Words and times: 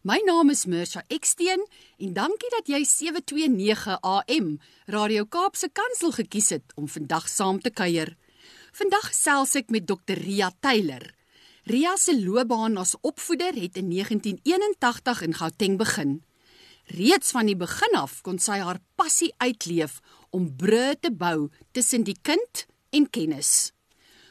My 0.00 0.16
naam 0.24 0.48
is 0.48 0.62
Mirsha 0.64 1.02
Eksteen 1.12 1.60
en 2.00 2.12
dankie 2.16 2.48
dat 2.54 2.68
jy 2.72 2.78
729 2.88 3.98
AM 4.00 4.46
Radio 4.88 5.26
Kaapse 5.28 5.68
Kansel 5.76 6.14
gekies 6.16 6.48
het 6.54 6.72
om 6.80 6.86
vandag 6.88 7.26
saam 7.28 7.58
te 7.60 7.68
kuier. 7.68 8.14
Vandag 8.72 9.10
gesels 9.10 9.52
ek 9.60 9.68
met 9.68 9.84
Dr 9.84 10.16
Ria 10.16 10.48
Taylor. 10.64 11.04
Ria 11.68 11.98
se 12.00 12.14
loopbaan 12.16 12.80
as 12.80 12.94
opvoeder 13.04 13.52
het 13.52 13.76
in 13.76 13.92
1981 13.92 15.20
in 15.28 15.36
Gauteng 15.36 15.76
begin. 15.76 16.16
Reeds 16.96 17.36
van 17.36 17.52
die 17.52 17.58
begin 17.60 17.98
af 18.00 18.22
kon 18.24 18.40
sy 18.40 18.56
haar 18.64 18.80
passie 18.96 19.34
uitleef 19.36 20.00
om 20.32 20.48
brûe 20.48 20.96
te 20.96 21.12
bou 21.12 21.50
tussen 21.76 22.08
die 22.08 22.16
kind 22.24 22.64
en 22.96 23.04
kennis. 23.04 23.74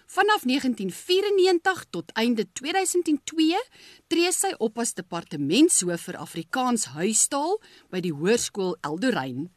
Vanaf 0.10 0.42
1994 0.44 1.86
tot 1.90 2.12
einde 2.18 2.48
2002 2.52 3.60
tree 4.08 4.32
sy 4.34 4.50
op 4.58 4.80
as 4.82 4.96
departementshoof 4.98 6.08
vir 6.10 6.18
Afrikaans 6.18 6.88
huistaal 6.96 7.60
by 7.94 8.02
die 8.02 8.16
Hoërskool 8.18 8.74
Eldorein. 8.90 9.52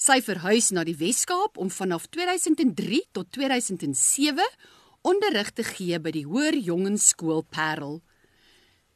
Sy 0.00 0.22
verhuis 0.24 0.70
na 0.72 0.86
die 0.88 0.96
Wes-Kaap 0.96 1.60
om 1.60 1.68
vanaf 1.68 2.08
2003 2.16 3.02
tot 3.12 3.28
2007 3.36 4.40
onderrig 5.04 5.52
te 5.52 5.68
gee 5.68 6.00
by 6.00 6.16
die 6.16 6.24
Hoër 6.24 6.56
Jongenskool 6.56 7.44
Parel. 7.44 8.00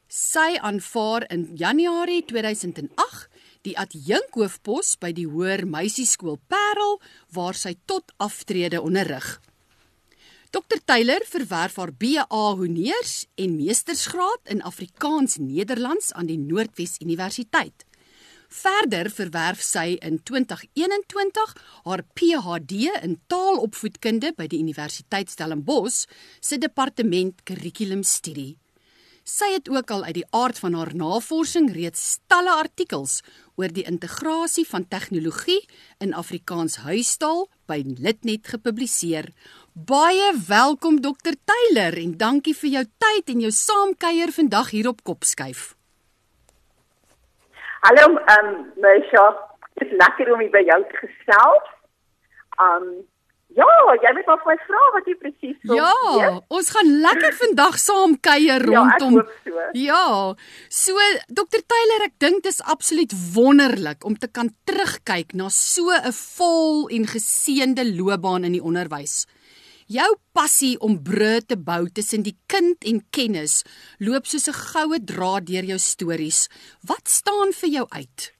Sy 0.09 0.57
aanvaar 0.57 1.29
in 1.29 1.51
Januarie 1.53 2.23
2008 2.25 3.29
die 3.69 3.77
adjunkhoofpos 3.77 4.95
by 4.97 5.13
die 5.13 5.29
Hoër 5.29 5.69
Meisieskool 5.69 6.41
Parel 6.49 6.97
waar 7.37 7.53
sy 7.53 7.77
tot 7.85 8.09
aftrede 8.17 8.81
onderrig. 8.81 9.35
Dr 10.55 10.79
Taylor 10.85 11.19
verwerf 11.27 11.75
haar 11.75 11.91
BA 11.91 12.23
Honeurs 12.31 13.25
en 13.35 13.57
Meestersgraad 13.57 14.47
in 14.53 14.61
Afrikaans 14.63 15.35
Nederlands 15.37 16.13
aan 16.15 16.29
die 16.29 16.37
Noordwes 16.39 16.93
Universiteit. 17.03 17.83
Verder 18.47 19.09
verwerf 19.11 19.59
sy 19.59 19.97
in 19.99 20.21
2021 20.23 21.55
haar 21.83 22.05
PhD 22.15 22.87
in 23.03 23.19
Taalopvoedkunde 23.27 24.31
by 24.39 24.47
die 24.47 24.61
Universiteit 24.63 25.35
Stellenbosch 25.35 26.05
se 26.39 26.55
departement 26.55 27.43
Kurrikulumstudie. 27.43 28.53
Sy 29.25 29.47
het 29.55 29.69
ook 29.73 29.89
al 29.89 30.03
uit 30.05 30.17
die 30.19 30.27
aard 30.37 30.59
van 30.61 30.75
haar 30.77 30.91
navorsing 30.93 31.71
reeds 31.73 32.01
talle 32.29 32.51
artikels 32.61 33.23
oor 33.57 33.71
die 33.73 33.85
integrasie 33.89 34.65
van 34.69 34.85
tegnologie 34.85 35.63
in 35.97 36.13
Afrikaans 36.13 36.75
huistaal 36.85 37.47
by 37.65 37.79
Litnet 37.87 38.45
gepubliseer. 38.53 39.31
Baie 39.73 40.27
welkom 40.49 40.99
Dr 41.01 41.33
Taylor 41.49 41.97
en 42.03 42.13
dankie 42.21 42.53
vir 42.59 42.71
jou 42.75 42.85
tyd 43.01 43.33
en 43.33 43.41
jou 43.47 43.51
saamkuier 43.61 44.35
vandag 44.35 44.69
hier 44.77 44.91
op 44.93 45.01
Kopskuif. 45.01 45.73
Hallo, 47.81 48.05
ehm 48.05 48.53
um, 48.53 48.63
Meisha, 48.77 49.25
dit 49.81 49.89
is 49.89 49.97
lekker 50.05 50.33
om 50.37 50.45
by 50.53 50.61
jou 50.69 50.81
te 50.93 51.01
gesels. 51.01 51.73
Ehm 52.61 52.93
um, 52.93 52.95
Ja, 53.55 53.67
jy 54.03 54.11
moet 54.17 54.27
maar 54.27 54.41
vir 54.41 54.49
my 54.51 54.55
vra 54.67 54.81
wat 54.97 55.05
jy 55.07 55.13
presies 55.19 55.59
wil. 55.63 55.77
Ja, 55.79 55.91
weet. 56.17 56.41
ons 56.57 56.71
gaan 56.75 56.89
lekker 57.05 57.37
vandag 57.39 57.77
saam 57.79 58.17
kuier 58.19 58.65
rondom. 58.67 59.15
Ja, 59.15 59.23
ek 59.23 59.29
hoop 59.29 59.31
so. 59.45 59.67
Ja. 59.79 60.07
So 60.67 61.07
Dr 61.39 61.63
Taylor, 61.63 62.03
ek 62.09 62.17
dink 62.19 62.43
dit 62.43 62.51
is 62.51 62.59
absoluut 62.75 63.15
wonderlik 63.35 64.03
om 64.03 64.19
te 64.19 64.27
kan 64.27 64.51
terugkyk 64.67 65.31
na 65.39 65.47
so 65.47 65.87
'n 65.87 66.11
vol 66.11 66.89
en 66.89 67.07
geseënde 67.07 67.87
loopbaan 67.95 68.43
in 68.43 68.59
die 68.59 68.63
onderwys. 68.63 69.25
Jou 69.87 70.11
passie 70.33 70.75
om 70.81 70.99
brûe 71.03 71.45
te 71.45 71.55
bou 71.55 71.87
tussen 71.87 72.23
die 72.23 72.35
kind 72.47 72.83
en 72.83 73.05
kennis 73.11 73.63
loop 73.99 74.25
soos 74.25 74.49
'n 74.49 74.59
goue 74.73 74.99
draad 74.99 75.45
deur 75.45 75.63
jou 75.63 75.79
stories. 75.79 76.49
Wat 76.83 77.07
staan 77.07 77.53
vir 77.53 77.69
jou 77.69 77.85
uit? 77.89 78.34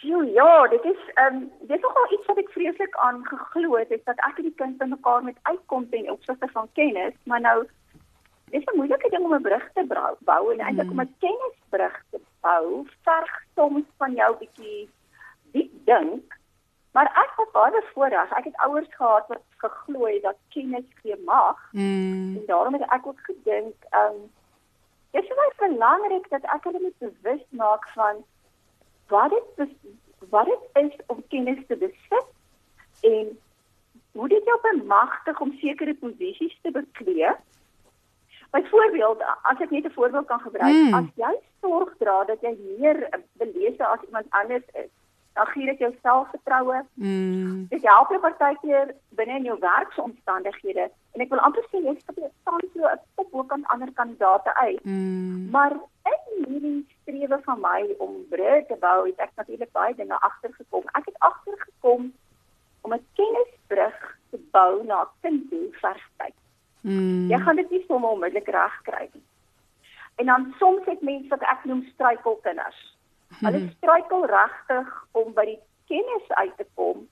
Jo, 0.00 0.22
ja, 0.22 0.66
dit 0.68 0.84
is 0.84 1.00
ehm 1.14 1.34
um, 1.34 1.50
dit 1.60 1.76
is 1.76 1.82
nogal 1.82 2.12
iets 2.12 2.26
wat 2.26 2.38
ek 2.40 2.50
vreeslik 2.50 2.96
aan 2.96 3.20
geglo 3.26 3.76
het, 3.76 3.90
is 3.90 4.04
dat 4.04 4.18
ek 4.28 4.38
en 4.40 4.48
die 4.48 4.54
kind 4.56 4.78
by 4.78 4.88
mekaar 4.88 5.22
met 5.24 5.36
uitkom 5.42 5.88
ten 5.90 6.10
opsigte 6.10 6.48
van 6.52 6.68
kennis, 6.72 7.14
maar 7.24 7.40
nou 7.40 7.68
dis 8.50 8.64
'n 8.64 8.76
moeilike 8.76 9.10
ding 9.10 9.24
om 9.24 9.34
'n 9.34 9.42
brug 9.42 9.66
te 9.72 9.84
bou 10.18 10.52
en 10.52 10.60
eintlik 10.60 10.90
om 10.90 11.00
'n 11.00 11.14
kennisbrug 11.18 12.02
te 12.10 12.20
bou, 12.40 12.86
verg 13.02 13.42
soms 13.54 13.84
van 13.96 14.12
jou 14.14 14.36
bietjie 14.38 14.88
diep 15.52 15.72
dink. 15.84 16.38
Maar 16.92 17.06
ek 17.06 17.32
het 17.36 17.52
baie 17.52 17.82
voorreg. 17.94 18.30
Ek 18.32 18.44
het 18.44 18.56
ouers 18.56 18.94
gehad 18.94 19.26
wat 19.28 19.42
geglo 19.56 20.06
het 20.06 20.22
dat 20.22 20.36
kennis 20.48 20.88
gee 21.02 21.16
mag. 21.24 21.58
Mm. 21.72 22.36
En 22.36 22.46
daarom 22.46 22.72
het 22.72 22.90
ek 22.90 23.06
ook 23.06 23.20
gedink, 23.22 23.74
ehm 23.90 24.14
um, 24.14 24.30
dis 25.10 25.28
baie 25.28 25.70
belangrik 25.70 26.28
dat 26.28 26.42
ek 26.42 26.64
hulle 26.64 26.80
moet 26.80 26.98
bewus 26.98 27.44
maak 27.50 27.88
van 27.88 28.24
wat 29.10 29.30
dit 29.30 29.68
wat 30.30 30.46
dit 30.46 30.82
is 30.84 30.96
om 31.06 31.22
kennis 31.28 31.62
te 31.66 31.76
besit 31.76 32.28
en 33.06 33.38
hoe 34.12 34.28
dit 34.28 34.44
jou 34.44 34.58
bemagtig 34.62 35.40
om 35.40 35.52
sekere 35.60 35.94
posisies 35.94 36.58
te 36.62 36.70
beklee. 36.70 37.32
Byvoorbeeld, 38.50 39.22
as 39.42 39.60
ek 39.62 39.70
net 39.70 39.84
'n 39.84 39.96
voorbeeld 39.98 40.26
kan 40.26 40.40
gebruik, 40.40 40.74
mm. 40.74 40.94
as 40.94 41.08
jy 41.14 41.34
sorg 41.60 41.94
dra 41.98 42.24
dat 42.24 42.40
jy 42.40 42.54
meer 42.78 43.08
belese 43.32 43.86
as 43.86 44.02
iemand 44.06 44.26
anders 44.30 44.66
is, 44.72 44.90
dan 45.32 45.46
gee 45.46 45.66
dit 45.66 45.78
jou 45.78 45.94
selfvertroue. 46.02 46.82
Mm. 46.94 47.66
Dit 47.68 47.82
help 47.82 48.08
jou 48.08 48.20
partykeer 48.20 48.94
binne 49.18 49.36
in 49.38 49.44
jou 49.44 49.58
werksomstandighede 49.60 50.90
en 51.14 51.24
ek 51.24 51.30
wil 51.32 51.42
amper 51.46 51.64
sê 51.70 51.82
jy 51.84 51.94
staan 51.98 52.64
so 52.74 52.86
'n 52.86 53.00
kop 53.14 53.30
bo 53.30 53.44
kan 53.44 53.64
ander 53.74 53.92
kandidaate 53.92 54.54
uit. 54.54 54.84
Mm. 54.84 55.50
Maar 55.50 55.72
in 56.12 56.44
hierdie 56.48 56.86
strewe 57.00 57.40
van 57.44 57.60
my 57.60 57.94
om 57.98 58.16
brûe 58.30 58.66
te 58.66 58.76
bou, 58.80 59.06
het 59.06 59.18
ek 59.18 59.32
natuurlik 59.36 59.72
baie 59.72 59.94
dinge 59.94 60.20
agtergekom. 60.20 60.84
Ek 60.92 61.06
het 61.06 61.18
agtergekom 61.18 62.12
om 62.80 62.92
'n 62.94 63.06
kennisbrug 63.14 64.18
te 64.30 64.38
bou 64.50 64.84
na 64.84 65.08
kindie 65.20 65.68
verstyd. 65.72 66.36
Mm. 66.80 67.28
Jy 67.30 67.38
gaan 67.38 67.56
dit 67.56 67.70
nie 67.70 67.84
sommer 67.86 68.10
onmiddellik 68.10 68.48
reg 68.48 68.80
kry 68.82 69.08
nie. 69.12 69.24
En 70.16 70.26
dan 70.26 70.54
soms 70.58 70.84
het 70.84 71.00
mense 71.00 71.28
wat 71.28 71.42
ek 71.42 71.64
noem 71.64 71.82
struikelkinders. 71.92 72.80
Hulle 73.40 73.58
hmm. 73.58 73.72
struikel 73.76 74.26
regtig 74.26 74.88
om 75.12 75.32
by 75.34 75.44
die 75.44 75.60
kennis 75.88 76.28
uit 76.28 76.56
te 76.56 76.66
kom 76.74 77.08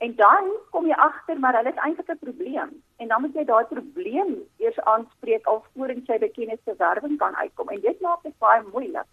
En 0.00 0.14
dan 0.16 0.44
kom 0.70 0.86
jy 0.88 0.96
agter 0.96 1.38
maar 1.38 1.56
hulle 1.56 1.68
is 1.68 1.80
eintlik 1.84 2.10
'n 2.12 2.18
probleem. 2.18 2.70
En 2.96 3.08
dan 3.08 3.20
moet 3.20 3.34
jy 3.34 3.44
daai 3.44 3.64
probleem 3.64 4.30
eers 4.56 4.80
aanspreek 4.92 5.46
alvorens 5.46 6.06
jy 6.06 6.18
by 6.18 6.30
kennisverwerwing 6.36 7.18
kan 7.18 7.36
uitkom. 7.36 7.68
En 7.68 7.80
dit 7.80 8.00
maak 8.00 8.22
dit 8.22 8.38
baie 8.38 8.62
moeilik. 8.72 9.10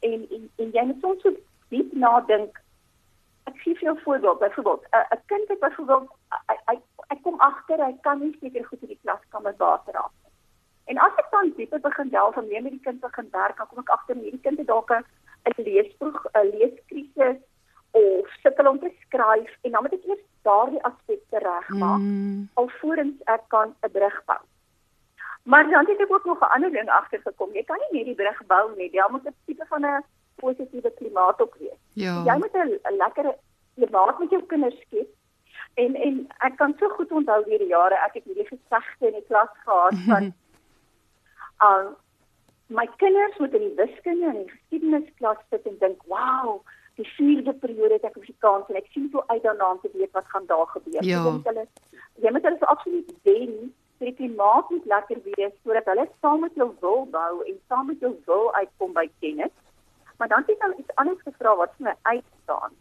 En 0.00 0.26
en, 0.36 0.50
en 0.56 0.70
jy 0.70 0.84
moet 0.84 1.00
soms 1.00 1.20
so 1.22 1.34
diep 1.68 1.92
nadink. 1.92 2.62
Ek 3.44 3.56
gee 3.64 3.74
vir 3.74 3.84
jou 3.88 3.96
voorbeeld. 4.04 4.38
Byvoorbeeld, 4.38 4.86
'n 4.90 5.20
kind 5.26 5.48
wat 5.48 5.60
byvoorbeeld 5.60 6.08
hy 6.70 6.78
hy 7.08 7.20
kom 7.22 7.40
agter 7.40 7.84
hy 7.84 7.92
kan 8.00 8.18
nie 8.20 8.36
seker 8.40 8.64
goed 8.64 8.82
in 8.82 8.88
die 8.88 9.02
klaskamer 9.02 9.54
water 9.56 9.92
nie. 9.92 10.32
En 10.84 10.98
as 10.98 11.12
ek 11.16 11.30
dan 11.30 11.52
dieper 11.56 11.80
begin 11.80 12.08
delf 12.08 12.36
en 12.36 12.48
meer 12.48 12.62
met 12.62 12.72
die 12.72 12.86
kind 12.86 13.00
begin 13.00 13.28
werk, 13.30 13.56
dan 13.56 13.66
kom 13.66 13.78
ek 13.78 13.88
agter 13.88 14.16
hierdie 14.16 14.40
kind 14.40 14.58
het 14.58 14.66
dalk 14.66 14.90
'n 14.90 15.04
leesproeg, 15.56 16.26
'n 16.32 16.46
leeskrisis 16.56 17.40
of 17.90 18.28
sukkel 18.42 18.68
om 18.68 18.78
te 18.78 18.90
skryf 19.00 19.52
en 19.62 19.70
dan 19.70 19.82
moet 19.82 19.92
ek 19.92 20.06
eers 20.08 20.24
daardie 20.42 20.82
aspekte 20.82 21.38
regmaak 21.38 22.00
mm. 22.00 22.48
alvorens 22.54 23.20
ek 23.24 23.44
kan 23.48 23.74
'n 23.82 23.90
brug 23.90 24.18
bou. 24.24 24.42
Maar 25.44 25.70
dan 25.70 25.86
het 25.86 26.00
ek 26.00 26.12
ook 26.12 26.24
nog 26.24 26.40
'n 26.40 26.52
ander 26.54 26.70
ding 26.70 26.88
agtergekom. 26.88 27.52
Jy 27.52 27.64
kan 27.64 27.78
nie 27.80 27.98
net 27.98 28.06
die 28.10 28.20
brug 28.22 28.46
bou 28.46 28.76
nie. 28.76 28.90
Jy 28.92 29.06
moet 29.10 29.26
'n 29.26 29.36
tipe 29.46 29.64
van 29.68 29.86
'n 29.86 30.04
positiewe 30.34 30.90
klimaat 30.98 31.40
ook 31.42 31.54
wees. 31.58 31.80
Ja. 31.92 32.22
Jy 32.24 32.36
moet 32.38 32.54
'n 32.54 32.96
lekker 32.96 33.34
klimaat 33.74 34.18
met 34.18 34.30
jou 34.30 34.42
kinders 34.42 34.80
skep. 34.80 35.08
En 35.74 35.94
en 35.94 36.26
ek 36.38 36.56
kan 36.56 36.74
so 36.78 36.88
goed 36.88 37.10
onthou 37.12 37.44
deur 37.44 37.58
die 37.58 37.74
jare 37.76 37.94
ek 37.94 38.14
het 38.14 38.24
hierdie 38.24 38.46
gesegde 38.46 39.06
in 39.06 39.12
die 39.12 39.26
klas 39.28 39.52
gehad 39.64 39.94
van 40.06 40.32
uh 41.62 41.90
my 42.66 42.86
kinders 42.96 43.36
moet 43.38 43.54
in 43.54 43.60
die 43.60 43.76
wiskunde 43.76 44.26
en 44.26 44.38
die 44.42 44.50
geskiedenisklas 44.50 45.42
sit 45.50 45.66
en 45.66 45.78
dink, 45.78 46.02
"Wow, 46.06 46.62
die 46.94 47.06
vierde 47.16 47.54
periode 47.54 47.96
het 47.98 48.04
ek 48.04 48.18
Afrikaans 48.20 48.68
en 48.70 48.78
ek 48.78 48.90
sien 48.94 49.08
so 49.12 49.22
uit 49.26 49.42
daarna 49.42 49.70
om 49.74 49.80
te 49.82 49.90
weet 49.94 50.12
wat 50.12 50.28
gaan 50.30 50.46
daar 50.46 50.66
gebeur. 50.66 51.02
Ja. 51.02 51.22
Hulle 51.48 51.66
jy 52.22 52.30
moet 52.30 52.46
hulle 52.46 52.60
so 52.60 52.70
absoluut 52.70 53.10
wen 53.26 53.56
vir 53.98 54.10
die 54.10 54.14
klimaat 54.20 54.70
moet 54.70 54.86
lekker 54.92 55.18
wees 55.24 55.54
sodat 55.62 55.90
hulle 55.90 56.06
saam 56.20 56.40
met 56.46 56.54
jou 56.60 56.70
wil 56.84 57.06
bou 57.10 57.42
en 57.42 57.58
saam 57.68 57.90
met 57.90 58.00
jou 58.00 58.12
wil 58.26 58.54
uitkom 58.54 58.94
by 58.94 59.08
kennis. 59.24 59.54
Maar 60.18 60.30
dan 60.30 60.46
het 60.46 60.54
ek 60.54 60.62
nou 60.62 60.72
iets 60.78 60.96
anders 61.02 61.22
gevra 61.26 61.56
wat 61.62 61.76
vir 61.78 61.90
my 61.90 61.96
uitstaan. 62.02 62.80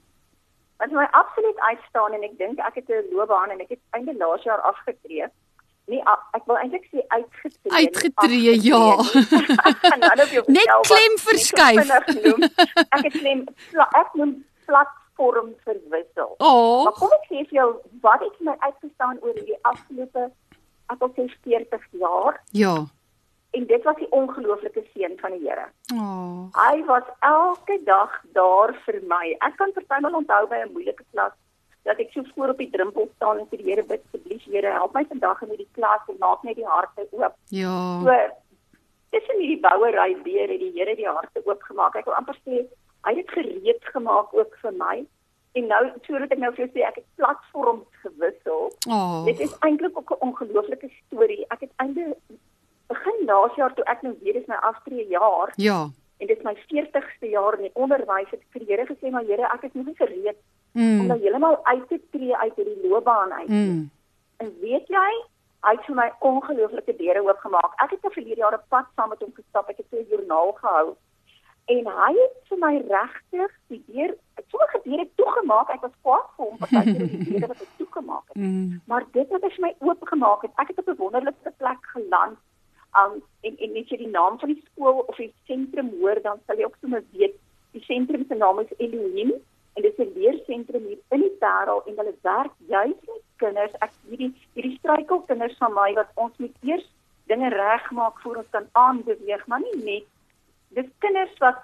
wat 0.81 0.91
my 0.91 1.07
absoluut 1.11 1.59
uitstaan 1.59 2.13
en 2.13 2.23
ek 2.27 2.37
dink 2.37 2.59
ek 2.59 2.75
het 2.75 2.89
'n 2.89 3.09
loopbaan 3.13 3.49
en 3.49 3.59
ek 3.61 3.69
het 3.69 3.79
einde 3.97 4.13
laas 4.17 4.43
jaar 4.43 4.61
afgetree. 4.61 5.27
Nee, 5.91 5.99
ek 6.31 6.45
wil 6.47 6.57
eintlik 6.61 6.85
sê 6.91 7.03
uitgetree. 7.07 7.71
Uitgetree, 7.71 8.53
ja. 8.63 8.95
Net 10.57 10.71
klem 10.87 11.17
verskuif. 11.19 11.91
Ek 11.91 13.03
het 13.03 13.17
klem 13.17 13.43
ek 13.99 14.15
noem 14.19 14.37
platform 14.65 15.51
verwissel. 15.67 16.31
Oh. 16.37 16.87
Maar 16.87 16.95
kom 17.01 17.11
ek 17.19 17.27
sê 17.27 17.43
vir 17.49 17.59
jou 17.59 17.69
wat 18.05 18.23
het 18.23 18.39
my 18.47 18.55
uitgestaan 18.63 19.19
oor 19.25 19.35
die 19.41 19.59
afgelope 19.67 20.29
ek 20.93 20.99
wil 21.03 21.11
sê 21.17 21.27
40 21.43 21.87
jaar? 21.99 22.39
Ja. 22.55 22.75
En 23.53 23.67
dit 23.69 23.83
was 23.83 23.99
die 23.99 24.09
ongelooflike 24.15 24.81
seën 24.93 25.19
van 25.19 25.35
die 25.35 25.43
Here. 25.43 25.67
Oh. 25.93 26.47
Hy 26.57 26.83
was 26.87 27.05
elke 27.19 27.77
dag 27.85 28.15
daar 28.33 28.73
vir 28.87 29.01
my. 29.09 29.35
Ek 29.45 29.59
kan 29.59 29.75
partymal 29.75 30.15
onthou 30.23 30.47
by 30.47 30.63
'n 30.63 30.71
moeilike 30.73 31.03
klas 31.11 31.35
dat 31.83 31.99
ek 31.99 32.11
so 32.13 32.23
voor 32.35 32.53
op 32.53 32.61
die 32.61 32.69
drempel 32.71 33.09
staan 33.15 33.39
en 33.39 33.47
vir 33.51 33.59
die 33.59 33.71
Here 33.71 33.83
bid 33.83 34.03
asseblief 34.07 34.45
Here 34.47 34.71
help 34.71 34.93
my 34.95 35.03
vandag 35.09 35.41
in 35.43 35.51
hierdie 35.53 35.71
klas 35.77 36.05
en 36.11 36.19
maak 36.19 36.43
net 36.47 36.55
die 36.59 36.67
harte 36.67 37.07
oop. 37.11 37.35
Ja. 37.51 37.73
So 38.03 38.15
tussen 39.15 39.41
hierdie 39.41 39.59
bouery 39.63 40.13
deur 40.27 40.53
het 40.53 40.63
die 40.63 40.71
Here 40.77 40.95
die 40.95 41.09
harte 41.09 41.43
oopgemaak. 41.43 41.97
Ek 41.99 42.07
wil 42.07 42.15
amper 42.19 42.39
sê 42.43 42.63
hy 43.03 43.17
het 43.19 43.35
gereed 43.35 43.91
gemaak 43.95 44.31
ook 44.33 44.55
vir 44.61 44.77
my. 44.79 45.03
En 45.59 45.67
nou 45.69 45.81
sodat 46.07 46.31
ek 46.33 46.41
nou 46.41 46.53
vir 46.55 46.65
jou 46.65 46.71
sê 46.71 46.87
ek 46.87 47.01
het 47.01 47.09
platforms 47.19 47.99
gewissel. 48.05 48.71
Oh. 48.87 49.19
Dit 49.27 49.43
is 49.43 49.53
eintlik 49.67 49.97
ook 49.99 50.15
'n 50.15 50.23
ongelooflike 50.29 50.89
storie. 51.01 51.45
Ek 51.49 51.67
het 51.67 51.73
einde 51.83 52.15
begin 52.87 53.25
laas 53.25 53.55
jaar 53.55 53.73
toe 53.75 53.85
ek 53.85 54.01
nou 54.01 54.15
weer 54.21 54.35
is 54.35 54.47
my 54.47 54.55
aftree 54.55 55.07
jaar. 55.07 55.53
Ja. 55.55 55.89
En 56.17 56.27
dit 56.27 56.37
is 56.37 56.43
my 56.43 56.55
40ste 56.55 57.29
jaar 57.29 57.59
in 57.59 57.67
die 57.67 57.75
onderwys 57.75 58.31
het 58.31 58.39
ek 58.39 58.51
vir 58.55 58.65
die 58.65 58.71
Here 58.71 58.85
gesê 58.87 59.11
maar 59.11 59.27
Here 59.27 59.51
ek 59.53 59.63
is 59.63 59.73
nog 59.73 59.85
nie 59.85 59.99
gereed 59.99 60.39
mm. 60.73 60.99
om 60.99 61.05
nou 61.11 61.19
heeltemal 61.19 61.59
uit 61.65 61.87
te 61.87 61.99
tree 62.11 62.35
uit 62.35 62.55
hierdie 62.55 62.89
loopbaan 62.89 63.31
uit. 63.31 63.47
Mm. 63.47 63.89
En 64.37 64.51
weet 64.61 64.87
jy, 64.87 65.09
hy 65.63 65.73
het 65.77 65.87
vir 65.87 65.95
my 65.95 66.09
ongelooflike 66.29 66.95
deure 66.99 67.23
oopgemaak. 67.23 67.73
Ek 67.83 67.95
het 67.95 68.05
'n 68.05 68.15
verlede 68.17 68.41
jaar 68.41 68.57
op 68.59 68.65
pad 68.69 68.85
saam 68.95 69.09
met 69.09 69.19
hom 69.19 69.33
gestap. 69.33 69.69
Ek 69.69 69.77
het 69.77 69.91
'n 69.91 70.07
joernaal 70.09 70.51
gehou. 70.51 70.95
En 71.65 71.85
hy 71.87 72.13
het 72.19 72.35
vir 72.49 72.57
my 72.57 72.73
regtig 72.87 73.51
die 73.67 73.83
deur, 73.87 74.15
sommige 74.51 74.79
deure 74.83 75.07
toegemaak. 75.15 75.69
Ek 75.69 75.81
was 75.81 75.95
kwaad 76.01 76.27
vir 76.35 76.45
hom 76.45 76.57
want 76.59 76.71
hy 76.71 76.83
het 76.83 76.97
die 76.97 77.23
deure 77.29 77.47
wat 77.47 77.59
hy 77.59 77.67
toegemaak 77.77 78.27
het. 78.27 78.35
Mm. 78.35 78.81
Maar 78.85 79.05
dit 79.11 79.29
wat 79.29 79.41
hy 79.41 79.49
vir 79.49 79.65
my 79.67 79.75
oopgemaak 79.79 80.41
het, 80.41 80.51
ek 80.55 80.67
het 80.67 80.79
op 80.79 80.89
'n 80.89 81.01
wonderlike 81.03 81.53
plek 81.57 81.81
geland. 81.95 82.37
Um 82.93 83.23
en 83.41 83.57
en 83.57 83.71
net 83.73 83.89
jy 83.89 83.97
die 83.97 84.13
naam 84.13 84.39
van 84.39 84.49
die 84.49 84.63
skool 84.65 85.05
of 85.07 85.15
die 85.15 85.33
sentrum 85.45 85.89
hoor, 85.99 86.21
dan 86.21 86.37
sal 86.45 86.57
jy 86.57 86.65
ook 86.65 86.77
sommer 86.81 87.03
weet 87.11 87.35
die 87.71 87.83
sentrum 87.83 88.25
se 88.27 88.35
naam 88.35 88.59
is 88.59 88.77
Elohim 88.77 89.33
en 89.73 89.81
dit 89.81 89.99
is 89.99 90.05
'n 90.05 90.13
leersentrum 90.19 90.85
hier 90.85 91.01
in 91.09 91.21
die 91.21 91.35
Parel 91.39 91.83
en 91.85 91.97
hulle 91.97 92.15
werk 92.21 92.51
juis 92.67 92.99
met 93.07 93.21
kinders. 93.35 93.73
Ek 93.79 93.91
hierdie 94.09 94.33
hierdie 94.53 94.77
struikelkinders 94.77 95.57
van 95.57 95.73
my 95.73 95.93
wat 95.93 96.11
ons 96.15 96.37
moet 96.37 96.55
eers 96.61 96.87
dinge 97.25 97.49
regmaak 97.49 98.19
voor 98.21 98.35
ons 98.35 98.49
kan 98.49 98.67
aanbeweeg, 98.71 99.47
maar 99.47 99.59
nie 99.59 99.83
net 99.83 100.05
dis 100.69 100.89
kinders 100.99 101.37
wat 101.37 101.57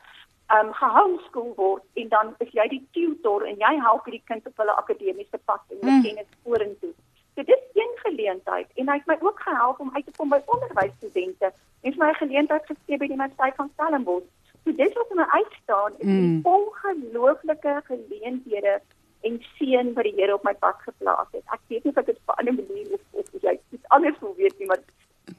ehm 0.50 0.68
um, 0.68 0.74
gehomeschool 0.74 1.54
word 1.56 1.84
en 1.94 2.08
dan 2.10 2.36
is 2.38 2.52
jy 2.52 2.68
die 2.68 2.88
tutor 2.92 3.46
en 3.46 3.56
jy 3.56 3.74
help 3.86 4.06
hierdie 4.06 4.26
kind 4.26 4.48
op 4.48 4.58
hulle 4.58 4.76
akademiese 4.82 5.40
pad 5.46 5.62
en 5.70 5.78
hulle 5.82 5.92
Mm. 5.92 6.04
kennis 6.04 6.32
vorentoe. 6.44 6.94
So 7.36 7.44
dit 7.44 7.58
is 7.58 7.82
een 7.82 7.94
geleentheid 7.96 8.68
en 8.76 8.90
hy 8.90 8.96
het 8.98 9.06
my 9.08 9.18
ook 9.20 9.40
gehelp 9.40 9.80
om 9.80 9.92
uit 9.94 10.06
te 10.06 10.12
kom 10.18 10.30
by 10.30 10.42
onderwysstudente 10.46 11.54
en 11.82 11.94
vir 11.94 12.06
my 12.06 12.10
'n 12.10 12.22
geleentheid 12.24 12.66
gegee 12.66 12.98
by 12.98 13.08
die 13.08 13.16
Universiteit 13.16 13.56
van 13.56 13.70
Stellenbosch. 13.74 14.30
So 14.64 14.72
dit 14.76 14.94
wat 14.94 15.14
my 15.16 15.26
uitstaan 15.30 15.92
is 15.98 16.06
Mm. 16.06 16.42
die 16.42 16.52
ongelooflike 16.52 17.82
geleenthede 17.86 18.82
en 19.22 19.44
seën 19.58 19.94
wat 19.94 20.04
die 20.04 20.14
Here 20.16 20.34
op 20.34 20.44
my 20.44 20.54
pad 20.54 20.76
geplaas 20.86 21.28
het. 21.32 21.44
Ek 21.52 21.60
weet 21.68 21.84
nie 21.84 21.92
of 21.92 21.98
ek 21.98 22.06
dit 22.06 22.20
op 22.26 22.36
'n 22.36 22.40
ander 22.40 22.54
manier 22.54 22.94
of 22.94 23.02
of 23.12 23.42
jy 23.42 23.60
iets 23.72 23.88
anders 23.88 24.20
wil 24.20 24.36
weet 24.36 24.58
nie, 24.60 24.68
maar 24.68 24.80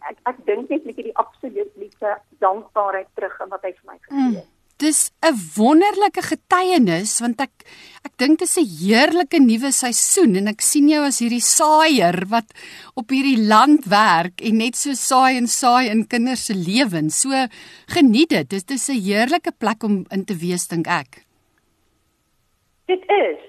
ek 0.08 0.17
ek 0.25 0.37
dink 0.46 0.69
net 0.69 0.84
met 0.84 0.96
hierdie 0.96 1.17
absolute 1.17 2.19
dankbaarheid 2.38 3.06
terug 3.14 3.40
aan 3.40 3.49
wat 3.49 3.62
hy 3.62 3.72
vir 3.72 3.93
my 3.93 3.99
gegee 4.00 4.37
het. 4.38 4.49
Dis 4.80 5.10
'n 5.20 5.36
wonderlike 5.56 6.22
getuienis 6.24 7.18
want 7.20 7.40
ek 7.40 7.64
ek 8.00 8.14
dink 8.16 8.38
dit 8.40 8.48
is 8.48 8.56
'n 8.56 8.70
heerlike 8.80 9.38
nuwe 9.38 9.70
seisoen 9.72 10.36
en 10.40 10.48
ek 10.48 10.62
sien 10.64 10.88
jou 10.88 11.02
as 11.04 11.20
hierdie 11.20 11.44
saaier 11.44 12.16
wat 12.28 12.48
op 12.96 13.10
hierdie 13.10 13.44
land 13.52 13.84
werk 13.84 14.40
en 14.40 14.56
net 14.56 14.76
so 14.76 14.94
saai 14.96 15.36
en 15.36 15.46
saai 15.46 15.90
in 15.90 16.06
kinders 16.06 16.46
se 16.46 16.54
lewens. 16.54 17.20
So 17.20 17.30
geniet 17.92 18.30
dit. 18.30 18.48
Dit 18.48 18.70
is 18.70 18.88
'n 18.88 19.02
heerlike 19.04 19.52
plek 19.58 19.82
om 19.82 20.06
in 20.10 20.24
te 20.24 20.34
wees 20.34 20.66
dink 20.68 20.86
ek. 20.86 21.26
Dit 22.86 23.04
is. 23.04 23.40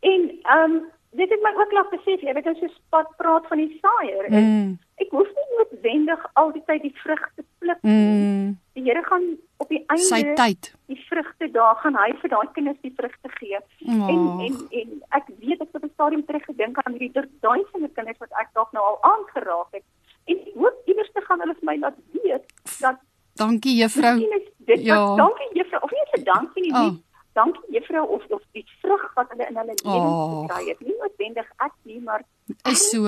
En 0.00 0.20
ehm 0.42 0.72
um, 0.72 0.90
dit 1.12 1.30
het 1.30 1.42
my 1.42 1.52
ook 1.60 1.72
laat 1.72 1.90
besef, 1.90 2.20
jy 2.24 2.32
weet 2.34 2.46
as 2.46 2.58
jy 2.60 2.68
spat 2.74 3.08
praat 3.18 3.46
van 3.48 3.58
die 3.58 3.80
saaier 3.82 4.30
Mm. 4.30 4.78
ek 4.96 5.10
hoef 5.10 5.28
nie 5.28 5.48
noodwendig 5.58 6.26
al 6.34 6.52
die 6.52 6.62
tyd 6.66 6.82
die 6.82 6.94
vrugte 7.02 7.44
pluk 7.58 7.82
nie. 7.82 7.92
Mm. 7.92 8.58
Die 8.74 8.82
Here 8.82 9.02
gaan 9.04 9.24
op 9.58 9.68
die 9.68 9.84
einde 9.86 10.02
Sy 10.04 10.22
tyd. 10.34 10.72
die 10.88 10.96
vrugte 11.08 11.50
daar 11.52 11.76
gaan 11.76 11.94
hy 11.96 12.12
vir 12.20 12.28
daai 12.30 12.48
kinders 12.54 12.78
die 12.82 12.94
vrugte 12.96 13.28
gee. 13.38 13.58
Oh. 13.86 14.08
En 14.08 14.22
en 14.46 14.54
en 14.80 15.02
ek 15.10 15.24
weet 15.38 15.60
ek 15.60 15.68
het 15.72 15.76
op 15.76 15.84
'n 15.84 15.90
stadium 15.94 16.24
terug 16.24 16.44
gedink 16.44 16.78
aan 16.78 16.92
hierdie 16.92 17.12
duisende 17.40 17.88
kinders 17.94 18.18
wat 18.18 18.32
ek 18.40 18.48
dalk 18.54 18.72
nou 18.72 18.84
al 18.84 18.98
aangeraak 19.02 19.70
het. 19.72 19.84
En 20.26 20.36
ek 20.36 20.54
hoop 20.54 20.76
iewers 20.86 21.12
te 21.12 21.20
gaan 21.20 21.40
hulle 21.40 21.54
vir 21.54 21.64
my 21.70 21.76
laat 21.76 21.94
weet 22.12 22.44
dat 22.80 22.96
Dankie 23.34 23.76
juffrou. 23.82 24.18
dit 24.58 24.80
Ja. 24.84 24.96
wat 25.08 25.16
dankie 25.18 25.48
juffrou 25.52 25.80
of 25.82 25.90
nie 25.90 26.20
'n 26.20 26.24
dankie 26.24 26.62
nie. 26.62 26.72
Oh. 26.72 26.94
Dankie 27.34 27.72
juffrou 27.72 28.06
of 28.16 28.22
of 28.30 28.42
die 28.52 28.64
vrug 28.82 29.04
wat 29.16 29.30
hulle 29.32 29.46
in 29.48 29.56
hulle 29.56 29.74
lewens 29.74 30.12
Oh. 30.22 30.42
gekry 30.46 30.68
het. 30.68 30.80
Nie 30.80 30.96
noodwendig 31.00 31.48
ek 31.64 31.72
nie, 31.84 32.00
maar 32.00 32.24
Is 32.68 32.90
so. 32.90 33.06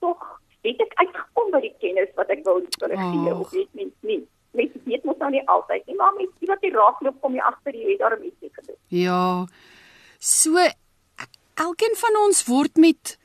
tog 0.00 0.40
het 0.62 0.80
ek 0.82 0.92
uitgekom 1.02 1.50
by 1.54 1.60
die 1.60 1.74
kennis 1.80 2.10
wat 2.16 2.30
ek 2.30 2.44
wou 2.44 2.60
hulle 2.62 2.96
gee 2.96 3.32
Oh. 3.32 3.40
of 3.40 3.50
weet 3.50 3.74
mens 3.74 3.92
nie. 4.02 4.22
Mens 4.56 4.72
weet 4.84 5.04
mos 5.04 5.16
nou 5.18 5.30
nie 5.30 5.42
altyd 5.48 5.86
nie, 5.86 5.96
maar 5.96 6.14
mens 6.16 6.30
sien 6.38 6.48
wat 6.48 6.60
die 6.60 6.70
raakloop 6.70 7.20
kom 7.20 7.34
jy 7.34 7.40
agter 7.44 7.74
jy 7.74 7.90
het 7.90 7.98
daarom 8.00 8.22
ietsie 8.24 8.50
gedoen. 8.54 8.76
Ja. 8.88 9.46
So 10.18 10.56
elkeen 11.56 11.96
van 11.96 12.16
ons 12.26 12.44
word 12.46 12.76
met 12.76 13.18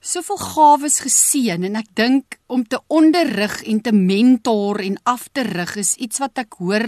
soveel 0.00 0.36
gawes 0.40 1.00
geseën 1.04 1.64
en 1.68 1.76
ek 1.76 1.90
dink 1.94 2.38
om 2.48 2.64
te 2.64 2.78
onderrig 2.88 3.62
en 3.68 3.80
te 3.84 3.92
mentor 3.92 4.80
en 4.80 4.96
af 5.04 5.28
te 5.32 5.42
rig 5.44 5.76
is 5.76 5.96
iets 6.00 6.18
wat 6.22 6.38
ek 6.40 6.56
hoor 6.58 6.86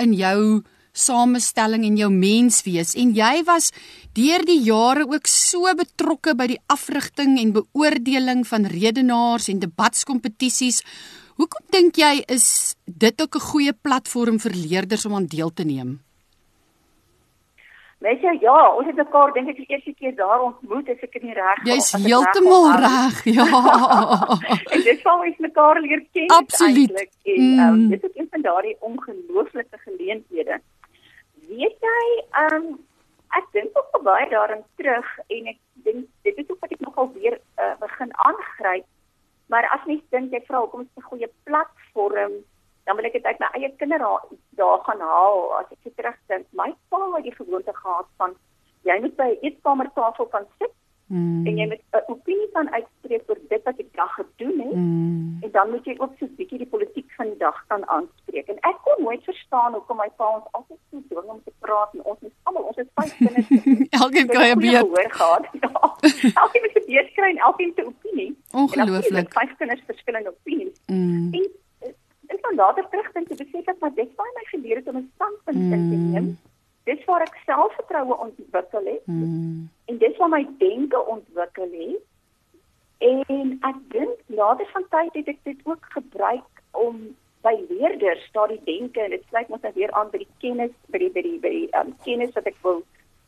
in 0.00 0.14
jou 0.16 0.62
samestelling 0.96 1.84
en 1.86 1.98
jou 2.00 2.08
menswees 2.12 2.94
en 2.96 3.12
jy 3.16 3.42
was 3.48 3.70
deur 4.16 4.44
die 4.48 4.62
jare 4.64 5.04
ook 5.04 5.28
so 5.28 5.68
betrokke 5.76 6.34
by 6.38 6.48
die 6.54 6.62
afrigting 6.72 7.36
en 7.42 7.52
beoordeling 7.58 8.46
van 8.48 8.64
redenaars 8.72 9.50
en 9.52 9.60
debatskompetisies. 9.60 10.82
Hoekom 11.36 11.68
dink 11.70 12.00
jy 12.00 12.24
is 12.32 12.76
dit 12.86 13.22
ook 13.22 13.36
'n 13.36 13.48
goeie 13.52 13.72
platform 13.72 14.40
vir 14.40 14.52
leerders 14.56 15.06
om 15.06 15.14
aan 15.14 15.28
deel 15.28 15.52
te 15.52 15.64
neem? 15.64 16.00
Mens 18.04 18.20
jy 18.20 18.32
ja, 18.42 18.56
ons 18.76 18.86
het 18.86 18.98
mekaar 19.00 19.32
dink 19.32 19.48
ek 19.48 19.56
die 19.56 19.70
eerste 19.72 19.92
keer 19.96 20.12
daar 20.18 20.42
ontmoet 20.44 20.88
as 20.92 21.00
ek 21.00 21.14
dit 21.16 21.22
nie 21.22 21.36
reg 21.36 21.62
Jy's 21.64 21.94
as 21.94 21.94
ek 21.96 22.04
heeltemal 22.04 22.66
reg. 22.84 23.22
Ja. 23.38 23.46
en 24.76 24.84
dit 24.84 25.00
sal 25.00 25.24
ons 25.24 25.38
mekaar 25.46 25.80
leer 25.80 26.02
ken 26.12 26.34
Absoluut. 26.36 26.92
en 26.92 27.08
mm. 27.24 27.58
um, 27.58 27.74
Mm. 27.76 27.88
dit 27.94 28.04
is 28.04 28.12
een 28.20 28.28
van 28.30 28.42
daardie 28.44 28.76
ongelooflike 28.80 29.78
geleenthede. 29.86 30.60
Weet 31.48 31.78
jy, 31.86 32.02
um, 32.42 32.66
ek 33.38 33.46
dink 33.54 33.78
ook 33.78 34.02
baie 34.06 34.26
daarin 34.30 34.64
terug 34.80 35.08
en 35.28 35.48
ek 35.52 35.58
dink 35.86 36.08
dit 36.26 36.38
is 36.42 36.50
ook 36.50 36.60
wat 36.64 36.72
ek 36.74 36.84
nogal 36.84 37.10
weer 37.14 37.38
uh, 37.62 37.74
begin 37.82 38.12
aangryp. 38.28 38.86
Maar 39.52 39.68
as 39.74 39.84
mens 39.86 40.02
dink 40.14 40.34
jy 40.34 40.42
vra 40.46 40.64
hoekom 40.64 40.86
is 40.86 40.98
'n 40.98 41.08
goeie 41.10 41.30
platform, 41.44 42.32
dan 42.86 42.96
wil 42.96 43.06
ek 43.06 43.18
dit 43.18 43.26
uit 43.26 43.38
my 43.38 43.50
eie 43.58 43.70
kinderdae 43.82 44.38
daar 44.58 44.82
gaan 44.86 45.00
haal 45.00 45.54
as 45.58 45.70
ek 45.74 45.94
terugdink. 45.96 46.46
My 46.50 46.74
pa 46.88 47.02
het 47.14 47.26
die 47.28 47.34
gewoonte 47.34 47.74
gehad 47.74 48.08
van 48.16 48.34
jy 48.82 48.98
moet 49.00 49.16
by 49.16 49.30
'n 49.34 49.42
eetkamertafel 49.46 50.26
kan 50.26 50.46
sit 50.58 50.74
Mm. 51.08 51.46
en 51.46 51.56
jy 51.56 51.66
moet 51.70 51.82
'n 51.92 52.10
opinie 52.12 52.48
kan 52.52 52.70
uitspreek 52.70 53.22
oor 53.30 53.38
dit 53.48 53.62
wat 53.64 53.76
jy 53.76 53.86
dag 53.94 54.12
gedoen 54.14 54.58
het 54.60 54.74
Mm. 54.74 55.38
en 55.42 55.50
dan 55.50 55.70
moet 55.70 55.84
jy 55.84 55.94
ook 55.98 56.12
so 56.18 56.24
'n 56.26 56.34
bietjie 56.36 56.58
die 56.58 56.66
politiek 56.66 57.10
van 57.16 57.26
die 57.26 57.36
dag 57.38 57.64
kan 57.68 57.88
aanspreek. 57.88 58.46
En 58.48 58.56
ek 58.70 58.76
kon 58.84 59.02
nooit 59.04 59.22
verstaan 59.24 59.72
hoekom 59.72 59.96
my 59.96 60.10
pa 60.16 60.26
ons 60.36 60.44
altyd 60.52 60.78
so 60.90 60.98
dwing 61.08 61.28
om 61.30 61.40
te 61.44 61.52
praat 61.60 61.94
en 61.94 62.04
ons 62.04 62.18
is 62.22 62.32
almal 62.42 62.62
ons 62.62 62.76
is 62.76 62.86
vyf 62.94 63.16
kinders. 63.16 63.48
Elkeen 64.02 64.26
kry 64.26 64.50
'n 64.50 64.58
beurt. 64.58 64.80
hoor 64.88 65.10
gehad. 65.10 65.44
Ja. 65.62 65.70
Elkeen 66.42 66.62
moet 66.64 66.74
'n 66.82 66.86
beurt 66.90 67.12
kry 67.12 67.28
en 67.30 67.38
elkeen 67.38 67.72
se 67.76 67.86
opinie. 67.86 68.34
En 68.52 68.58
Ongelooflik. 68.60 69.16
het 69.16 69.32
vyf 69.38 69.56
kinders 69.56 69.82
verskillende 69.86 70.28
opinies. 70.38 70.74
Mm. 70.86 71.28
En 71.34 71.48
eh, 71.80 71.92
ek 72.26 72.42
kan 72.42 72.54
later 72.54 72.88
terugdink 72.90 73.28
en 73.28 73.36
besef 73.36 73.64
dat 73.64 73.78
maar 73.80 73.94
dit 73.94 74.16
baie 74.16 74.30
my 74.34 74.44
geleer 74.44 74.76
het 74.76 74.88
om 74.88 74.96
'n 74.96 75.10
standpunt 75.14 75.56
in 75.56 75.90
te 75.90 75.96
Mm. 75.96 76.10
neem. 76.12 76.36
Dis 76.86 77.04
waar 77.08 77.24
ek 77.24 77.38
selfvertroue 77.44 78.16
ontwikkel 78.28 78.84
het 78.86 79.06
Mm. 79.06 79.68
en 79.90 79.98
dit 79.98 80.16
waar 80.16 80.28
my 80.28 80.46
denke 80.58 81.06
ontwikkel 81.06 81.70
het. 81.72 82.02
En 82.98 83.58
ek 83.62 83.78
dink 83.92 84.18
later 84.26 84.66
van 84.72 84.84
tyd 84.90 85.14
het 85.14 85.28
ek 85.28 85.40
dit 85.42 85.60
ook 85.64 85.86
gebruik 85.94 86.62
om 86.72 87.16
by 87.42 87.54
leerders 87.68 88.28
daardie 88.32 88.60
denke 88.64 89.00
en 89.00 89.10
dit 89.10 89.24
sluit 89.28 89.48
mos 89.48 89.60
nou 89.62 89.72
weer 89.74 89.92
aan 89.92 90.10
by 90.10 90.22
die 90.22 90.32
kennis 90.42 90.72
by 90.94 90.98
die 91.02 91.10
by 91.10 91.22
die 91.26 91.38
by 91.42 91.52
die 91.52 91.68
um, 91.78 91.92
kennis 92.06 92.32
wat 92.38 92.46
ek 92.46 92.56
wil 92.62 92.82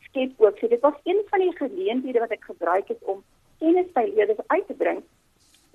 skep 0.07 0.41
ook. 0.41 0.57
So 0.59 0.67
dit 0.67 0.81
was 0.81 0.97
een 1.03 1.21
van 1.29 1.39
die 1.39 1.53
geleenthede 1.57 2.19
wat 2.19 2.35
ek 2.35 2.43
gebruik 2.49 2.87
het 2.87 3.03
om 3.03 3.23
kennis 3.59 3.91
by 3.95 4.07
leerders 4.15 4.41
uit 4.47 4.67
te 4.67 4.73
bring. 4.73 5.03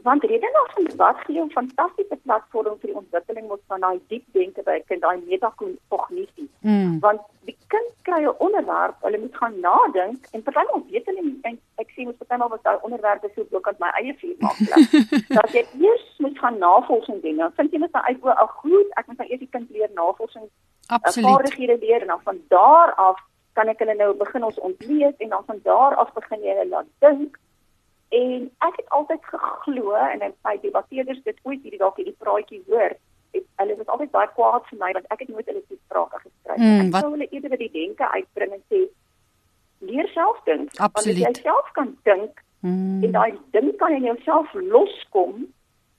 Want 0.05 0.25
redenaars 0.25 0.73
van 0.75 0.85
debat 0.85 1.17
gee 1.25 1.41
'n 1.43 1.51
fantastiese 1.51 2.17
platform 2.23 2.77
vir 2.81 2.89
die 2.91 2.97
ontwikkeling 3.03 3.47
van 3.67 3.81
daai 3.81 4.01
diep 4.09 4.25
denke 4.33 4.63
by 4.63 4.83
kind, 4.87 5.01
daai 5.01 5.23
metakognisie. 5.27 6.49
Mm. 6.61 6.99
Want 7.01 7.21
die 7.49 7.57
kind 7.73 7.91
kry 8.03 8.21
'n 8.25 8.35
onderwerp, 8.47 8.97
hulle 9.01 9.19
moet 9.19 9.37
gaan 9.37 9.61
nadink 9.61 10.27
en 10.33 10.43
partymal 10.43 10.85
weet 10.91 11.07
hulle 11.07 11.23
nie 11.23 11.39
en 11.43 11.59
ek 11.75 11.91
sien 11.91 12.07
mos 12.07 12.17
partymal 12.17 12.49
wat 12.49 12.63
daai 12.63 12.79
onderwerpe 12.83 13.31
so 13.35 13.47
ook 13.51 13.69
aan 13.69 13.75
my 13.79 13.91
eie 14.01 14.15
vuur 14.21 14.37
maak. 14.39 14.59
dat 15.39 15.53
jy 15.53 15.65
eers 15.81 16.07
moet 16.19 16.39
gaan 16.39 16.59
navorsing 16.59 17.23
doen. 17.23 17.37
Dan 17.37 17.53
vind 17.57 17.73
jy 17.73 17.79
net 17.79 17.93
uit 17.93 18.19
o, 18.23 18.29
ag 18.29 18.51
goed, 18.51 18.89
ek 18.91 19.07
moet 19.07 19.19
nou 19.19 19.29
eers 19.29 19.41
die 19.41 19.53
kind 19.57 19.71
leer 19.71 19.91
navorsing 19.95 20.49
Absoluut. 20.87 21.29
vaardighede 21.29 21.79
leer 21.79 22.01
en 22.01 22.07
dan 22.07 22.21
van 22.23 22.39
daar 22.49 22.95
af 22.95 23.19
kan 23.53 23.69
ek 23.69 23.79
hulle 23.79 23.95
nou 23.95 24.15
begin 24.19 24.45
ons 24.45 24.59
ontleed 24.59 25.17
en 25.17 25.29
dan 25.29 25.45
van 25.47 25.61
daar 25.63 25.95
af 25.95 26.13
begin 26.13 26.43
jy 26.43 26.57
hulle 26.57 26.69
laat 26.69 26.87
dink. 26.99 27.39
En 28.15 28.51
ek 28.69 28.77
het 28.77 28.89
altyd 28.99 29.25
geglo 29.31 29.95
en 29.95 30.19
dan 30.23 30.35
by 30.47 30.55
debatteerders 30.63 31.23
dit 31.25 31.39
ooit 31.43 31.63
hierdie 31.63 31.81
dalk 31.81 31.97
hierdie 31.99 32.17
praatjie 32.19 32.63
hoor. 32.69 32.95
Het, 33.35 33.47
hulle 33.59 33.77
was 33.81 33.91
altyd 33.91 34.11
baie 34.15 34.29
kwaad 34.37 34.67
vir 34.71 34.79
my 34.79 34.93
want 34.95 35.09
ek 35.15 35.25
het 35.25 35.33
nooit 35.33 35.49
hulle 35.51 35.63
toesprake 35.69 36.21
geskryf. 36.23 36.61
Mm, 36.61 36.93
ek 36.95 37.01
sou 37.01 37.11
hulle 37.17 37.29
eerder 37.31 37.59
die 37.59 37.73
denke 37.75 38.11
uitbring 38.13 38.53
en 38.59 38.63
sê 38.71 38.85
leer 39.89 40.09
self 40.15 40.39
dink. 40.47 40.71
Want 40.79 41.01
as 41.03 41.09
jy 41.11 41.35
self 41.43 41.73
kan 41.79 41.97
dink 42.09 42.43
Mm. 42.65 43.05
en 43.05 43.11
daai 43.13 43.35
ding 43.53 43.77
kan 43.77 43.93
in 43.93 44.07
jouself 44.09 44.53
loskom, 44.55 45.47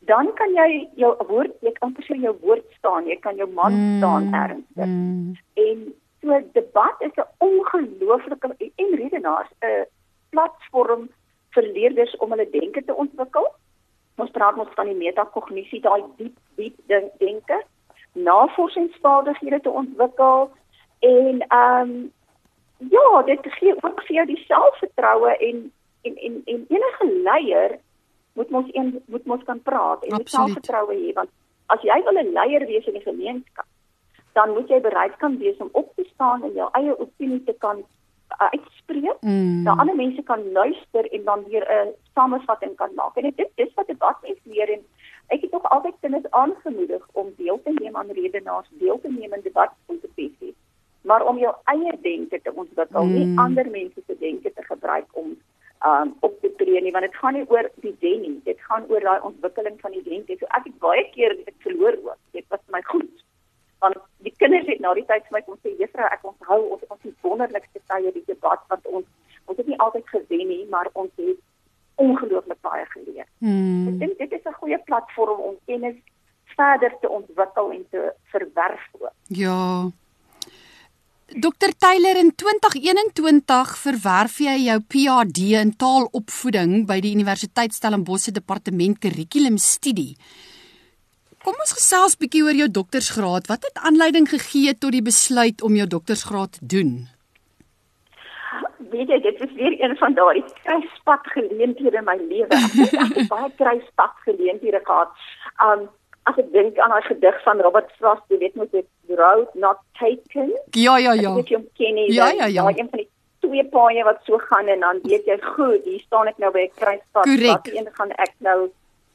dan 0.10 0.32
kan 0.34 0.50
jy 0.56 0.88
jou 0.98 1.12
woord, 1.28 1.52
jy 1.62 1.72
kan 1.78 1.92
presies 1.94 2.24
jou 2.24 2.34
woord 2.42 2.66
staan, 2.78 3.06
jy 3.06 3.20
kan 3.22 3.36
jou 3.38 3.46
man 3.54 3.74
Mm. 3.74 3.98
staan 4.00 4.34
ernstig. 4.34 4.86
Mm. 4.88 5.36
En 5.54 5.94
so 6.22 6.40
debat 6.54 6.96
is 7.06 7.12
'n 7.18 7.28
ongelooflike 7.38 8.56
en 8.76 8.96
redenaars 8.96 9.52
'n 9.62 9.86
platform 10.30 11.10
vir 11.56 11.70
leerders 11.78 12.18
om 12.24 12.36
hulle 12.36 12.50
denke 12.50 12.84
te 12.86 12.96
ontwikkel. 13.06 13.48
Ons 14.22 14.32
praat 14.32 14.56
mos 14.56 14.72
van 14.76 14.92
die 14.92 15.00
metakognisie, 15.00 15.82
daai 15.84 16.04
diep 16.20 16.38
diep 16.56 16.76
denke, 17.20 17.62
navorsingsvaardighede 18.16 19.62
te 19.62 19.70
ontwikkel 19.70 20.52
en 21.00 21.42
ehm 21.48 21.90
um, 21.90 22.14
ja, 22.78 23.22
dit 23.26 23.40
gee 23.60 23.76
ook 23.76 24.02
vir 24.08 24.16
jou 24.16 24.26
die 24.26 24.44
selfvertroue 24.48 25.36
en 25.48 25.72
en 26.02 26.16
en 26.16 26.42
en 26.46 26.66
enige 26.70 27.06
leier 27.28 27.80
moet 28.34 28.50
mos 28.50 28.66
een 28.72 29.02
moet 29.06 29.26
mos 29.26 29.44
kan 29.44 29.62
praat 29.62 30.04
en 30.04 30.10
moet 30.10 30.20
Absoluut. 30.20 30.54
selfvertroue 30.54 30.96
hê 31.00 31.14
want 31.14 31.30
as 31.66 31.82
jy 31.82 32.04
wil 32.04 32.20
'n 32.24 32.34
leier 32.38 32.66
wees 32.66 32.86
in 32.86 32.98
die 33.00 33.08
gemeenskap 33.10 33.66
dan 34.34 34.54
moet 34.54 34.70
jy 34.70 34.82
bereid 34.82 35.16
kan 35.18 35.38
wees 35.38 35.58
om 35.58 35.70
op 35.72 35.96
te 35.96 36.04
staan 36.14 36.44
en 36.44 36.54
jou 36.54 36.70
eie 36.72 37.00
opinie 37.00 37.44
te 37.44 37.56
kan 37.58 37.84
uh, 38.42 38.50
uitspreek. 38.50 39.18
Mm. 39.22 39.64
Dat 39.64 39.78
ander 39.78 39.96
mense 39.96 40.22
kan 40.22 40.52
luister 40.52 41.12
en 41.12 41.24
dan 41.24 41.44
weer 41.48 41.66
'n 41.70 41.94
samevatting 42.14 42.76
kan 42.76 42.90
maak. 42.96 43.16
En 43.16 43.34
dit 43.36 43.50
dis 43.56 43.74
wat 43.74 43.88
debat 43.88 44.18
is 44.22 44.40
leer 44.44 44.70
en 44.72 44.82
ek 45.28 45.42
het 45.42 45.54
ook 45.54 45.64
altyd 45.64 45.94
kinders 46.00 46.30
aangemoedig 46.30 47.08
om 47.12 47.34
deel 47.38 47.62
te 47.64 47.72
neem 47.74 47.96
aan 47.96 48.12
redenaars, 48.12 48.70
deel 48.72 49.00
te 49.02 49.10
neem 49.12 49.34
in 49.34 49.42
debatkompetisies, 49.44 50.58
maar 51.02 51.26
om 51.26 51.38
jou 51.38 51.56
eie 51.64 51.98
denke 52.02 52.42
te 52.42 52.52
ontwikkel, 52.54 53.04
mm. 53.04 53.14
nie 53.14 53.40
ander 53.40 53.70
mense 53.70 54.02
se 54.08 54.16
denke 54.20 54.54
te 54.54 54.64
gebruik 54.64 55.08
om 55.12 55.38
um 55.86 56.16
op 56.20 56.40
te 56.42 56.52
tree 56.58 56.82
nie 56.82 56.92
want 56.92 57.06
dit 57.06 57.16
gaan 57.22 57.34
nie 57.34 57.46
oor 57.54 57.70
die 57.84 57.96
den 58.00 58.22
nie 58.22 58.42
dit 58.44 58.62
gaan 58.68 58.86
oor 58.90 59.04
daai 59.08 59.28
ontwikkeling 59.30 59.78
van 59.82 59.92
die 59.92 60.04
denke 60.08 60.38
so 60.40 60.48
ek 60.58 60.68
het 60.70 60.78
baie 60.86 61.04
keer 61.16 61.36
dit 61.42 61.58
verloor 61.68 61.98
ook 62.04 62.20
dit 62.38 62.46
was 62.54 62.64
my 62.76 62.82
goed 62.92 63.25
want 63.86 63.98
die 64.28 64.34
kinders 64.44 64.68
het 64.72 64.82
na 64.84 64.94
die 64.98 65.06
tyd 65.12 65.28
vir 65.28 65.38
my 65.38 65.44
kom 65.48 65.58
sê 65.64 65.74
juffrou 65.82 66.08
ek 66.12 66.26
onthou 66.32 66.60
ons 66.76 66.82
het 66.86 66.96
ons 66.98 67.06
die 67.08 67.16
wonderlikste 67.28 67.84
tye 67.94 68.14
die 68.18 68.26
debat 68.32 68.64
want 68.74 68.86
ons 69.00 69.06
ons 69.46 69.58
het 69.62 69.68
nie 69.72 69.80
altyd 69.88 70.10
gewen 70.16 70.48
nie 70.54 70.64
maar 70.74 70.90
ons 70.94 71.12
het 71.22 71.44
ongelooflik 72.06 72.62
baie 72.70 72.86
geleer 72.96 73.24
ek 73.26 73.32
Mm. 73.46 74.00
dink 74.00 74.18
dit 74.18 74.32
is 74.38 74.46
'n 74.46 74.60
goeie 74.62 74.80
platform 74.90 75.40
om 75.50 75.56
kennis 75.68 75.96
verder 76.56 76.92
te 77.02 77.10
ontwikkel 77.10 77.72
en 77.72 77.86
te 77.92 78.02
verwerf 78.32 78.86
ook 79.00 79.14
Ja. 79.28 79.92
Dr 81.28 81.72
Taylor 81.78 82.16
in 82.18 82.32
2021 82.36 83.78
verwerf 83.82 84.38
jy 84.40 84.54
jou 84.68 84.80
PhD 84.80 85.38
in 85.58 85.72
taalopvoeding 85.76 86.86
by 86.86 87.00
die 87.02 87.14
Universiteit 87.18 87.74
Stellenbosch 87.74 88.28
se 88.28 88.32
departement 88.32 89.00
kurrikulumstudie. 89.00 90.16
Kom 91.46 91.60
ons 91.62 91.76
gesels 91.78 92.18
bietjie 92.18 92.42
oor 92.44 92.58
jou 92.58 92.70
doktorsgraad. 92.72 93.48
Wat 93.48 93.68
het 93.68 93.84
aanleiding 93.86 94.26
gegee 94.30 94.74
tot 94.74 94.96
die 94.98 95.06
besluit 95.06 95.62
om 95.62 95.76
jou 95.78 95.86
doktorsgraad 95.88 96.58
te 96.58 96.66
doen? 96.66 96.96
weet 98.96 99.12
jy 99.12 99.20
dit 99.24 99.42
is 99.46 99.54
weer 99.60 99.76
een 99.82 99.98
van 99.98 100.14
daardie 100.14 100.44
kruispad 100.64 101.28
geleenthede 101.36 101.98
in 101.98 102.08
my 102.08 102.18
lewe. 102.30 102.60
Ek 103.06 103.16
het 103.18 103.30
baie 103.32 103.52
kruispad 103.60 104.14
geleenthede 104.28 104.82
gehad. 104.84 105.14
Um 105.66 105.88
as 106.26 106.40
ek 106.42 106.48
dink 106.56 106.80
aan 106.82 106.90
daai 106.90 107.06
gedig 107.06 107.36
van 107.46 107.60
Robert 107.62 107.92
Frost, 108.00 108.24
jy 108.34 108.40
weet 108.42 108.56
mos 108.58 108.72
dit 108.74 109.18
road 109.20 109.52
not 109.54 109.82
taken. 110.00 110.48
Ja, 110.74 110.96
ja, 110.98 111.14
ja. 111.14 111.36
Ek 111.36 111.44
weet 111.44 111.52
jy 111.54 111.60
hom 111.60 111.68
ken 111.78 112.00
nie. 112.00 112.08
Ja, 112.14 112.32
ja, 112.34 112.48
ja. 112.50 112.66
daai 112.66 112.82
een 112.82 112.90
van 112.90 113.04
die 113.04 113.10
twee 113.46 113.66
paaie 113.76 114.06
wat 114.08 114.24
so 114.26 114.40
gaan 114.50 114.72
en 114.74 114.82
dan 114.82 115.04
weet 115.04 115.30
jy 115.30 115.38
goed, 115.44 115.86
hier 115.86 116.02
staan 116.08 116.32
ek 116.32 116.42
nou 116.42 116.50
by 116.56 116.66
'n 116.66 116.74
kruispad. 116.82 117.30
Watter 117.30 117.78
een 117.78 117.92
gaan 118.00 118.16
ek 118.18 118.34
nou 118.48 118.60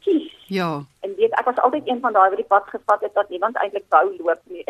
kies? 0.04 0.28
Ja. 0.47 0.83
En 1.00 1.14
weet 1.16 1.37
ek 1.38 1.45
was 1.45 1.59
altyd 1.64 1.88
een 1.88 2.00
van 2.00 2.12
daai 2.12 2.28
wat 2.28 2.40
die 2.42 2.52
pad 2.54 2.66
gevat 2.69 3.00
het 3.00 3.12
wat 3.14 3.28
niemand 3.28 3.57
eintlik 3.57 3.85
wou 3.88 4.16
loop 4.19 4.40
nie. 4.45 4.64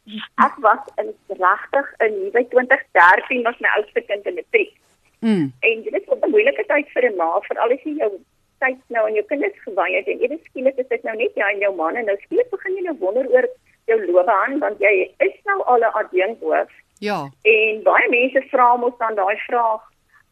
ek 0.46 0.54
was 0.64 0.82
in 0.96 1.12
regtig 1.28 1.92
in 2.06 2.30
by 2.32 2.44
2013 2.54 3.42
was 3.42 3.58
my 3.60 3.68
oudste 3.76 4.00
kind 4.00 4.26
in 4.26 4.34
matriek. 4.34 4.72
Mm. 5.20 5.52
En 5.60 5.82
dit 5.82 5.94
is 5.94 6.08
'n 6.08 6.30
moeilike 6.30 6.64
tyd 6.66 6.88
vir 6.94 7.10
'n 7.10 7.16
ma, 7.16 7.40
veral 7.40 7.72
as 7.72 7.82
jy 7.84 7.96
jou 7.96 8.12
tyd 8.58 8.78
nou 8.88 9.04
aan 9.06 9.14
jou 9.18 9.24
kinders 9.30 9.58
gewy 9.64 9.88
het 9.92 10.06
en 10.06 10.22
ewe 10.24 10.38
skielik 10.44 10.78
is 10.82 10.88
dit 10.88 11.02
nou 11.02 11.16
net 11.16 11.34
jy 11.34 11.48
en 11.52 11.64
jou 11.64 11.74
man 11.76 11.96
en 11.96 12.08
nou 12.10 12.16
skielik 12.24 12.50
begin 12.50 12.76
jy 12.76 12.84
nou 12.86 12.96
wonder 13.02 13.28
oor 13.34 13.48
jou 13.90 13.98
loopbaan 14.06 14.58
want 14.62 14.80
jy 14.80 14.94
is 15.26 15.36
nou 15.50 15.58
al 15.72 15.80
'n 15.80 15.96
adjunkhoof 16.00 16.72
Ja. 16.98 17.28
en 17.42 17.82
baie 17.82 18.08
mense 18.08 18.40
vra 18.50 18.76
mos 18.76 18.96
dan 18.98 19.14
daai 19.14 19.36
vraag, 19.46 19.82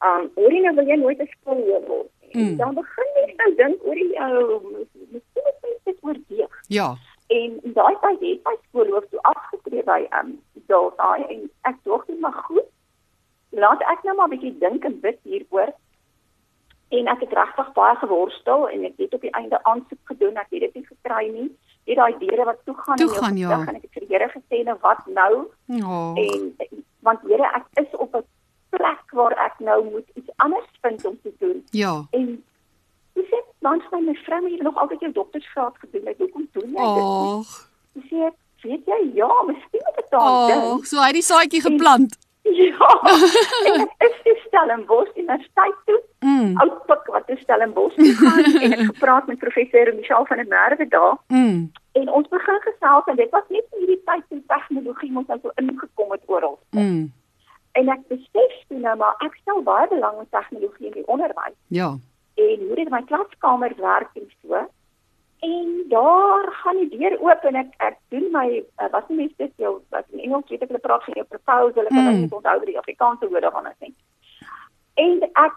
um, 0.00 0.30
hoor 0.34 0.52
jy 0.52 0.60
nou 0.64 0.74
wil 0.74 0.88
jy 0.88 0.96
nooit 0.96 1.20
'n 1.20 1.28
skoolhoof 1.36 1.86
word? 1.86 2.10
En 2.34 2.40
Mm. 2.50 2.56
dan 2.56 2.74
begin 2.74 3.10
jy 3.14 3.34
nou 3.36 3.50
dink 3.56 3.84
oor 3.84 3.94
die 3.94 4.20
ou, 4.20 4.60
miskien 5.12 5.42
moet 5.44 5.60
jy 5.62 5.76
dit 5.84 5.98
oorweeg. 6.02 6.54
Ja. 6.68 6.88
En 7.28 7.50
in 7.62 7.72
daai 7.72 7.94
tyd 8.02 8.20
het 8.20 8.44
my 8.44 8.56
skoolhoof 8.68 9.04
toe 9.10 9.22
afgetree 9.22 9.82
by 9.84 10.00
um 10.20 10.32
Daltaai 10.66 11.22
en 11.28 11.50
ek 11.62 11.76
dink 11.84 12.06
dit 12.06 12.20
maar 12.20 12.32
goed. 12.48 12.68
Laat 13.50 13.80
ek 13.92 14.02
nou 14.04 14.16
maar 14.16 14.26
'n 14.28 14.30
bietjie 14.34 14.58
dink 14.58 14.84
en 14.84 15.00
bid 15.00 15.18
hieroor. 15.22 15.72
En 16.90 17.06
ek 17.08 17.20
het 17.20 17.32
regtig 17.32 17.72
baie 17.72 17.96
geworstel 17.96 18.68
en 18.68 18.84
ek 18.84 18.92
het 18.96 19.14
op 19.14 19.20
die 19.20 19.30
einde 19.30 19.62
aansoek 19.64 19.98
gedoen, 20.04 20.36
ek 20.36 20.46
het 20.50 20.60
dit 20.60 20.74
nie 20.74 20.86
gekry 20.86 21.28
nie. 21.32 21.48
Net 21.86 21.96
daai 21.96 22.14
deure 22.18 22.44
wat 22.44 22.58
toe 22.64 22.74
gaan 22.76 22.96
Toe 22.96 23.08
gaan, 23.08 23.36
ja. 23.36 23.48
gesig 23.48 23.68
en 23.68 23.74
ek 23.74 23.82
het 23.82 23.92
vir 23.92 24.00
die 24.06 24.16
Here 24.16 24.28
gesê 24.28 24.64
nou 24.64 24.76
wat 24.80 25.06
nou? 25.06 25.32
Ja. 25.64 26.12
En 26.22 26.56
want 27.00 27.20
Here, 27.22 27.46
ek 27.54 27.64
is 27.84 27.96
op 27.98 28.14
'n 28.14 28.24
plek 28.76 29.10
waar 29.18 29.32
ek 29.46 29.58
nou 29.58 29.78
moet 29.90 30.08
iets 30.14 30.30
anders 30.36 30.68
vind 30.82 31.04
om 31.04 31.18
te 31.22 31.32
doen. 31.38 31.64
Ja. 31.70 31.94
En 32.10 32.44
dis 33.14 33.30
net 33.30 33.44
langs 33.58 33.84
my 33.90 34.14
vrou 34.24 34.42
het 34.50 34.62
nog 34.62 34.76
altyd 34.76 35.00
jou 35.00 35.12
doktersgraad 35.12 35.78
gedoen. 35.78 36.06
Ek 36.06 36.18
hoekom 36.18 36.48
doen 36.52 36.70
jy 36.74 36.88
dit? 36.98 37.06
Ag. 37.06 37.54
Dis 37.94 38.08
sê 38.10 38.24
ek, 38.26 38.36
weet 38.62 38.86
jy, 38.90 39.00
ja, 39.20 39.30
miskien 39.46 39.82
moet 39.86 39.98
ek 40.02 40.10
daaraan 40.10 40.50
Ag, 40.50 40.68
dink. 40.72 40.86
so 40.90 40.96
hy 41.00 41.06
het 41.12 41.18
die 41.20 41.26
saadjie 41.30 41.62
geplant. 41.64 42.18
Ja. 42.44 42.88
en 43.68 43.80
ek 43.84 44.02
is 44.08 44.16
toe 44.24 44.34
Stellenbosch 44.46 45.14
Universiteit 45.16 45.78
toe. 45.88 46.00
Mm. 46.24 46.56
Oudpik 46.60 47.06
wat 47.12 47.26
toe 47.26 47.36
Stellenbosch 47.40 47.94
toe 47.96 48.12
gaan 48.20 48.44
en 48.48 48.58
ek 48.66 48.74
het 48.78 48.84
gepraat 48.90 49.26
met 49.30 49.38
professor 49.40 49.90
Michelle 49.96 50.26
van 50.28 50.36
der 50.42 50.48
Merwe 50.52 50.86
daar 50.88 51.16
Mm. 51.28 51.70
en 51.92 52.08
ons 52.18 52.28
begin 52.28 52.60
gesels 52.66 53.06
en 53.06 53.16
dit 53.16 53.30
was 53.30 53.42
net 53.48 53.64
in 53.72 53.78
hierdie 53.84 54.00
tyd 54.04 54.22
toe 54.28 54.40
tegnologie 54.52 55.10
mos 55.12 55.26
nou 55.30 55.38
so 55.42 55.52
ingekom 55.60 56.10
het 56.12 56.22
oral. 56.26 56.58
Mm. 56.70 57.12
En 57.74 57.88
ek 57.90 58.04
besef 58.08 58.54
toe 58.68 58.78
nou 58.78 58.96
maar 58.96 59.14
ek 59.26 59.34
stel 59.42 59.62
baie 59.66 59.88
belang 59.90 60.18
in 60.22 60.28
tegnologie 60.30 60.86
in 60.86 60.92
die 61.00 61.06
onderwys 61.06 61.56
Ja. 61.74 61.90
en 62.38 62.58
hoe 62.66 62.74
dit 62.78 62.86
in 62.86 62.90
my 62.94 63.02
klaskamer 63.10 63.72
werk 63.78 64.10
en 64.14 64.30
so. 64.42 64.62
En 65.44 65.84
daar 65.88 66.46
gaan 66.62 66.76
die 66.80 66.98
deur 66.98 67.18
oop 67.20 67.42
en 67.44 67.54
ek 67.60 67.74
ek 67.78 67.98
doen 68.14 68.30
my 68.32 68.46
uh, 68.80 68.88
wat 68.92 69.08
nie 69.10 69.16
mens 69.18 69.32
dit 69.36 69.52
jou 69.56 69.74
wat 69.90 70.06
in 70.12 70.22
Engels 70.24 70.48
weet 70.48 70.62
ek 70.62 70.70
hulle 70.72 70.80
praat 70.86 71.04
van 71.04 71.14
jou 71.18 71.26
proposal 71.26 71.84
ek 71.84 71.92
kan 71.92 72.04
Mm. 72.06 72.20
nie 72.20 72.30
onthou 72.38 72.64
die 72.64 72.78
Afrikaanse 72.78 73.28
woord 73.28 73.42
daarvan 73.42 73.66
is 73.66 73.80
nie. 73.80 73.94
En 74.94 75.22
ek 75.34 75.54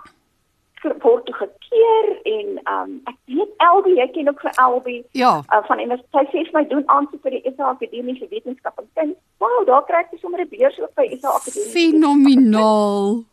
word 1.03 1.25
toe 1.25 1.35
gekeer 1.35 2.05
en 2.25 2.59
um, 2.73 2.91
ek 3.09 3.15
weet 3.25 3.53
Elbie, 3.57 4.01
ek 4.01 4.13
ken 4.13 4.29
ook 4.29 4.41
vir 4.41 4.51
Elbie 4.63 5.05
Ja. 5.11 5.31
uh, 5.53 5.61
van 5.67 5.79
universiteit 5.79 6.27
sê 6.33 6.43
vir 6.45 6.53
my 6.53 6.63
doen 6.69 6.83
aansoek 6.87 7.21
vir 7.23 7.31
die 7.37 7.53
SA 7.55 7.71
Akademiese 7.73 8.27
Wetenskap 8.29 8.79
en 8.79 8.89
Kuns. 8.95 9.15
Wow, 9.39 9.65
daar 9.67 9.83
kry 9.89 10.03
ek 10.05 10.13
sommer 10.21 10.41
'n 10.41 10.49
beurs 10.49 10.79
ook 10.79 10.93
by 10.95 11.07
SA 11.21 11.29
Akademiese. 11.39 11.73
Fenomenaal. 11.77 13.23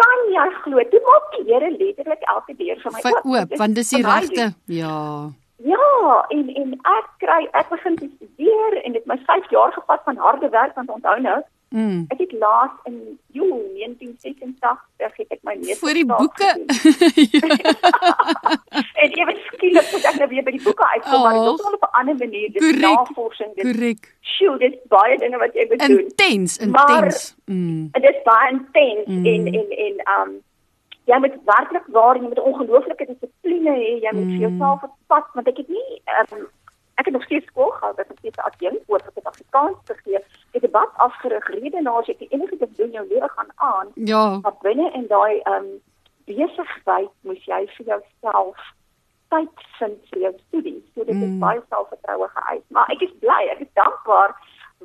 Kan 0.00 0.20
jy 0.32 0.46
glo? 0.62 0.84
Toe 0.90 1.00
maak 1.08 1.30
die 1.36 1.44
Here 1.52 1.70
letterlik 1.70 2.22
elke 2.34 2.54
deur 2.56 2.76
vir 2.82 2.92
my 2.92 3.00
Vir 3.00 3.20
oop, 3.24 3.48
Dit 3.48 3.58
want 3.58 3.74
dis 3.74 3.90
die 3.90 4.02
regte. 4.02 4.54
Ja. 4.66 5.30
Ja, 5.62 6.24
en 6.30 6.48
en 6.56 6.72
ek 6.72 7.08
kry 7.20 7.48
ek 7.52 7.68
begin 7.68 7.96
te 7.96 8.08
studeer 8.16 8.78
en 8.84 8.92
dit 8.92 9.06
my 9.06 9.16
5 9.26 9.50
jaar 9.50 9.72
gevat 9.72 10.00
van 10.04 10.16
harde 10.16 10.48
werk 10.48 10.74
want 10.74 10.90
onthou 10.90 11.20
nou, 11.20 11.40
Mm. 11.70 12.04
Ek 12.10 12.18
het 12.18 12.32
laas 12.32 12.70
in 12.84 13.18
Julie 13.30 13.70
1986 13.74 15.16
het 15.16 15.30
ek 15.36 15.42
my 15.46 15.54
meester 15.60 15.86
Vir 15.86 15.94
die 15.94 16.06
boeke. 16.06 16.48
en 19.02 19.10
ewe 19.20 19.34
skielik 19.46 19.86
moet 19.92 20.04
ek 20.10 20.16
nou 20.18 20.28
weer 20.32 20.42
by 20.48 20.52
die 20.56 20.62
boeke 20.64 20.86
uitkom, 20.94 21.14
oh, 21.14 21.22
maar 21.22 21.34
dit 21.38 21.60
is 21.62 21.66
op 21.70 21.84
'n 21.86 21.94
ander 22.00 22.16
manier. 22.24 22.48
Dit 22.52 22.62
is 22.62 22.70
Korrek. 22.70 22.98
navorsing, 22.98 23.50
dit 23.54 23.64
Korrek. 23.70 24.14
sjoe, 24.20 24.58
dit 24.58 24.72
is 24.72 24.78
baie 24.88 25.18
dinge 25.18 25.38
wat 25.38 25.52
jy 25.54 25.66
moet 25.70 25.78
doen. 25.86 25.98
Intens, 25.98 26.58
intens. 26.58 27.36
Mm. 27.46 27.88
Dit 27.92 28.04
is 28.04 28.22
baie 28.24 28.50
intens 28.52 29.06
Mm. 29.06 29.26
en 29.26 29.46
en 29.46 29.70
en 29.86 29.94
um 30.16 30.30
jy 31.04 31.18
moet 31.18 31.34
werklik 31.44 31.86
waar 31.86 32.14
jy 32.16 32.22
moet 32.22 32.38
ongelooflike 32.38 33.06
dissipline 33.06 33.70
hê. 33.78 34.00
Jy 34.02 34.10
moet 34.12 34.24
Mm. 34.24 34.30
vir 34.38 34.48
jouself 34.48 34.82
'n 34.82 34.90
pad 35.06 35.24
want 35.34 35.46
ek 35.48 35.56
het 35.56 35.68
nie 35.68 36.02
um 36.18 36.46
ek 36.98 37.04
het 37.06 37.14
nog 37.14 37.22
steeds 37.24 37.46
skool 37.46 37.70
gehad, 37.70 37.98
ek 37.98 38.08
het 38.08 38.18
steeds 38.18 38.36
'n 38.38 38.42
adjunkt 38.50 38.82
oor 38.86 39.00
vir 39.14 39.22
Afrikaans 39.24 39.76
te 39.84 39.94
Ek 40.52 40.62
'n 40.64 40.70
bad 40.70 40.90
afgerig 40.96 41.46
redenaars, 41.48 42.08
ek 42.08 42.18
het 42.20 42.32
enige 42.32 42.56
ding 42.56 42.76
doen 42.76 42.90
jou 42.90 43.06
lewe 43.08 43.28
gaan 43.28 43.50
aan. 43.56 43.88
Ja. 43.94 44.38
Maar 44.42 44.54
binne 44.62 44.90
in 44.92 45.06
daai 45.06 45.40
um 45.46 45.66
besigheid 46.26 47.10
moet 47.22 47.42
jy 47.44 47.66
vir 47.76 47.86
jouself 47.86 48.56
tyd 49.30 49.48
vind 49.78 49.98
vir 50.10 50.20
jou 50.20 50.32
studies. 50.48 50.82
So 50.94 51.04
dit 51.04 51.14
Mm. 51.14 51.22
is 51.22 51.38
baie 51.38 51.62
selfvertroue 51.70 52.28
geëis. 52.34 52.62
Maar 52.68 52.86
ek 52.90 53.02
is 53.02 53.12
bly, 53.20 53.42
ek 53.52 53.60
is 53.60 53.72
dankbaar 53.74 54.34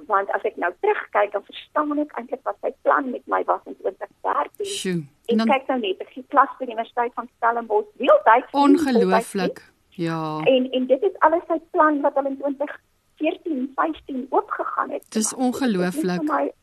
want 0.07 0.29
as 0.35 0.41
ek 0.43 0.57
nou 0.57 0.71
terugkyk 0.81 1.31
dan 1.31 1.43
verstaan 1.43 1.99
ek 1.99 2.11
eintlik 2.19 2.43
wat 2.43 2.57
sy 2.61 2.71
plan 2.83 3.09
met 3.11 3.21
my 3.27 3.43
was 3.45 3.61
in 3.65 3.75
2013. 3.79 4.65
Sjoe. 4.65 5.03
En 5.27 5.37
Dan 5.37 5.47
kyk 5.47 5.67
nou 5.67 5.79
net, 5.79 6.01
ek 6.01 6.09
gee 6.13 6.25
klas 6.29 6.49
by 6.59 6.65
die 6.65 6.73
Universiteit 6.73 7.13
van 7.13 7.29
Stellenbosch, 7.37 7.87
deeltyds. 7.97 8.51
ongelooflik. 8.51 9.71
Ja. 9.89 10.39
En 10.43 10.71
en 10.71 10.85
dit 10.85 11.01
is 11.03 11.19
alles 11.19 11.41
sy 11.47 11.59
plan 11.71 12.01
wat 12.01 12.15
al 12.17 12.25
in 12.25 12.37
2014, 13.17 13.71
15 13.75 14.27
oopgegaan 14.29 14.89
het. 14.89 15.03
Dis 15.09 15.29
dit 15.29 15.39
ongelooflik. 15.39 16.53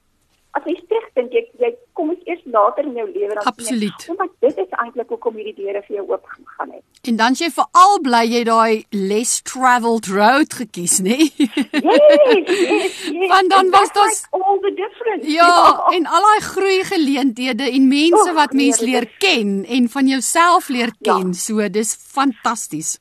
As 0.52 0.62
jy 0.68 0.74
terugdink, 0.88 1.32
jy 1.32 1.40
jy 1.58 1.68
kom 1.96 2.10
eens 2.12 2.26
eers 2.28 2.40
later 2.44 2.84
in 2.84 2.92
jou 2.92 3.06
lewe 3.12 3.34
dan 3.34 3.44
Absoluut. 3.48 4.06
"O, 4.10 4.14
maar 4.18 4.28
dit 4.40 4.58
is 4.58 4.66
eintlik 4.70 5.08
hoekom 5.08 5.34
hierdie 5.34 5.54
deure 5.54 5.80
vir 5.86 5.96
jou 5.96 6.04
oopgegaan 6.10 6.70
het. 6.74 6.82
En 7.08 7.16
dan 7.16 7.32
jy 7.32 7.48
veral 7.50 8.00
bly 8.02 8.20
jy 8.28 8.42
daai 8.44 8.84
less 8.90 9.40
travelled 9.42 10.06
road 10.06 10.52
gekies, 10.54 10.98
nê? 11.00 11.16
Yes, 11.16 12.20
yes, 12.68 13.08
yes. 13.12 13.28
Want 13.32 13.48
dan 13.50 13.70
was 13.70 13.88
like 13.94 14.26
all 14.30 14.58
the 14.60 14.74
difference. 14.74 15.24
Ja, 15.32 15.84
en 15.92 16.06
al 16.06 16.22
daai 16.22 16.40
groei 16.40 16.84
geleenthede 16.84 17.70
en 17.70 17.88
mense 17.88 18.28
Och, 18.30 18.34
wat 18.34 18.52
mens 18.52 18.80
nee, 18.80 18.90
dit 18.92 18.94
leer 18.94 19.08
ken 19.18 19.64
en 19.68 19.88
van 19.88 20.06
jouself 20.06 20.68
leer 20.68 20.92
Ja. 20.98 21.16
ken. 21.16 21.34
So 21.34 21.68
dis 21.70 21.94
fantasties. 21.96 22.98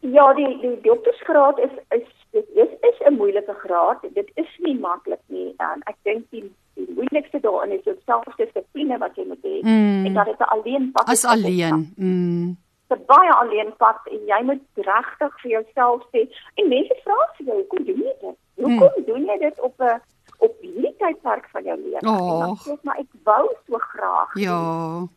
Ja, 0.00 0.32
die 0.34 0.58
die 0.60 0.78
doktorsgraad 0.82 1.58
is 1.58 1.70
is 1.98 2.06
dit 2.30 2.46
is 2.54 2.72
is 2.88 2.98
'n 3.06 3.14
moeilike 3.14 3.54
graad. 3.64 4.00
Dit 4.14 4.30
is 4.34 4.58
nie 4.58 4.78
maklik 4.78 5.22
nie. 5.26 5.54
Um, 5.58 5.80
ek 5.84 5.96
dink 6.02 6.24
die 6.30 6.52
die 6.74 6.94
moeilikste 6.94 7.40
daarin 7.40 7.78
is 7.78 7.84
jou 7.84 7.96
selfdissipline 8.06 8.98
wat 8.98 9.16
jy 9.16 9.24
moet 9.26 9.42
hê 9.42 9.60
Mm. 9.62 10.06
en 10.06 10.12
dat 10.14 10.26
dit 10.26 10.48
alleen 10.48 10.90
pad 10.92 11.08
As 11.08 11.24
alleen. 11.24 11.92
Mm. 11.96 12.56
'n 12.90 13.04
baie 13.06 13.32
alleen 13.32 13.72
pad 13.76 14.00
en 14.10 14.20
jy 14.26 14.40
moet 14.42 14.62
regtig 14.74 15.40
vir 15.42 15.50
jouself 15.50 16.02
sê 16.12 16.26
en 16.54 16.68
mense 16.68 16.94
vra 17.04 17.18
vir 17.36 17.46
jou, 17.46 17.56
"Hoekom 17.56 17.84
doen 17.84 18.02
jy 18.06 18.14
dit? 18.20 18.36
Hoekom 18.54 18.92
hmm. 18.94 19.04
doen 19.06 19.24
jy 19.24 19.38
dit 19.38 19.60
op 19.60 19.74
'n 19.80 20.00
op 20.40 20.54
hierdie 20.60 20.94
tydperk 20.98 21.48
van 21.52 21.62
jou 21.64 21.76
lewe?" 21.78 21.98
En 22.00 22.06
dan 22.06 22.50
Och. 22.50 22.62
sê 22.66 22.72
ek, 22.72 22.84
"Maar 22.84 22.98
ek 22.98 23.10
wou 23.24 23.46
so 23.66 23.78
graag." 23.78 24.30
Ja. 24.34 24.60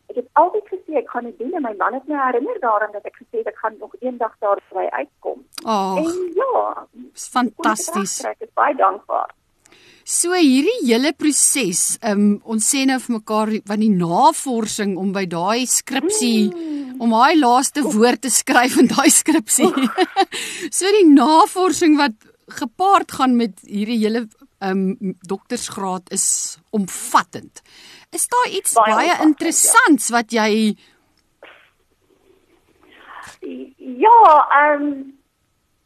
Ek 0.10 0.16
het 0.16 0.28
altyd 0.34 0.66
gesê 0.74 0.98
ek 0.98 1.10
gaan 1.10 1.24
dit 1.24 1.38
doen 1.40 1.54
en 1.54 1.62
my 1.62 1.74
man 1.78 1.94
het 1.94 2.08
my 2.08 2.16
herinner 2.26 2.60
daaraan 2.60 2.92
dat 2.94 3.06
ek 3.06 3.16
gesê 3.22 3.38
het 3.42 3.48
ek 3.48 3.58
gaan 3.62 3.76
nog 3.80 3.94
eendag 4.00 4.34
daarby 4.40 4.88
uitkom. 5.00 5.40
Ag, 5.66 5.98
En 5.98 6.34
ja, 6.36 6.88
fantasties. 7.14 8.20
Ek 8.26 8.42
is 8.46 8.52
baie 8.56 8.76
dankbaar. 8.76 9.32
So 10.06 10.34
hierdie 10.36 10.82
hele 10.84 11.14
proses, 11.16 11.98
um, 12.04 12.42
ons 12.44 12.66
sê 12.76 12.82
nou 12.86 12.98
vir 13.00 13.14
mekaar 13.16 13.54
van 13.66 13.80
die 13.80 13.90
navorsing 13.90 14.98
om 15.00 15.14
by 15.16 15.24
daai 15.32 15.66
skripsie 15.66 16.52
Mm. 16.52 17.00
om 17.02 17.10
daai 17.16 17.40
laaste 17.40 17.82
woord 17.82 18.22
te 18.22 18.30
skryf 18.30 18.78
in 18.78 18.88
daai 18.88 19.10
skripsie. 19.10 19.72
so 20.78 20.86
die 20.92 21.08
navorsing 21.08 21.96
wat 21.98 22.12
gepaard 22.50 23.12
gaan 23.12 23.38
met 23.38 23.52
hierdie 23.64 23.98
hele 24.04 24.28
um 24.64 25.16
doktersgraad 25.28 26.10
is 26.12 26.58
omvattend. 26.72 27.62
Is 28.12 28.28
daar 28.28 28.50
iets 28.50 28.74
Baie 28.74 28.94
baie, 28.94 29.10
omvattend, 29.10 29.30
interessants 29.30 30.10
wat 30.10 30.32
jy 30.32 30.78
Ja, 33.78 34.48
ehm 34.50 34.82
um, 34.82 35.22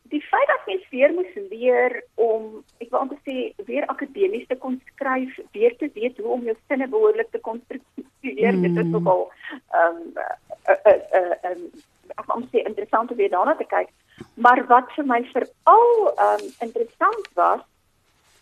die 0.10 0.22
feit 0.22 0.48
dat 0.48 0.66
mens 0.66 0.90
weer 0.90 1.14
moet 1.14 1.50
leer 1.50 2.04
om 2.16 2.64
ek 2.78 2.90
wil 2.90 3.00
amper 3.00 3.18
sê 3.28 3.52
weer 3.68 3.86
akademies 3.92 4.48
te 4.48 4.56
kon 4.56 4.78
skryf, 4.94 5.40
weer 5.52 5.76
te 5.78 5.90
weet 5.94 6.18
hoe 6.18 6.32
om 6.38 6.46
jou 6.48 6.56
sinne 6.68 6.88
behoorlik 6.88 7.32
te 7.32 7.42
konstrueer, 7.44 8.56
mm. 8.56 8.62
dit 8.62 8.84
is 8.84 8.92
nogal 8.94 9.28
ehm 9.28 9.98
um, 9.98 10.22
uh, 10.24 10.78
uh, 10.92 11.00
uh, 11.20 11.52
um, 11.52 11.64
ek 12.16 12.26
wil 12.26 12.36
amper 12.38 12.52
sê 12.54 12.64
interessant 12.64 13.12
om 13.12 13.20
weer 13.20 13.34
daarna 13.34 13.56
te 13.60 13.68
kyk. 13.74 13.92
Maar 14.46 14.64
wat 14.72 14.94
vir 14.96 15.10
my 15.12 15.22
veral 15.34 15.92
ehm 16.14 16.46
um, 16.46 16.54
interessant 16.70 17.34
was, 17.42 17.66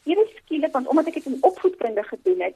ewe 0.06 0.28
skielik 0.36 0.72
want 0.74 0.88
omdat 0.88 1.08
ek 1.08 1.14
dit 1.14 1.26
in 1.26 1.38
opvoedkunde 1.42 2.04
gedoen 2.04 2.40
het, 2.42 2.56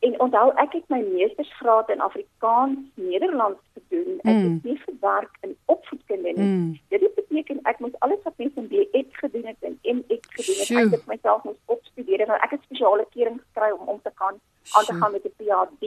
En 0.00 0.20
onthou 0.20 0.52
ek 0.56 0.72
het 0.72 0.88
my 0.88 1.04
meestersgraad 1.12 1.90
in 1.90 2.00
Afrikaans 2.00 2.78
Nederlands 2.94 3.60
gedoen. 3.74 4.18
Ek 4.24 4.32
Mm. 4.34 4.52
het 4.54 4.64
nie 4.64 4.76
gewerk 4.78 5.36
in 5.40 5.56
opvoedkunde 5.64 6.32
nie. 6.32 6.44
Mm. 6.46 6.78
Dit 6.88 7.14
beteken 7.14 7.58
ek 7.62 7.78
moes 7.78 7.98
alles 7.98 8.22
wat 8.22 8.32
mense 8.36 8.56
in 8.60 8.68
BEd 8.68 9.06
gedoen 9.10 9.44
het 9.46 9.56
en 9.60 9.78
MEd 9.82 10.24
gedoen 10.28 10.56
het, 10.56 10.66
Sjoe. 10.66 10.84
ek 10.84 10.90
het 10.90 11.06
myself 11.06 11.42
moes 11.44 11.56
opstudeer 11.66 12.20
en 12.20 12.30
ek 12.40 12.50
het 12.50 12.62
spesiale 12.62 13.06
kering 13.10 13.40
gekry 13.52 13.70
om 13.70 13.88
om 13.88 14.00
te 14.02 14.10
kan 14.14 14.34
aan 14.72 14.84
te 14.84 14.94
gaan 14.94 15.12
met 15.12 15.24
'n 15.24 15.32
PhD. 15.36 15.84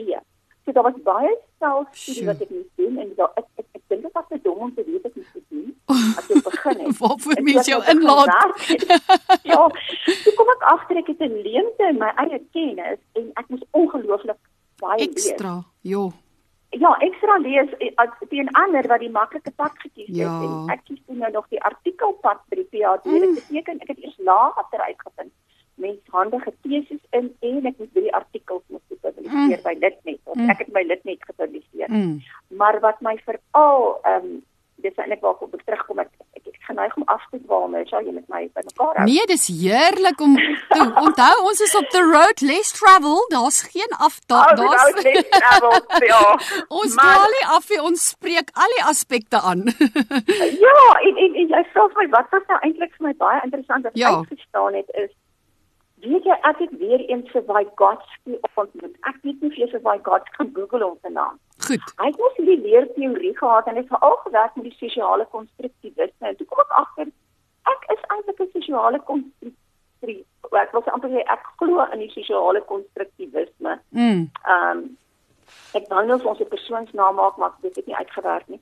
So 0.64 0.72
daar 0.72 0.82
was 0.86 0.96
baie 1.04 1.32
selfstudie 1.60 2.26
wat 2.26 2.40
ek 2.40 2.50
moes 2.50 2.70
doen 2.80 2.98
en 2.98 3.10
daar, 3.16 3.32
ek 3.36 3.44
ek, 3.60 3.66
ek 3.78 3.82
dink 3.92 4.02
dit 4.02 4.12
was 4.16 4.24
te 4.28 4.38
dom 4.42 4.58
om 4.66 4.74
te 4.74 4.84
weet 4.86 5.04
ek 5.10 5.14
moes 5.18 5.32
dit 5.34 5.44
doen 5.52 5.76
as 6.18 6.30
ek 6.30 6.42
begin 6.48 6.78
het. 6.86 6.98
waarvoor 6.98 7.36
En 7.36 7.44
mens 7.44 7.66
jou 7.66 7.80
ek 7.82 7.90
inlaat? 7.92 8.58
het, 8.68 8.84
ja, 9.52 9.60
toe 10.24 10.34
kom 10.40 10.52
ek 10.56 10.62
agter 10.74 10.96
ek 11.02 11.06
het 11.12 11.20
'n 11.28 11.36
leemte 11.48 11.88
in 11.92 11.98
my 12.00 12.10
eie 12.24 12.40
kennis 12.56 13.00
en 13.20 13.30
ek 13.34 13.48
moes 13.48 13.64
ongelooflik 13.70 14.40
baie 14.80 14.98
lees. 14.98 15.08
Ekstra. 15.28 15.54
Jo. 15.82 16.12
Ja, 16.74 16.90
ekstra 17.06 17.36
lees 17.38 17.70
eh, 17.78 17.92
teen 18.32 18.48
ander 18.58 18.88
wat 18.90 19.00
die 19.00 19.10
maklike 19.10 19.52
pad 19.56 19.72
gekies 19.84 20.08
het 20.08 20.16
Ja. 20.16 20.32
en 20.42 20.70
ek 20.74 20.80
kies 20.88 21.00
nou 21.06 21.30
nog 21.30 21.46
die 21.48 21.60
artikelpad 21.62 22.40
by 22.48 22.56
die 22.56 22.68
PhD. 22.72 23.04
Mm. 23.04 23.20
Dit 23.20 23.34
beteken 23.34 23.80
ek 23.84 23.88
het 23.88 23.98
eers 24.02 24.18
later 24.18 24.80
uitgevind 24.80 25.32
mens 25.76 26.00
handige 26.10 26.52
teses 26.62 27.00
in 27.10 27.30
en 27.40 27.66
ek 27.66 27.78
moet 27.78 27.92
by 27.92 28.00
die 28.00 28.14
artikels 28.14 28.62
moet 28.68 28.82
publiseer 29.24 29.60
mm. 29.60 29.66
by 29.68 29.74
Litnet 29.80 30.20
of 30.24 30.36
Mm. 30.36 30.50
ek 30.50 30.58
het 30.64 30.72
my 30.72 30.82
Litnet 30.88 31.24
gepubliseer. 31.28 31.88
Mm. 31.90 32.18
Maar 32.60 32.80
wat 32.80 33.00
my 33.00 33.16
veral 33.24 33.94
ehm 34.04 34.24
um, 34.24 34.42
dis 34.84 34.96
eintlik 35.00 35.20
waarop 35.24 35.54
ek 35.56 35.62
terugkom 35.64 35.98
ek 36.02 36.10
ek, 36.36 36.42
ek 36.50 36.64
geneig 36.68 36.96
om 36.96 37.04
af 37.08 37.22
te 37.30 37.38
dwaal, 37.44 37.68
nou 37.72 37.84
sal 37.88 38.04
jy 38.04 38.12
met 38.12 38.26
my 38.28 38.42
by 38.56 38.62
mekaar 38.66 38.98
hou. 38.98 39.04
Nee, 39.08 39.24
dis 39.30 39.46
heerlik 39.48 40.20
om 40.20 40.34
te 40.36 40.82
onthou 41.04 41.36
ons 41.48 41.60
is 41.66 41.74
op 41.80 41.88
the 41.94 42.02
road 42.04 42.40
less 42.44 42.72
travel. 42.76 43.16
Daar's 43.32 43.62
geen 43.72 43.92
af 43.98 44.18
daar 44.26 44.50
Oh, 44.52 44.56
daar's 44.60 44.82
daar's 44.92 45.04
net 45.04 45.30
travel, 45.30 45.78
ja. 46.12 46.20
Ons 46.68 46.94
Maar- 46.94 47.04
dwaal 47.14 47.30
nie 47.36 47.46
af 47.56 47.68
nie, 47.70 47.80
ons 47.82 48.08
spreek 48.08 48.50
al 48.52 48.76
die 48.76 48.84
aspekte 48.92 49.40
aan. 49.40 49.64
Ja, 50.66 50.80
en 51.06 51.16
en, 51.24 51.32
en 51.42 51.48
jy 51.56 51.62
vra 51.72 51.88
my 51.96 52.06
wat 52.16 52.28
was 52.36 52.44
nou 52.52 52.58
eintlik 52.60 52.92
vir 52.98 53.06
my 53.08 53.14
baie 53.24 53.40
interessant 53.44 53.84
wat 53.88 53.92
Ja. 53.96 54.08
ja. 54.08 54.16
uitgestaan 54.16 54.74
het 54.74 54.90
is 55.04 55.10
weet 56.04 56.24
jy 56.24 56.36
ek 56.50 56.58
het 56.58 56.72
weer 56.78 57.02
eens 57.08 57.30
vir 57.30 57.42
Vygotsky 57.48 58.38
ontmoet. 58.54 58.94
Ek 59.10 59.18
weet 59.22 59.42
nie 59.42 59.50
jy 59.60 59.68
vir 59.72 59.82
Vygotsky 59.84 60.36
kan 60.36 60.50
Google 60.54 60.84
hom 60.84 60.96
se 61.02 61.10
naam. 61.10 61.38
Goed. 61.66 61.84
Hy 62.00 62.06
het 62.10 62.18
mos 62.22 62.38
die 62.38 62.60
leerteorie 62.60 63.36
gehad 63.38 63.66
en 63.70 63.76
het 63.76 63.90
veral 63.92 64.16
gewerk 64.24 64.56
met 64.56 64.64
die 64.64 64.78
sosiale 64.78 65.26
konstruktivisme. 65.36 66.28
En 66.28 66.36
toe 66.36 66.46
kom 66.46 66.64
ek 66.64 66.74
agter 66.82 67.12
ek 67.72 67.86
is 67.96 68.02
eintlik 68.14 68.40
'n 68.40 68.50
sosiale 68.52 69.00
konstruktief. 69.10 70.26
Ek 70.52 70.72
wil 70.72 70.84
amper 70.92 71.10
sê 71.10 71.22
ek 71.36 71.44
glo 71.56 71.86
in 71.92 71.98
die 71.98 72.12
sosiale 72.12 72.60
konstruktivisme. 72.60 73.80
Mm. 73.90 74.30
Ehm 74.44 74.78
um, 74.78 74.96
ek 75.78 75.88
wou 75.88 76.04
nou 76.06 76.18
vir 76.18 76.30
ons 76.32 76.40
'n 76.40 76.54
persoonsnaam 76.56 77.14
maak 77.14 77.36
maar 77.36 77.52
dit 77.60 77.76
het 77.76 77.86
nie 77.86 77.96
uitgewerk 77.96 78.48
nie. 78.48 78.60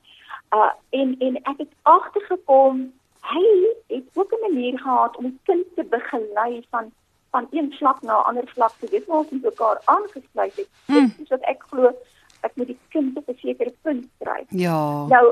Uh 0.55 0.71
en 0.89 1.15
en 1.19 1.37
ek 1.37 1.57
het 1.57 1.73
agtergekom 1.81 2.93
hy 3.33 3.45
het 3.87 4.07
ook 4.13 4.31
'n 4.31 4.41
manier 4.47 4.79
gehad 4.79 5.17
om 5.17 5.25
'n 5.25 5.39
kind 5.43 5.65
te 5.75 5.83
begelei 5.83 6.65
van 6.69 6.91
van 7.33 7.47
een 7.51 7.69
vlak 7.79 8.01
na 8.01 8.15
'n 8.19 8.27
ander 8.29 8.47
vlak 8.55 8.73
toe. 8.79 8.89
Dit 8.89 9.05
was 9.05 9.29
met 9.29 9.43
mekaar 9.43 9.81
aangesluit 9.85 10.55
het. 10.55 10.69
Mm. 10.87 11.07
Dit 11.07 11.19
is 11.23 11.29
wat 11.35 11.45
ek 11.53 11.63
glo 11.69 11.91
ek 12.47 12.55
moet 12.55 12.67
die 12.67 12.79
kind 12.89 13.17
op 13.17 13.27
'n 13.29 13.37
sekere 13.45 13.73
punt 13.81 14.05
kry. 14.19 14.41
Ja. 14.49 15.05
Nou 15.13 15.25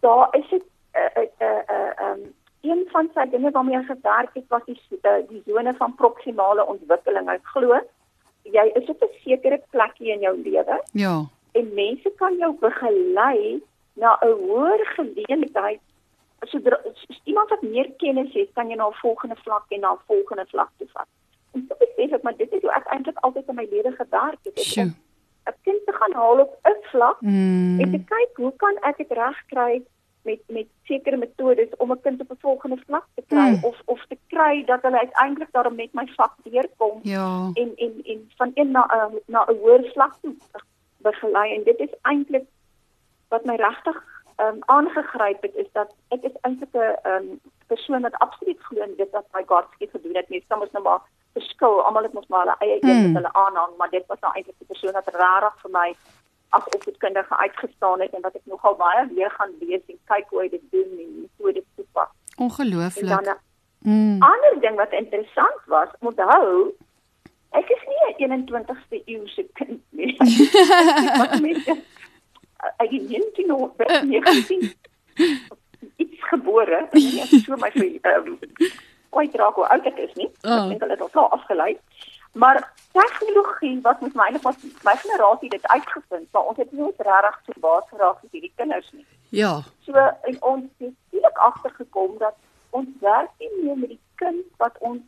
daar 0.00 0.28
is 0.38 0.48
dit 0.50 0.64
'n 0.94 1.20
'n 1.20 1.28
'n 1.44 1.62
ehm 2.04 2.20
een 2.60 2.88
van 2.90 3.10
sy 3.14 3.24
dinge 3.30 3.50
waarmee 3.50 3.76
hy 3.76 3.84
gewerk 3.84 4.34
het 4.34 4.44
was 4.48 4.64
die 4.64 4.80
uh, 5.02 5.10
die 5.28 5.42
sone 5.46 5.74
van 5.74 5.94
proksimale 5.94 6.66
ontwikkeling. 6.66 7.28
Ek 7.30 7.44
glo 7.54 7.80
jy 8.42 8.70
is 8.74 8.88
op 8.88 9.02
'n 9.02 9.14
sekere 9.24 9.62
plekkie 9.70 10.12
in 10.12 10.20
jou 10.20 10.36
lewe 10.42 10.82
Ja. 10.92 11.24
en 11.52 11.74
mense 11.74 12.10
kan 12.16 12.36
jou 12.36 12.52
begelei 12.60 13.62
na 13.92 14.18
'n 14.20 14.32
hoër 14.46 14.80
geleentheid. 14.96 15.80
Sodra 16.40 16.78
as 16.90 17.20
iemand 17.24 17.48
wat 17.48 17.62
meer 17.62 17.90
kennis 17.96 18.32
het, 18.32 18.48
kan 18.54 18.68
jy 18.68 18.76
na 18.76 18.86
'n 18.88 18.92
volgende 18.92 19.36
vlak 19.36 19.64
en 19.68 19.80
na 19.80 19.92
'n 19.92 20.04
volgende 20.06 20.46
vlak 20.46 20.70
toe 20.78 20.88
vat. 20.92 21.08
En 21.52 21.64
so 21.68 21.74
besef 21.78 22.12
ek 22.12 22.22
maar 22.22 22.36
dit 22.36 22.52
is 22.52 22.60
hoe 22.62 22.72
ek 22.72 22.86
eintlik 22.86 23.18
altyd 23.18 23.48
in 23.48 23.54
my 23.54 23.66
lewe 23.70 23.92
gewerk 23.92 24.38
het. 24.42 24.58
Sjoe. 24.60 24.84
Om 24.84 24.94
'n 25.52 25.54
kind 25.62 25.80
te 25.86 25.92
gaan 25.92 26.12
haal 26.12 26.40
op 26.40 26.58
'n 26.64 26.76
vlak 26.90 27.20
Mm. 27.20 27.80
en 27.80 27.90
te 27.90 28.00
kyk 28.14 28.30
hoe 28.36 28.52
kan 28.56 28.76
ek 28.82 28.96
dit 28.96 29.10
regkry 29.10 29.82
met 30.22 30.40
met 30.48 30.66
sekere 30.84 31.16
metodes 31.16 31.76
om 31.78 31.90
'n 31.92 32.00
kind 32.00 32.20
op 32.20 32.30
'n 32.30 32.40
volgende 32.40 32.76
vlak 32.86 33.06
te 33.14 33.22
kry 33.28 33.48
Mm. 33.50 33.64
of 33.64 33.76
of 33.84 34.04
te 34.08 34.18
kry 34.26 34.64
dat 34.64 34.82
hulle 34.82 34.98
uiteindelik 34.98 35.52
daarom 35.52 35.74
met 35.74 35.92
my 35.92 36.06
vak 36.16 36.34
deurkom 36.42 37.00
Ja. 37.02 37.50
en 37.54 37.72
en 37.76 37.92
en 38.04 38.30
van 38.36 38.50
een 38.54 38.70
na 38.70 38.82
'n 38.90 39.20
na 39.26 39.44
'n 39.48 39.56
hoër 39.56 39.90
vlak 39.92 40.14
toe 40.22 40.34
begelei 40.96 41.54
en 41.54 41.62
dit 41.64 41.78
is 41.78 41.94
eintlik 42.02 42.44
wat 43.28 43.44
my 43.44 43.54
regtig 43.56 43.96
ehm 44.36 44.54
um, 44.54 44.58
aangegryp 44.66 45.42
het 45.42 45.54
is 45.54 45.66
dat 45.72 45.94
ek 46.08 46.22
is 46.22 46.36
eintlik 46.40 46.72
'n 46.72 46.78
ehm 47.02 47.14
um, 47.14 47.40
persoon 47.66 48.02
wat 48.02 48.14
absoluut 48.18 48.60
glo 48.60 48.82
in 48.82 48.94
dit 48.96 49.10
wat 49.10 49.26
my 49.32 49.42
Godskies 49.46 49.90
gedoen 49.90 50.14
het. 50.16 50.28
Mens 50.28 50.44
kan 50.48 50.58
mos 50.58 50.70
nou 50.70 50.84
maar 50.84 51.00
verskil. 51.38 51.74
Almal 51.86 52.02
het 52.08 52.12
mos 52.16 52.26
maar 52.28 52.44
hulle 52.44 52.56
eie 52.64 52.78
een 52.82 52.96
Mm. 52.96 53.02
wat 53.12 53.22
hulle 53.22 53.32
aanhang, 53.44 53.72
maar 53.78 53.90
dit 53.96 54.04
was 54.06 54.20
nou 54.20 54.32
eintlik 54.34 54.58
die 54.58 54.66
persoon 54.72 54.92
wat 54.98 55.08
regtig 55.22 55.54
vir 55.62 55.70
my 55.80 55.88
as 56.56 56.64
opvoedkundige 56.76 57.36
uitgestaan 57.44 58.00
het 58.00 58.12
en 58.16 58.22
wat 58.26 58.34
ek 58.38 58.46
nogal 58.52 58.74
baie 58.84 59.02
weer 59.14 59.30
gaan 59.30 59.50
lees 59.60 59.82
en 59.88 59.98
kyk 60.12 60.26
hoe 60.30 60.40
hy 60.42 60.48
dit 60.48 60.64
doen 60.70 60.90
en 61.04 61.10
metodes 61.24 61.64
toepas. 61.76 62.08
En 62.08 62.36
dan 62.36 62.46
Ongelooflik. 62.46 63.26
'n 63.26 63.36
Mm. 63.90 64.22
ander 64.22 64.54
ding 64.60 64.76
wat 64.76 64.92
interessant 64.92 65.60
was, 65.66 65.88
onthou, 66.00 66.74
ek 67.60 67.68
is 67.76 67.82
nie 67.90 68.00
'n 68.08 68.16
21ste 68.18 69.02
eeuse 69.04 69.44
kind 69.54 69.80
nie. 69.90 70.16
Wat 71.18 71.40
mense 71.46 71.72
ek 72.76 72.90
het 72.90 73.08
19 73.08 73.52
of 73.52 73.70
19 74.02 74.72
iets 75.96 76.28
gebore, 76.28 76.88
en 76.90 76.98
nie 77.00 77.20
ek 77.20 77.28
so 77.44 77.56
my 77.56 77.70
vir 77.70 78.00
ehm 79.10 79.16
kwyt 79.16 79.34
raak 79.36 79.54
hoe 79.54 79.68
oud 79.68 79.86
ek 79.86 79.98
is 79.98 80.14
nie. 80.14 80.28
Oh. 80.44 80.52
Ek 80.52 80.68
dink 80.68 80.80
hulle 80.80 80.92
het 80.92 81.00
al 81.00 81.08
klaar 81.08 81.28
afgelei. 81.28 81.78
Maar 82.32 82.72
tegnologie 82.92 83.80
wat 83.82 84.00
met 84.00 84.14
my 84.14 84.22
eintlik 84.28 84.42
was 84.42 84.56
my 84.84 84.94
generasie 84.96 85.48
dit 85.50 85.66
uitgevind, 85.68 86.28
maar 86.32 86.42
ons 86.42 86.56
het 86.56 86.72
nie 86.72 86.92
regtig 86.96 87.38
so 87.44 87.60
baat 87.60 87.88
geraak 87.88 88.22
met 88.22 88.32
hierdie 88.32 88.52
kinders 88.56 88.90
nie. 88.92 89.06
Ja. 89.30 89.60
So 89.86 89.92
en 89.94 90.42
ons 90.42 90.64
het 90.78 90.92
skielik 91.08 91.38
agtergekom 91.38 92.18
dat 92.18 92.34
ons 92.70 92.88
werk 93.00 93.30
nie 93.38 93.50
meer 93.62 93.76
met 93.76 93.88
die 93.88 94.00
kind 94.14 94.44
wat 94.56 94.76
ons 94.80 95.00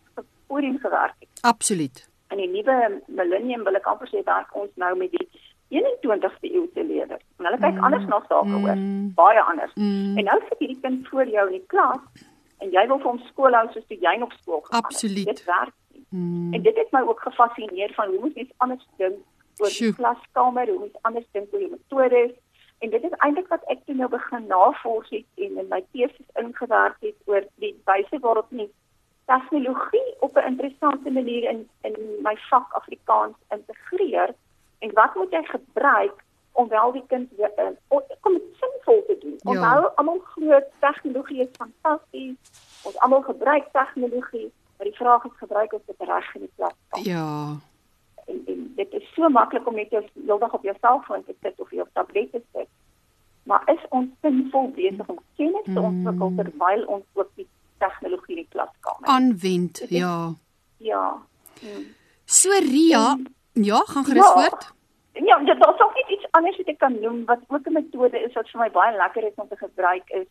voorheen 0.49 0.79
gewerk 0.79 1.15
het. 1.19 1.29
Absoluut. 1.41 2.09
In 2.31 2.37
die 2.37 2.49
nuwe 2.49 3.03
millennium 3.07 3.65
wil 3.65 3.75
ek 3.75 3.87
amper 3.87 4.09
sê 4.09 4.25
werk 4.25 4.55
ons 4.57 4.71
nou 4.75 4.97
met 4.97 5.11
die 5.11 5.29
21ste 5.71 6.51
eeuse 6.51 6.83
leerders. 6.83 7.23
En 7.39 7.45
hulle 7.47 7.59
kyk 7.63 7.79
anders 7.79 8.07
na 8.09 8.19
sake 8.29 8.51
hoor, 8.51 8.75
Mm. 8.75 9.13
baie 9.15 9.43
anders. 9.43 9.73
Mm. 9.75 10.19
En 10.19 10.25
nou 10.25 10.41
sit 10.49 10.59
hierdie 10.59 10.81
kind 10.81 11.09
voor 11.09 11.27
jou 11.27 11.47
in 11.47 11.53
die 11.59 11.67
klas 11.67 12.01
en 12.61 12.71
jy 12.71 12.87
wil 12.87 13.01
vir 13.03 13.11
hom 13.11 13.23
skool 13.31 13.57
hou 13.57 13.67
soos 13.73 13.89
jy 13.89 14.15
nog 14.19 14.33
skool 14.41 14.61
gegaan 14.61 14.85
het. 14.85 14.93
Absoluut. 14.93 15.27
Dit 15.27 15.45
werk 15.45 15.75
nie. 15.95 16.05
Mm. 16.09 16.55
En 16.55 16.63
dit 16.63 16.77
het 16.77 16.93
my 16.93 17.03
ook 17.09 17.21
gefassineer 17.21 17.95
van 17.95 18.13
hoe 18.13 18.21
moet 18.21 18.35
mens 18.35 18.53
anders 18.57 18.87
dink 18.97 19.19
oor 19.61 19.75
die 19.79 19.95
klaskamer, 19.95 20.69
hoe 20.69 20.79
moet 20.79 21.03
anders 21.03 21.29
dink 21.33 21.53
oor 21.53 21.65
die 21.65 21.75
metodes 21.75 22.37
en 22.81 22.91
dit 22.91 23.03
is 23.05 23.17
eintlik 23.25 23.49
wat 23.53 23.65
ek 23.73 23.83
toe 23.85 23.95
nou 23.95 24.09
begin 24.13 24.47
navors 24.49 25.09
het 25.13 25.45
en 25.47 25.59
in 25.63 25.69
my 25.73 25.81
teses 25.93 26.37
ingewerk 26.43 26.97
het 27.05 27.33
oor 27.33 27.45
die 27.65 27.75
wyse 27.91 28.21
waarop 28.25 28.55
mens 28.61 28.73
tegnologie 29.31 30.07
op 30.27 30.37
'n 30.37 30.49
interessante 30.53 31.11
manier 31.11 31.51
in 31.51 31.61
in 31.89 31.97
my 32.23 32.37
vak 32.51 32.73
Afrikaans 32.81 33.37
integreer 33.57 34.35
en 34.79 34.95
wat 35.01 35.15
moet 35.15 35.33
jy 35.33 35.43
gebruik 35.45 36.25
om 36.53 36.69
wel 36.69 36.93
die 36.93 37.05
kind 37.07 37.31
weer 37.37 37.53
in 37.57 37.77
om 37.89 38.03
kom 38.21 38.33
dit 38.33 38.43
sinvol 38.61 39.05
te 39.07 39.17
doen. 39.21 39.37
Ja. 39.39 39.51
Onthou 39.51 39.91
almal 39.95 40.19
glo 40.25 40.61
tegnologie 40.81 41.41
is 41.41 41.49
fantasties. 41.57 42.37
Ons 42.83 42.99
almal 42.99 43.23
gebruik 43.23 43.65
tegnologie, 43.73 44.53
maar 44.77 44.87
die 44.87 44.97
vraag 44.97 45.25
is 45.25 45.37
gebruik 45.37 45.73
ons 45.73 45.83
dit 45.87 45.97
reg 45.99 46.35
in 46.35 46.41
die 46.41 46.53
klas. 46.57 47.05
Ja. 47.07 47.57
En, 48.27 48.43
en 48.47 48.73
dit 48.77 48.93
is 48.93 49.13
so 49.15 49.29
maklik 49.29 49.67
om 49.67 49.75
net 49.75 49.91
jou 49.91 50.05
heeldag 50.27 50.53
op 50.53 50.63
jou 50.63 50.77
selfoon 50.81 51.25
te 51.25 51.35
sit 51.43 51.61
of 51.61 51.71
jou 51.71 51.87
tablet 51.93 52.33
te 52.33 52.43
sit. 52.53 52.69
Maar 53.43 53.63
is 53.73 53.85
ons 53.89 54.09
sinvol 54.23 54.71
besig 54.77 55.09
om 55.09 55.19
kennis 55.37 55.65
te 55.65 55.81
ontwikkel 55.81 56.33
terwyl 56.37 56.85
ons 56.87 57.05
ook 57.13 57.31
die 57.35 57.49
tegnologie 57.79 58.37
in 58.37 58.43
die 58.43 58.51
klaskamer? 58.53 59.09
Aanwend. 59.09 59.85
Ja. 59.89 60.35
Ja. 60.77 61.17
Hmm. 61.61 61.87
So 62.25 62.51
Ria, 62.51 63.19
ja, 63.53 63.81
gaan 63.87 64.05
gerus 64.05 64.27
Ja. 64.27 64.33
voort. 64.33 64.73
Ja, 65.13 65.39
dit 65.39 65.61
daar's 65.61 65.81
ook 65.81 65.95
net 65.95 66.09
iets 66.09 66.27
anders 66.31 66.57
wat 66.57 66.67
ek 66.67 66.79
kan 66.79 67.01
noem 67.01 67.25
wat 67.25 67.41
ook 67.49 67.67
'n 67.67 67.73
metode 67.73 68.19
is 68.21 68.33
wat 68.33 68.51
vir 68.51 68.61
my 68.61 68.71
baie 68.71 68.97
lekker 68.97 69.25
is 69.25 69.35
om 69.35 69.49
te 69.49 69.57
gebruik 69.57 70.09
is. 70.11 70.29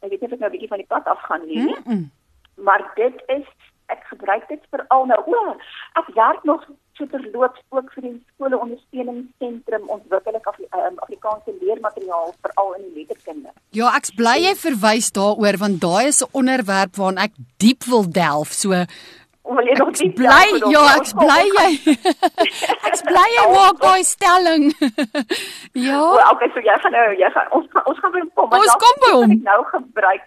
Ek 0.00 0.10
weet 0.10 0.20
nie 0.20 0.28
of 0.28 0.32
ek 0.32 0.38
nou 0.38 0.50
'n 0.50 0.52
bietjie 0.56 0.72
van 0.74 0.82
die 0.82 0.92
pad 0.94 1.04
af 1.04 1.20
gaan 1.20 1.46
nie. 1.46 1.58
Mm 1.58 1.82
-mm. 1.84 2.10
maar 2.54 2.92
dit 2.94 3.22
is 3.26 3.46
ek 3.86 4.04
gebruik 4.04 4.48
dit 4.48 4.62
veral 4.70 5.06
nou. 5.06 5.20
O, 5.26 5.56
ek 6.00 6.08
werk 6.14 6.44
nog 6.44 6.66
so 7.00 7.06
terloops 7.06 7.60
ook 7.68 7.92
vir 7.94 8.02
die 8.02 8.16
skole 8.34 8.58
ondersteuningsentrum 8.60 9.88
ontwikkel 9.88 10.36
ek 10.38 10.48
Afri 10.52 10.66
um, 10.76 10.98
Afrikaanse 11.06 11.54
leermateriaal 11.60 12.34
veral 12.44 12.74
in 12.78 12.82
die 12.88 13.02
letterkunde. 13.02 13.54
Ja, 13.76 13.92
ek's 13.96 14.12
bly 14.18 14.36
jy 14.44 14.54
verwys 14.54 15.10
daaroor 15.16 15.60
want 15.64 15.80
daai 15.80 16.10
is 16.12 16.22
'n 16.22 16.30
onderwerp 16.32 17.00
waaraan 17.00 17.24
ek 17.26 17.32
diep 17.64 17.88
wil 17.92 18.04
delf. 18.04 18.52
So 18.52 18.84
Wil 19.50 19.66
jy 19.66 19.76
nog 19.80 19.88
iets 19.90 20.02
bly, 20.18 20.42
ja, 20.70 20.82
ek's 20.96 21.14
bly 21.18 21.40
jy. 21.56 21.94
ek's 22.88 23.02
bly 23.06 23.24
jy 23.34 23.46
maak 23.54 23.80
daai 23.82 24.04
stelling. 24.06 24.68
O, 25.70 25.78
ja. 25.78 26.26
okay, 26.32 26.48
so 26.54 26.60
jy 26.62 26.74
gaan 26.82 26.92
nou 26.94 27.06
jy 27.14 27.28
gaan 27.34 27.48
ons 27.56 27.66
gaan 27.72 27.86
ons 27.90 27.98
gaan 28.02 28.12
by 28.14 28.20
hom 28.22 28.30
kom. 28.34 28.54
Ons 28.58 28.76
kom 28.82 28.96
by 29.04 29.10
hom. 29.14 29.34
Ek 29.36 29.44
nou 29.46 29.58
gebruik 29.70 30.24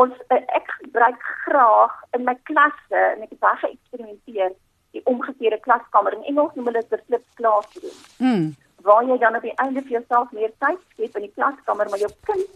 ons 0.00 0.14
uh, 0.34 0.40
ek 0.58 0.72
gebruik 0.80 1.26
graag 1.44 1.94
in 2.16 2.24
my 2.26 2.34
klasse 2.48 3.02
en 3.12 3.22
ek 3.26 3.34
het 3.34 3.40
baie 3.44 3.60
geëksperimenteer 3.62 4.54
die 4.96 5.02
omgekeerde 5.10 5.60
klaskamer 5.66 6.16
in 6.16 6.26
Engels 6.32 6.56
noem 6.56 6.70
hulle 6.70 6.82
dit 6.82 7.04
flip 7.06 7.24
classroom. 7.38 7.96
Mm. 8.18 8.52
waar 8.84 9.06
jy 9.08 9.16
dan 9.18 9.36
op 9.38 9.44
die 9.46 9.54
einde 9.62 9.80
vir 9.84 9.98
jouself 9.98 10.32
meer 10.36 10.52
tyd 10.60 10.80
skep 10.92 11.14
in 11.20 11.26
die 11.28 11.34
klaskamer 11.36 11.88
maar 11.90 12.02
jou 12.02 12.10
kind 12.28 12.50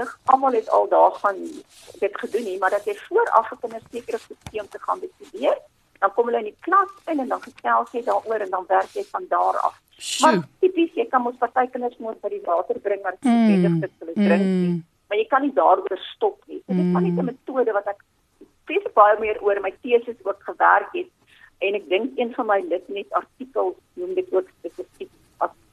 noodwendig 0.00 0.18
almal 0.24 0.52
het 0.52 0.68
al 0.70 0.88
daar 0.88 1.12
gaan 1.12 1.36
dit 1.98 2.18
gedoen 2.20 2.44
nie 2.44 2.58
maar 2.58 2.70
dat 2.70 2.84
jy 2.84 2.94
vooraf 3.08 3.50
'n 3.52 3.58
kinders 3.60 3.84
sekere 3.90 4.18
goed 4.18 4.60
om 4.60 4.68
te 4.68 4.78
gaan 4.78 5.00
bestudeer 5.00 5.58
dan 5.98 6.12
kom 6.14 6.26
hulle 6.26 6.38
in 6.38 6.44
die 6.44 6.56
klas 6.60 6.90
in 7.06 7.20
en 7.20 7.28
dan 7.28 7.42
gesels 7.42 7.90
jy 7.92 8.02
daaroor 8.04 8.40
en 8.40 8.50
dan 8.50 8.64
werk 8.68 8.90
jy 8.92 9.04
van 9.10 9.24
daar 9.28 9.56
af. 9.58 9.80
Sjoe. 9.98 10.30
maar 10.30 10.48
tipies 10.60 10.92
jy 10.94 11.06
kan 11.08 11.22
mos 11.22 11.36
party 11.38 11.66
kinders 11.70 11.96
moet 11.98 12.20
by 12.20 12.28
die 12.28 12.44
water 12.44 12.78
bring 12.78 13.02
maar 13.02 13.16
dit 13.20 13.24
Mm, 13.24 13.50
is 13.54 13.62
nodig 13.62 13.90
hulle 13.98 14.12
drink 14.12 14.44
nie. 14.44 14.68
Mm. 14.68 14.84
maar 15.08 15.18
jy 15.18 15.26
kan 15.26 15.42
nie 15.42 15.52
daaroor 15.52 15.98
stop 16.14 16.42
nie. 16.46 16.62
So 16.66 16.72
dit 16.72 16.84
is 16.84 16.92
maar 16.92 17.02
net 17.02 17.18
'n 17.18 17.24
metode 17.24 17.72
wat 17.72 17.86
ek 17.86 18.00
spesifiek 18.62 18.94
baie 18.94 19.18
meer 19.20 19.42
oor 19.42 19.60
my 19.60 19.74
teses 19.82 20.16
ook 20.24 20.40
gewerk 20.42 20.92
het. 20.92 21.10
En 21.58 21.74
ek 21.74 21.88
dink 21.88 22.18
een 22.18 22.34
van 22.34 22.46
my 22.46 22.60
litnet 22.68 23.12
artikels 23.12 23.76
noem 23.94 24.14
dit 24.14 24.32
ook 24.32 24.48
spesifiek 24.58 25.10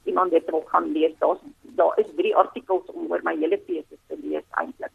iemand 0.08 0.32
dit 0.32 0.50
wil 0.52 0.64
gaan 0.72 0.92
lees 0.96 1.14
daar's 1.20 1.44
daar 1.80 2.00
is 2.04 2.10
drie 2.16 2.36
artikels 2.36 2.88
om 2.94 3.12
oor 3.12 3.22
my 3.24 3.36
hele 3.38 3.60
teses 3.66 4.00
te 4.08 4.18
lees 4.24 4.48
eintlik 4.62 4.94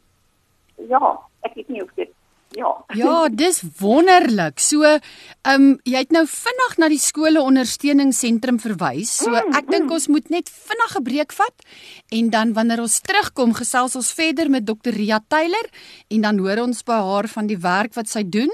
ja 0.95 1.15
ek 1.47 1.55
weet 1.55 1.69
nie 1.69 1.83
of 1.83 1.95
dit 2.01 2.11
ja 2.57 2.73
Ja, 2.93 3.29
dis 3.33 3.63
wonderlik. 3.81 4.61
So, 4.61 4.85
ehm 4.85 5.01
um, 5.55 5.69
jy 5.89 6.03
het 6.03 6.13
nou 6.13 6.25
vinnig 6.29 6.75
na 6.79 6.89
die 6.93 7.01
skole 7.01 7.41
ondersteuningsentrum 7.41 8.59
verwys. 8.61 9.15
So 9.23 9.31
Mm, 9.33 9.55
ek 9.57 9.71
dink 9.71 9.91
ons 9.91 10.09
moet 10.13 10.29
net 10.31 10.51
vinnig 10.53 10.97
'n 10.99 11.03
breek 11.03 11.33
vat 11.33 11.65
en 12.11 12.31
dan 12.31 12.53
wanneer 12.53 12.81
ons 12.81 13.01
terugkom, 13.01 13.55
gesels 13.55 13.97
ons 13.97 14.13
verder 14.13 14.51
met 14.51 14.67
Dr. 14.67 14.93
Ria 14.93 15.21
Taylor 15.29 15.67
en 16.11 16.21
dan 16.21 16.39
hoor 16.39 16.59
ons 16.67 16.83
by 16.85 17.01
haar 17.01 17.29
van 17.29 17.47
die 17.47 17.57
werk 17.57 17.95
wat 17.95 18.09
sy 18.09 18.23
doen. 18.23 18.53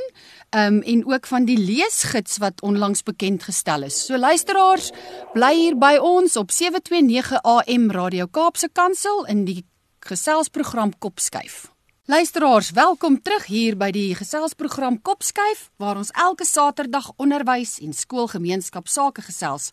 Um, 0.56 0.80
en 0.82 1.06
ook 1.06 1.26
van 1.26 1.44
die 1.44 1.58
leesgids 1.58 2.38
wat 2.40 2.62
onlangs 2.64 3.02
bekend 3.02 3.42
gestel 3.42 3.82
is. 3.82 3.98
So 4.06 4.16
luisteraars, 4.16 4.90
bly 5.34 5.50
hier 5.52 5.76
by 5.76 5.98
ons 6.00 6.38
op 6.40 6.50
729 6.50 7.42
AM 7.42 7.90
Radio 7.92 8.26
Kaapse 8.32 8.70
Kansel 8.72 9.26
in 9.28 9.44
die 9.44 9.66
geselsprogram 10.00 10.94
Kopskuif. 10.98 11.66
Luisteraars, 12.08 12.70
welkom 12.72 13.18
terug 13.20 13.44
hier 13.44 13.76
by 13.76 13.90
die 13.92 14.14
geselsprogram 14.16 14.96
Kopskuif 15.04 15.66
waar 15.76 16.00
ons 16.00 16.14
elke 16.16 16.48
Saterdag 16.48 17.10
onderwys 17.20 17.76
en 17.84 17.92
skoolgemeenskap 17.92 18.88
sake 18.88 19.26
gesels. 19.28 19.68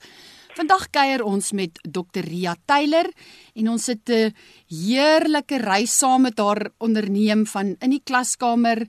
Vandag 0.60 0.90
kuier 0.92 1.24
ons 1.24 1.54
met 1.56 1.80
Dr. 1.88 2.28
Ria 2.28 2.58
Taylor 2.68 3.08
en 3.56 3.70
ons 3.72 3.88
het 3.88 4.10
'n 4.10 4.36
heerlike 4.68 5.58
reis 5.58 5.98
saam 5.98 6.22
met 6.22 6.38
haar 6.38 6.72
onderneem 6.80 7.48
van 7.48 7.76
in 7.80 7.90
die 7.90 8.04
klaskamer 8.04 8.84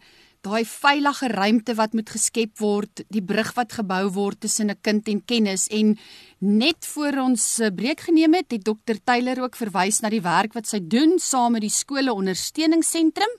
daai 0.46 0.64
veilige 0.68 1.28
ruimte 1.32 1.74
wat 1.78 1.94
moet 1.96 2.10
geskep 2.10 2.60
word, 2.62 3.02
die 3.10 3.22
brug 3.24 3.52
wat 3.56 3.74
gebou 3.80 4.04
word 4.14 4.40
tussen 4.40 4.70
'n 4.70 4.78
kind 4.82 5.08
en 5.08 5.20
kennis 5.24 5.66
en 5.68 5.98
net 6.38 6.86
voor 6.92 7.18
ons 7.26 7.60
'n 7.60 7.74
breek 7.74 8.00
geneem 8.00 8.34
het, 8.34 8.50
het 8.50 8.64
Dr 8.64 8.98
Taylor 9.04 9.42
ook 9.42 9.56
verwys 9.56 10.00
na 10.00 10.08
die 10.08 10.22
werk 10.22 10.54
wat 10.54 10.66
sy 10.66 10.80
doen 10.80 11.18
saam 11.18 11.52
met 11.52 11.62
die 11.62 11.70
skole 11.70 12.12
ondersteuningsentrum. 12.12 13.32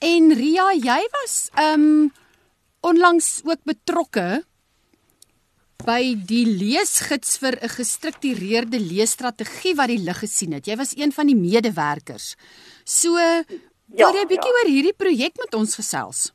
En 0.00 0.32
Ria, 0.32 0.72
jy 0.74 1.02
was 1.22 1.50
um 1.54 2.12
onlangs 2.80 3.40
ook 3.44 3.62
betrokke 3.64 4.44
by 5.84 6.14
die 6.14 6.44
leesgids 6.46 7.38
vir 7.38 7.56
'n 7.60 7.68
gestruktureerde 7.68 8.78
leesstrategie 8.78 9.74
wat 9.74 9.88
die 9.88 9.98
lig 9.98 10.18
gesien 10.18 10.52
het. 10.52 10.66
Jy 10.66 10.76
was 10.76 10.96
een 10.96 11.12
van 11.12 11.26
die 11.26 11.36
medewerkers. 11.36 12.36
So, 12.84 13.14
wil 13.14 14.14
jy 14.14 14.22
'n 14.22 14.28
bietjie 14.28 14.52
ja. 14.52 14.58
oor 14.60 14.68
hierdie 14.68 14.96
projek 14.96 15.36
met 15.36 15.54
ons 15.54 15.74
gesels? 15.74 16.32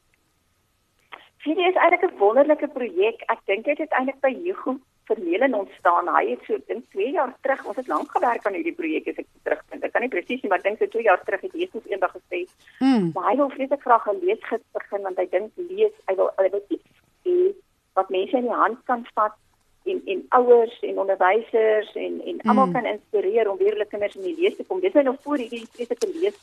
Dit 1.46 1.58
is 1.58 1.76
eintlik 1.78 2.04
'n 2.06 2.18
wonderlike 2.18 2.68
projek. 2.68 3.22
Ek 3.34 3.40
dink 3.46 3.66
dit 3.66 3.78
het 3.78 3.92
eintlik 3.92 4.20
by 4.20 4.34
Hugo 4.44 4.80
Vermeulen 5.04 5.54
ontstaan. 5.54 6.08
Hy 6.16 6.30
het 6.30 6.42
so 6.48 6.58
dink 6.68 6.84
2 6.90 7.12
jaar 7.12 7.36
terug, 7.42 7.66
ons 7.66 7.76
het 7.76 7.88
lank 7.88 8.12
gewerk 8.12 8.46
aan 8.46 8.54
hierdie 8.54 8.74
projek 8.74 9.08
as 9.08 9.22
ek 9.22 9.28
terugdink. 9.44 9.84
Ek 9.84 9.92
kan 9.92 10.02
nie 10.02 10.10
presies 10.10 10.42
nie, 10.42 10.50
maar 10.50 10.62
dink 10.62 10.78
so 10.78 10.88
2 10.88 11.04
jaar 11.04 11.22
terug 11.24 11.42
het 11.42 11.54
Jesus 11.54 11.86
eendag 11.86 12.16
gesê, 12.18 12.40
mm. 12.80 13.12
"Maar 13.14 13.30
hy 13.30 13.36
wil 13.36 13.50
vreeslik 13.50 13.82
graag 13.82 14.08
'n 14.08 14.26
leesgids 14.26 14.66
begin 14.74 15.02
want 15.02 15.18
hy 15.18 15.28
dink 15.30 15.52
lees, 15.56 15.96
hy 16.08 16.16
wil 16.16 16.32
hy 16.38 16.50
wil 16.50 16.64
iets 16.68 16.90
hê 17.26 17.54
wat 17.94 18.10
mense 18.10 18.38
in 18.38 18.48
die 18.50 18.60
hand 18.64 18.78
kan 18.86 19.06
vat 19.14 19.38
en 19.86 20.02
en 20.06 20.26
ouers 20.30 20.80
en 20.82 21.00
onderwysers 21.00 21.96
en 21.96 22.22
en 22.26 22.42
almal 22.42 22.66
mm. 22.66 22.74
kan 22.74 22.86
inspireer 22.86 23.50
om 23.52 23.58
weer 23.58 23.72
hulle 23.72 23.86
kinders 23.86 24.16
in 24.16 24.22
die 24.22 24.38
lees 24.42 24.56
te 24.56 24.64
kom. 24.64 24.80
Dis 24.80 24.94
nou 24.94 25.16
voor 25.22 25.38
hierdie 25.38 25.68
vreeslike 25.74 26.08
lees 26.20 26.38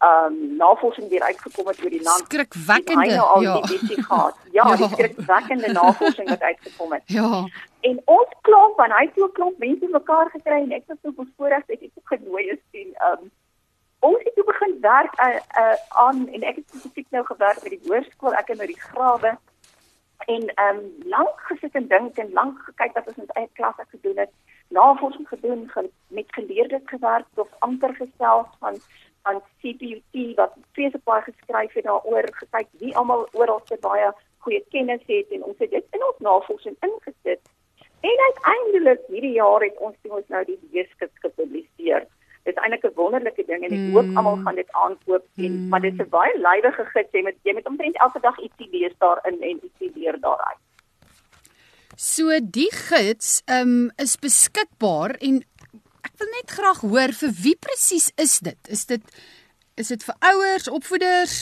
um 0.00 0.56
navorsing 0.56 1.08
weer 1.08 1.22
uitgekom 1.22 1.66
het 1.66 1.82
oor 1.84 1.90
die 1.90 2.02
land. 2.02 2.24
Skrikwekkende 2.24 3.14
nou 3.14 3.42
ja. 3.42 3.60
Die 3.60 4.02
gehad. 4.02 4.36
Ja, 4.50 4.64
ja, 4.70 4.76
die 4.76 4.88
skrikwekkende 4.88 5.72
navorsing 5.72 6.28
wat 6.28 6.40
uitgekom 6.40 6.92
het. 6.92 7.02
Ja. 7.04 7.44
En 7.80 8.00
ons 8.04 8.32
klomp 8.40 8.76
van 8.76 8.92
hy 8.96 9.10
toe 9.14 9.30
klomp 9.32 9.58
mense 9.58 9.88
mekaar 9.92 10.30
gekry 10.30 10.62
en 10.62 10.72
ek 10.72 10.86
het 10.86 10.98
so 11.02 11.12
bevoorreg 11.12 11.66
dat 11.66 11.76
ek 11.76 11.92
ook 12.00 12.14
genooi 12.16 12.48
is 12.56 12.82
en 12.82 12.96
um 13.10 13.30
ons 14.00 14.22
het 14.24 14.34
toe 14.34 14.44
begin 14.44 14.78
werk 14.80 15.20
uh, 15.20 15.36
uh, 15.60 15.76
aan 15.88 16.28
en 16.28 16.42
ek 16.48 16.62
het 16.62 16.68
spesifiek 16.68 17.06
nou 17.10 17.24
gewerk 17.28 17.60
by 17.60 17.68
die 17.74 17.82
hoërskool, 17.84 18.32
ek 18.32 18.48
het 18.48 18.62
nou 18.62 18.68
die 18.70 18.80
grawe 18.80 19.34
en 20.32 20.48
um 20.64 20.80
lank 21.12 21.44
gesit 21.50 21.76
en 21.76 21.88
dink 21.88 22.16
en 22.24 22.32
lank 22.32 22.62
gekyk 22.70 22.96
wat 22.96 23.12
ons 23.12 23.20
in 23.20 23.34
eie 23.34 23.52
klasse 23.60 23.84
gedoen 23.92 24.24
het 24.24 24.32
navorsing 24.70 25.28
gedoen 25.28 25.70
met 26.08 26.32
geleerdes 26.32 26.82
gewerk 26.84 27.26
of 27.34 27.48
amper 27.58 27.94
gestel 27.94 28.46
van 28.58 28.80
aan 29.22 29.40
CPUT 29.60 30.36
wat 30.36 30.52
vreeslik 30.72 31.04
baie 31.04 31.22
geskryf 31.22 31.72
het 31.72 31.84
daaroor 31.84 32.28
gekyk 32.42 32.68
wie 32.82 32.96
almal 32.96 33.26
oral 33.32 33.60
se 33.64 33.76
baie 33.80 34.12
goeie 34.44 34.62
kennis 34.74 35.02
het 35.06 35.34
en 35.36 35.44
ons 35.44 35.58
het 35.58 35.70
dit 35.70 35.84
in 35.96 36.04
ons 36.04 36.22
navorsing 36.26 36.76
ingesit. 36.86 37.42
En 38.00 38.22
uiteindelik 38.28 39.02
hierdie 39.08 39.36
jaar 39.36 39.60
het 39.60 39.76
ons 39.78 39.96
toe 40.02 40.16
ons 40.20 40.32
nou 40.32 40.44
die 40.44 40.58
leesgids 40.72 41.24
gepubliseer. 41.24 42.06
Dit 42.48 42.56
is 42.56 42.62
eintlik 42.62 42.84
'n 42.84 42.96
wonderlike 42.96 43.44
ding 43.46 43.64
en 43.64 43.72
ek 43.76 43.84
mm. 43.84 43.92
hoop 43.92 44.16
almal 44.16 44.40
gaan 44.44 44.54
dit 44.54 44.72
aankoop 44.72 45.24
en 45.36 45.52
mm. 45.52 45.68
maar 45.68 45.80
dit 45.80 45.92
is 45.92 46.06
'n 46.06 46.08
baie 46.08 46.32
lywige 46.38 46.84
gids 46.94 47.12
jy 47.12 47.22
met 47.22 47.36
jy 47.42 47.52
met 47.54 47.66
omtrent 47.66 47.96
elke 47.96 48.20
dag 48.20 48.38
ietsie 48.38 48.68
lees 48.70 48.96
daarin 48.98 49.42
en 49.42 49.60
ietsie 49.62 49.92
leer 49.94 50.20
daaruit. 50.20 50.60
So 51.96 52.32
die 52.40 52.70
gids 52.72 53.42
um, 53.44 53.90
is 53.96 54.16
beskikbaar 54.16 55.18
en 55.20 55.42
Ek 56.04 56.12
wil 56.20 56.30
net 56.36 56.50
graag 56.50 56.80
hoor 56.84 57.12
vir 57.22 57.32
wie 57.44 57.56
presies 57.56 58.10
is 58.16 58.38
dit? 58.40 58.60
Is 58.68 58.86
dit 58.86 59.02
is 59.80 59.88
dit 59.88 60.02
vir 60.04 60.16
ouers, 60.32 60.68
opvoeders? 60.68 61.36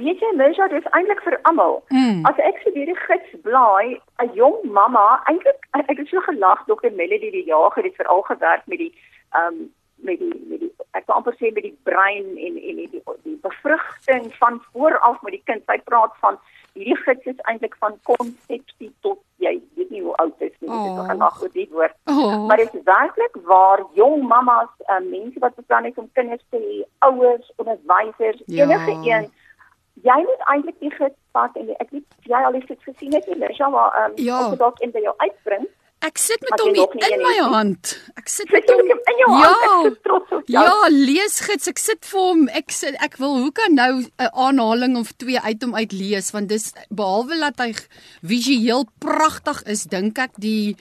Weet 0.00 0.22
jy, 0.24 0.30
Mersha, 0.36 0.68
dit 0.72 0.80
is 0.80 0.92
eintlik 0.96 1.20
vir 1.20 1.36
almal. 1.48 1.82
Mm. 1.92 2.22
As 2.28 2.38
ek 2.40 2.62
vir 2.64 2.78
hierdie 2.78 2.96
gids 2.96 3.34
blaai, 3.44 4.00
'n 4.24 4.32
jong 4.38 4.64
mamma, 4.64 5.20
eintlik 5.28 5.68
ek 5.76 5.98
het 5.98 6.08
so 6.08 6.20
gelag 6.24 6.64
dokter 6.66 6.92
Melody 6.92 7.30
die 7.30 7.44
jager 7.44 7.84
het 7.84 7.96
veral 8.00 8.22
gewerk 8.30 8.64
met 8.66 8.78
die 8.78 8.92
ehm 9.36 9.60
um, 9.60 9.70
met 10.02 10.18
die 10.18 10.32
met 10.48 10.60
die 10.64 10.72
ek 10.96 11.06
wil 11.06 11.16
amper 11.16 11.36
sê 11.36 11.52
met 11.52 11.64
die 11.68 11.76
brein 11.84 12.24
en 12.36 12.56
en 12.56 12.80
die 12.80 12.88
die, 12.94 13.02
die 13.24 13.38
bevrugting 13.44 14.32
van 14.40 14.60
vooraf 14.72 15.20
met 15.22 15.36
die 15.36 15.44
kind. 15.44 15.62
Sy 15.68 15.78
praat 15.84 16.16
van 16.24 16.40
hierdie 16.72 16.96
gids 16.96 17.24
is 17.24 17.44
eintlik 17.50 17.76
van 17.80 17.98
konsepsie 18.08 18.92
tot 19.00 19.20
jy 19.42 19.60
weet 19.74 19.90
nie 19.90 20.02
hoe 20.02 20.16
oud 20.16 20.40
is 20.40 20.54
nie, 20.58 20.70
dit 20.70 20.88
is 20.90 20.96
nog 20.96 21.12
'n 21.12 21.18
nag 21.18 21.42
oor 21.42 21.52
die 21.52 21.68
woord. 21.70 21.94
Oh. 22.04 22.46
Maar 22.46 22.56
dit 22.56 22.74
is 22.74 22.82
werklik 22.84 23.36
waar 23.44 23.84
jong 23.94 24.22
mammas, 24.28 24.72
uh, 24.88 25.00
mense 25.10 25.38
wat 25.38 25.54
beplan 25.54 25.84
het 25.84 25.98
om 25.98 26.08
kinders 26.12 26.44
te 26.50 26.58
hê, 26.58 26.84
ouers, 26.98 27.52
onderwysers, 27.56 28.42
ja. 28.46 28.64
enige 28.64 29.10
een 29.10 29.30
jy 30.00 30.18
moet 30.24 30.48
eintlik 30.50 30.78
die 30.80 30.90
gids 30.90 31.18
vat 31.36 31.56
en 31.60 31.70
ek 31.82 31.90
weet 31.90 32.28
jy 32.30 32.40
al 32.46 32.56
het 32.56 32.66
dit 32.70 32.82
gesien 32.88 33.14
het, 33.14 33.28
Lisha, 33.36 33.68
maar 33.68 33.94
ehm 33.98 34.10
um, 34.10 34.24
ja. 34.24 34.40
dalk 34.56 34.80
in 34.80 34.90
by 34.90 35.04
jou 35.04 35.14
uitbring. 35.16 35.68
Ek 36.02 36.18
sit 36.18 36.42
met 36.42 36.58
hom 36.58 36.74
in 36.74 37.20
my 37.22 37.36
hand. 37.38 37.92
Ek 38.18 38.26
sit 38.30 38.50
met 38.50 38.66
hom 38.70 38.88
in 38.90 39.20
jou 39.20 39.28
hand. 39.30 40.00
Ja, 40.50 40.64
ja, 40.66 40.88
leesgids. 40.90 41.68
Ek 41.70 41.78
sit 41.78 42.02
vir 42.10 42.18
hom. 42.18 42.40
Ek 42.50 42.74
sit 42.74 42.98
ek 43.06 43.20
wil 43.22 43.36
hoe 43.44 43.52
kan 43.54 43.78
nou 43.78 44.02
'n 44.02 44.30
aanhaling 44.34 44.96
of 44.98 45.12
twee 45.22 45.38
uit 45.38 45.62
hom 45.62 45.76
uit 45.78 45.92
lees 45.92 46.32
want 46.34 46.48
dis 46.48 46.72
behalwe 46.90 47.38
dat 47.38 47.62
hy 47.62 47.70
visueel 48.26 48.84
pragtig 48.98 49.62
is, 49.70 49.86
dink 49.86 50.18
ek 50.18 50.34
die 50.42 50.74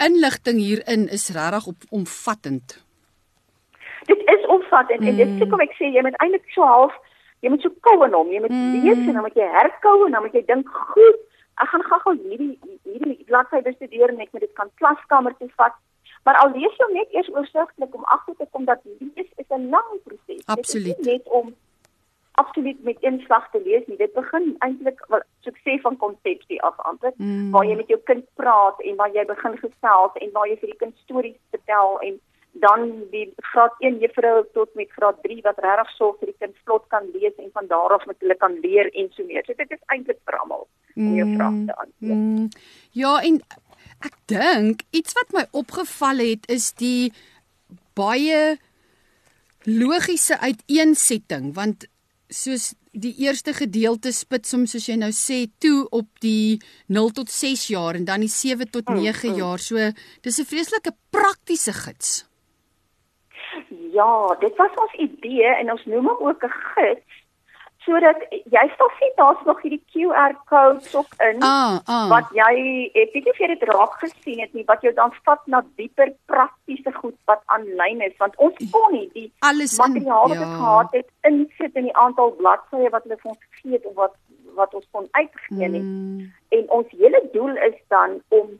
inligting 0.00 0.56
hierin 0.56 1.08
is 1.08 1.28
regtig 1.36 1.66
op 1.66 1.84
omvattend. 1.90 2.80
Dit 4.08 4.20
is 4.24 4.46
omvattend 4.48 5.00
mm. 5.00 5.08
en 5.08 5.16
dit 5.16 5.48
kom 5.50 5.60
ek 5.60 5.76
sê 5.76 5.92
jy 5.92 6.00
moet 6.00 6.16
eintlik 6.16 6.48
so 6.56 6.64
half 6.64 6.96
jy 7.44 7.50
moet 7.52 7.60
so 7.60 7.68
kou 7.84 8.04
in 8.04 8.16
hom. 8.16 8.32
Jy 8.32 8.40
moet 8.40 8.56
mm. 8.56 8.84
lees 8.84 9.04
en 9.04 9.12
dan 9.12 9.24
moet 9.24 9.36
jy 9.36 9.48
herkou 9.52 10.06
en 10.06 10.16
dan 10.16 10.24
moet 10.24 10.32
jy 10.32 10.44
dink 10.48 10.68
goed 10.94 11.28
ek 11.62 11.70
gaan 11.72 11.86
gou-gou 11.92 12.16
hierdie 12.16 12.58
hierdie 12.88 13.24
bladsy 13.28 13.62
bestudeer 13.62 14.12
en 14.12 14.20
ek 14.24 14.32
moet 14.32 14.46
dit 14.46 14.52
kan 14.58 14.70
klaskamer 14.80 15.34
toe 15.38 15.50
vat. 15.60 15.76
Maar 16.24 16.36
al 16.42 16.52
lees 16.56 16.76
jy 16.80 16.88
net 16.92 17.12
eers 17.16 17.32
oorsigtelik 17.32 17.94
om 17.96 18.06
agter 18.14 18.36
te 18.36 18.46
kom 18.50 18.64
dat 18.68 18.84
lees 18.84 19.28
is 19.42 19.50
'n 19.56 19.68
lang 19.74 19.90
proses. 20.04 20.46
Absoluut. 20.46 20.96
Dit 20.96 21.06
is 21.06 21.12
net 21.12 21.28
om 21.28 21.54
absoluut 22.32 22.82
met 22.82 22.96
een 23.00 23.20
slag 23.24 23.50
te 23.50 23.60
lees 23.64 23.86
nie. 23.86 23.96
Dit 23.96 24.12
begin 24.12 24.54
eintlik 24.58 25.04
wel 25.08 25.22
sukses 25.40 25.80
van 25.80 25.96
konsepsie 25.96 26.62
af 26.62 26.76
eintlik 26.78 27.16
mm. 27.16 27.50
waar 27.50 27.66
jy 27.66 27.76
met 27.76 27.88
jou 27.88 28.00
kind 28.10 28.24
praat 28.34 28.80
en 28.80 28.96
waar 28.96 29.12
jy 29.12 29.24
begin 29.24 29.56
gesels 29.58 30.12
en 30.14 30.30
waar 30.32 30.48
jy 30.48 30.56
vir 30.62 30.72
die 30.72 30.80
kind 30.82 30.96
stories 31.04 31.40
vertel 31.50 31.98
en 32.00 32.20
dan 32.52 32.86
die 33.10 33.32
graad 33.52 33.74
1 33.78 33.98
juffrou 34.02 34.44
tot 34.52 34.74
met 34.74 34.90
graad 34.90 35.22
3 35.22 35.40
wat 35.42 35.58
regtig 35.62 35.90
sorg 35.96 36.18
dat 36.20 36.30
die 36.32 36.38
kind 36.38 36.56
vlot 36.64 36.86
kan 36.88 37.06
lees 37.14 37.36
en 37.38 37.50
van 37.52 37.66
daar 37.66 37.94
af 37.96 38.06
met 38.06 38.16
hulle 38.18 38.36
kan 38.36 38.58
leer 38.60 38.90
en 38.94 39.10
so 39.14 39.24
meer. 39.24 39.44
So 39.46 39.54
dit 39.54 39.70
is 39.70 39.82
eintlik 39.86 40.18
vir 40.24 40.38
almal 40.38 40.66
om 40.96 41.14
jou 41.14 41.28
vraag 41.34 41.60
te 41.66 41.76
antwoord. 41.76 42.18
Mm, 42.18 42.48
ja, 43.02 43.14
en 43.22 43.40
ek 44.08 44.16
dink 44.32 44.82
iets 44.90 45.14
wat 45.18 45.32
my 45.36 45.46
opgeval 45.62 46.24
het 46.24 46.48
is 46.50 46.72
die 46.80 47.12
baie 47.98 48.58
logiese 49.68 50.38
uiteensetting 50.40 51.52
want 51.54 51.86
soos 52.30 52.72
die 52.90 53.12
eerste 53.22 53.52
gedeelte 53.54 54.10
spits 54.14 54.54
hom 54.54 54.64
soos 54.66 54.88
jy 54.88 54.96
nou 54.98 55.12
sê 55.14 55.44
toe 55.62 55.84
op 55.94 56.08
die 56.24 56.58
0 56.90 57.12
tot 57.14 57.30
6 57.30 57.68
jaar 57.70 57.98
en 57.98 58.06
dan 58.08 58.24
die 58.24 58.32
7 58.32 58.70
tot 58.70 58.88
9 58.90 58.98
mm, 58.98 59.30
mm. 59.30 59.38
jaar. 59.38 59.58
So 59.58 59.76
dis 60.22 60.40
'n 60.40 60.50
vreeslike 60.50 60.94
praktiese 61.10 61.72
gids. 61.72 62.29
Ja, 63.92 64.36
dit 64.40 64.56
was 64.56 64.76
ons 64.84 64.94
idee 65.06 65.50
en 65.54 65.70
ons 65.70 65.84
noem 65.84 66.06
hom 66.12 66.28
ook 66.28 66.44
'n 66.44 66.54
gids 66.74 67.20
sodat 67.84 68.20
jy 68.30 68.62
sal 68.76 68.90
sien 68.98 69.12
daar's 69.16 69.44
nog 69.48 69.60
hierdie 69.64 69.82
QR 69.92 70.34
codes 70.50 70.94
op 71.00 71.08
in 71.26 71.42
ah, 71.46 71.78
ah. 71.88 72.08
wat 72.12 72.28
jy 72.36 72.52
ek 72.92 73.14
weet 73.14 73.24
nie 73.24 73.32
of 73.32 73.40
jy 73.40 73.48
dit 73.52 73.64
raak 73.70 73.94
gesien 74.02 74.42
het 74.44 74.56
nie 74.56 74.64
wat 74.68 74.84
jou 74.84 74.92
dan 74.98 75.14
vat 75.24 75.46
na 75.54 75.62
dieper 75.80 76.12
praktiese 76.32 76.92
goed 76.98 77.16
wat 77.30 77.40
aanlyn 77.56 78.04
is 78.08 78.16
want 78.22 78.36
ons 78.48 78.58
kon 78.74 78.92
nie 78.96 79.06
die 79.14 79.28
Alles 79.48 79.78
materiaal 79.80 80.28
wat 80.28 80.42
ja. 80.42 80.50
gehad 80.56 80.98
het 80.98 81.08
insit 81.30 81.80
in 81.82 81.88
die 81.88 81.96
aantal 82.04 82.34
bladsye 82.42 82.92
wat 82.96 83.08
hulle 83.08 83.20
vir 83.22 83.32
ons 83.32 83.46
gegee 83.48 83.78
het 83.78 83.88
of 83.92 83.96
wat 84.02 84.16
wat 84.58 84.74
ons 84.76 84.88
kon 84.92 85.08
uitgee 85.16 85.72
nie 85.76 85.84
mm. 85.84 86.28
en 86.58 86.70
ons 86.80 86.98
hele 87.00 87.22
doel 87.32 87.56
is 87.70 87.78
dan 87.94 88.18
om 88.28 88.52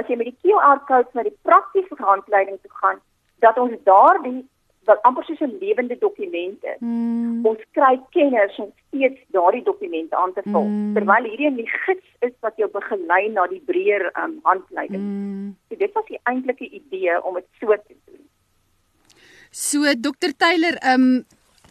as 0.00 0.08
jy 0.08 0.16
met 0.16 0.32
die 0.32 0.38
QR 0.40 0.80
codes 0.88 1.12
na 1.12 1.26
die 1.28 1.38
praktiese 1.44 2.00
handleiding 2.00 2.56
toe 2.62 2.76
gaan 2.80 3.04
dat 3.44 3.58
ons 3.58 3.76
daardie 3.84 4.40
wat 4.84 5.02
amper 5.08 5.24
soos 5.24 5.40
'n 5.40 5.58
lewende 5.60 5.96
dokument 5.98 6.64
is. 6.64 6.80
Mm. 6.80 7.46
Ons 7.46 7.62
kry 7.70 8.00
kenners 8.10 8.58
om 8.58 8.72
steeds 8.86 9.20
daardie 9.36 9.62
dokumente 9.62 10.16
aan 10.16 10.32
te 10.32 10.42
vul 10.44 10.64
mm. 10.64 10.94
terwyl 10.94 11.28
hierdie 11.30 11.46
in 11.46 11.60
die 11.60 11.70
gids 11.84 12.08
is 12.20 12.34
wat 12.40 12.56
jou 12.56 12.70
begelei 12.70 13.28
na 13.28 13.46
die 13.46 13.62
breër 13.66 14.10
um, 14.22 14.38
handleiding. 14.42 15.02
Mm. 15.02 15.54
So 15.68 15.76
dit 15.76 15.92
was 15.92 16.06
die 16.06 16.20
eintlike 16.22 16.68
idee 16.68 17.22
om 17.24 17.34
dit 17.34 17.46
so 17.60 17.76
te 17.86 17.96
doen. 18.04 18.24
So 19.50 19.94
Dr 19.94 20.32
Taylor, 20.36 20.76
ehm 20.80 21.00
um, 21.00 21.24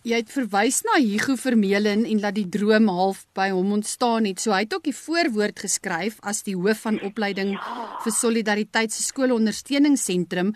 jy 0.08 0.18
het 0.18 0.32
verwys 0.34 0.82
na 0.88 0.98
Hugo 0.98 1.36
Vermeulen 1.38 2.04
en 2.10 2.22
dat 2.24 2.34
die 2.38 2.48
droom 2.50 2.90
half 2.90 3.22
by 3.38 3.52
hom 3.54 3.76
ontstaan 3.78 4.26
het. 4.26 4.42
So 4.42 4.54
hy 4.54 4.64
het 4.66 4.74
ook 4.74 4.88
die 4.88 4.98
voorwoord 4.98 5.62
geskryf 5.62 6.18
as 6.26 6.42
die 6.48 6.56
hoof 6.58 6.86
van 6.88 6.98
opleiding 7.06 7.54
vir 8.04 8.16
Solidariteit 8.16 8.94
se 8.94 9.06
skoolondersteuningsentrum 9.06 10.54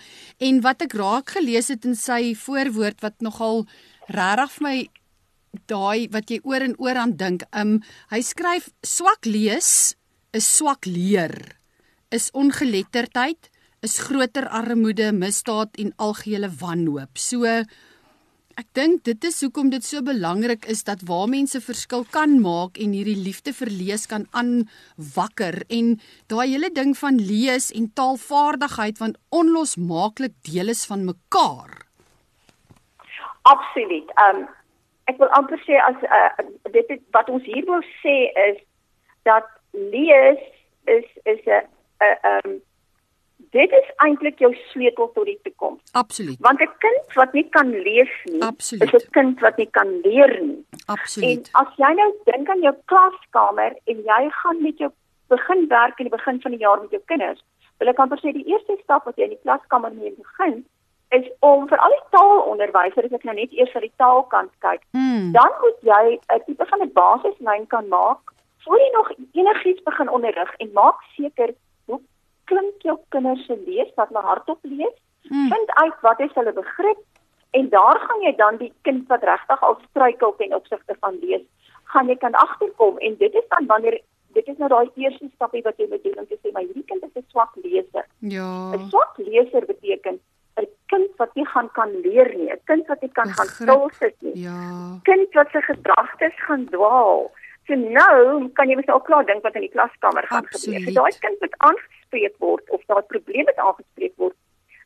en 0.49 0.61
wat 0.65 0.85
ek 0.87 0.97
raak 0.97 1.35
gelees 1.37 1.69
het 1.73 1.85
in 1.85 1.97
sy 1.99 2.33
voorwoord 2.39 3.05
wat 3.05 3.21
nogal 3.25 3.65
regtig 4.09 4.57
vir 4.57 4.65
my 4.65 4.77
daai 5.69 6.09
wat 6.11 6.31
jy 6.31 6.41
oor 6.43 6.65
en 6.65 6.77
oor 6.81 6.97
aan 7.05 7.15
dink. 7.17 7.45
Um 7.53 7.77
hy 8.11 8.21
skryf 8.25 8.71
swak 8.83 9.29
lees 9.29 9.93
is 10.35 10.47
swak 10.57 10.89
leer. 10.89 11.35
Is 12.11 12.31
ongeletterdheid 12.33 13.51
is 13.85 13.99
groter 14.01 14.47
armoede, 14.49 15.11
misdaad 15.13 15.77
en 15.77 15.91
algehele 16.01 16.49
wanhoop. 16.49 17.19
So 17.21 17.45
Ek 18.55 18.67
dink 18.77 19.01
dit 19.03 19.25
is 19.27 19.41
hoekom 19.43 19.67
dit 19.67 19.83
so 19.83 19.99
belangrik 19.99 20.63
is 20.71 20.85
dat 20.87 21.01
waar 21.09 21.27
mense 21.27 21.59
verskil 21.59 22.05
kan 22.11 22.37
maak 22.39 22.77
en 22.79 22.93
hierdie 22.95 23.17
liefde 23.19 23.51
vir 23.57 23.67
lees 23.67 24.05
kan 24.07 24.29
aanwakker 24.31 25.57
en 25.77 25.97
daai 26.31 26.53
hele 26.53 26.69
ding 26.77 26.93
van 26.95 27.19
lees 27.19 27.67
en 27.75 27.89
taalvaardigheid 27.99 29.01
want 29.03 29.19
onlosmaaklik 29.35 30.37
deel 30.47 30.71
is 30.71 30.85
van 30.87 31.03
mekaar. 31.09 31.83
Absoluut. 33.51 34.15
Um 34.23 34.45
ek 35.11 35.19
wil 35.19 35.35
amper 35.37 35.59
sê 35.67 35.75
as 35.89 36.07
uh, 36.07 36.47
dit 36.71 36.95
is, 36.95 37.01
wat 37.13 37.27
ons 37.29 37.43
hier 37.45 37.67
wil 37.67 37.83
sê 37.99 38.15
is 38.47 38.63
dat 39.27 39.51
lees 39.75 40.39
is 40.95 41.05
is 41.27 41.43
'n 41.43 41.59
'n 41.59 42.15
ehm 42.31 42.55
dit 43.55 43.71
is 43.79 43.87
eintlik 44.03 44.39
jou 44.43 44.51
sleutel 44.71 45.07
tot 45.15 45.25
die 45.29 45.39
toekoms. 45.47 45.81
Absoluut. 46.01 46.37
Want 46.47 46.59
'n 46.61 46.69
kind 46.85 47.13
wat 47.19 47.33
nie 47.33 47.47
kan 47.49 47.69
lees 47.87 48.11
nie, 48.25 48.41
Absoluut. 48.41 48.93
is 48.93 49.03
'n 49.05 49.11
kind 49.11 49.39
wat 49.39 49.57
nie 49.57 49.69
kan 49.71 49.89
leer 50.03 50.33
nie. 50.41 50.65
Absoluut. 50.85 51.49
En 51.53 51.65
as 51.65 51.71
jy 51.77 51.91
nou 52.01 52.09
dink 52.31 52.49
aan 52.49 52.61
jou 52.61 52.75
klaskamer 52.91 53.71
en 53.91 53.97
jy 54.11 54.21
gaan 54.29 54.61
met 54.61 54.77
jou 54.77 54.91
begin 55.29 55.67
werk 55.67 55.99
in 55.99 56.05
die 56.09 56.17
begin 56.17 56.41
van 56.41 56.51
die 56.51 56.59
jaar 56.59 56.81
met 56.81 56.91
jou 56.91 57.01
kinders, 57.05 57.41
wil 57.79 57.87
ek 57.89 57.99
amper 57.99 58.17
sê 58.19 58.31
die 58.33 58.45
eerste 58.51 58.77
stap 58.83 59.05
wat 59.05 59.15
jy 59.17 59.23
in 59.23 59.29
die 59.35 59.43
klaskamer 59.43 59.91
mee 59.93 60.11
begin 60.17 60.65
is 61.11 61.25
om 61.39 61.67
vir 61.67 61.77
al 61.77 61.89
die 61.89 62.07
taalonderwysers, 62.17 63.11
ek 63.13 63.23
nou 63.23 63.35
net 63.35 63.51
eers 63.53 63.71
vir 63.71 63.81
die 63.81 63.93
taalkant 63.97 64.51
kyk, 64.59 64.81
Mm. 64.93 65.31
dan 65.31 65.51
moet 65.61 65.79
jy 65.81 66.19
'n 66.33 66.41
tipe 66.45 66.65
van 66.65 66.81
'n 66.81 66.91
basislyn 66.93 67.67
kan 67.67 67.87
maak 67.87 68.19
voor 68.65 68.79
jy 68.79 68.89
nog 68.93 69.11
enigiets 69.33 69.83
begin 69.83 70.09
onderrig 70.09 70.51
en 70.57 70.69
maak 70.73 70.95
seker 71.17 71.53
klink 72.45 72.81
jou 72.81 72.97
kinders 73.09 73.45
se 73.45 73.55
lees 73.65 73.91
wat 73.95 74.07
hulle 74.07 74.21
hardop 74.21 74.59
lees. 74.61 74.95
Mm. 75.29 75.49
Vind 75.51 75.69
uit 75.83 76.01
wat 76.01 76.19
is 76.19 76.33
hulle 76.33 76.53
begrip 76.53 76.97
en 77.51 77.69
daar 77.69 77.99
gaan 77.99 78.21
jy 78.21 78.35
dan 78.35 78.57
die 78.57 78.73
kind 78.81 79.07
wat 79.07 79.23
regtig 79.23 79.63
al 79.63 79.77
struikel 79.89 80.35
ten 80.37 80.53
opsigte 80.53 80.95
van 80.99 81.17
lees, 81.21 81.41
gaan 81.93 82.07
jy 82.07 82.15
kan 82.15 82.33
agterkom 82.33 82.97
en 82.97 83.15
dit 83.17 83.33
is 83.33 83.47
dan 83.49 83.65
wanneer 83.65 83.99
dit 84.35 84.47
is 84.47 84.57
nou 84.57 84.69
daai 84.69 84.89
eerste 84.95 85.29
stapie 85.35 85.61
wat 85.63 85.77
jy 85.77 85.87
moet 85.89 86.03
doen 86.03 86.17
om 86.19 86.27
te 86.27 86.37
sê 86.43 86.51
maar 86.51 86.61
hierdie 86.67 86.83
kind 86.85 87.03
is 87.03 87.15
'n 87.15 87.25
swak 87.31 87.51
leser. 87.63 88.05
Ja. 88.19 88.71
'n 88.75 88.89
Swak 88.89 89.17
leser 89.17 89.65
beteken 89.65 90.19
'n 90.59 90.67
kind 90.87 91.09
wat 91.17 91.35
nie 91.35 91.45
gaan 91.45 91.69
kan 91.71 91.89
leer 92.01 92.35
nie, 92.35 92.51
'n 92.51 92.59
kind 92.65 92.87
wat 92.87 93.01
nie 93.01 93.11
kan 93.11 93.27
gaan 93.27 93.47
Begrip. 93.47 93.69
stil 93.69 93.89
sit 93.99 94.15
nie 94.21 94.43
Ja. 94.43 94.99
kind 95.03 95.33
wat 95.33 95.49
se 95.51 95.61
gedagtes 95.61 96.35
gaan 96.47 96.65
dwaal. 96.65 97.31
So 97.67 97.73
nou 97.75 98.49
kan 98.53 98.69
jy 98.69 98.75
mos 98.75 98.87
al 98.87 98.99
klaar 99.01 99.25
dink 99.25 99.41
wat 99.43 99.55
in 99.55 99.61
die 99.61 99.71
klaskamer 99.71 100.23
gaan 100.27 100.45
gebeur. 100.45 100.53
Absoluut. 100.53 100.83
So 100.85 100.91
daai 101.01 101.13
kind 101.19 101.39
moet 101.39 101.55
aangespreek 101.57 102.04
word 102.37 102.69
of 102.69 102.81
daai 102.87 103.03
probleem 103.11 103.45
moet 103.49 103.61
aangespreek 103.67 104.13
word. 104.21 104.35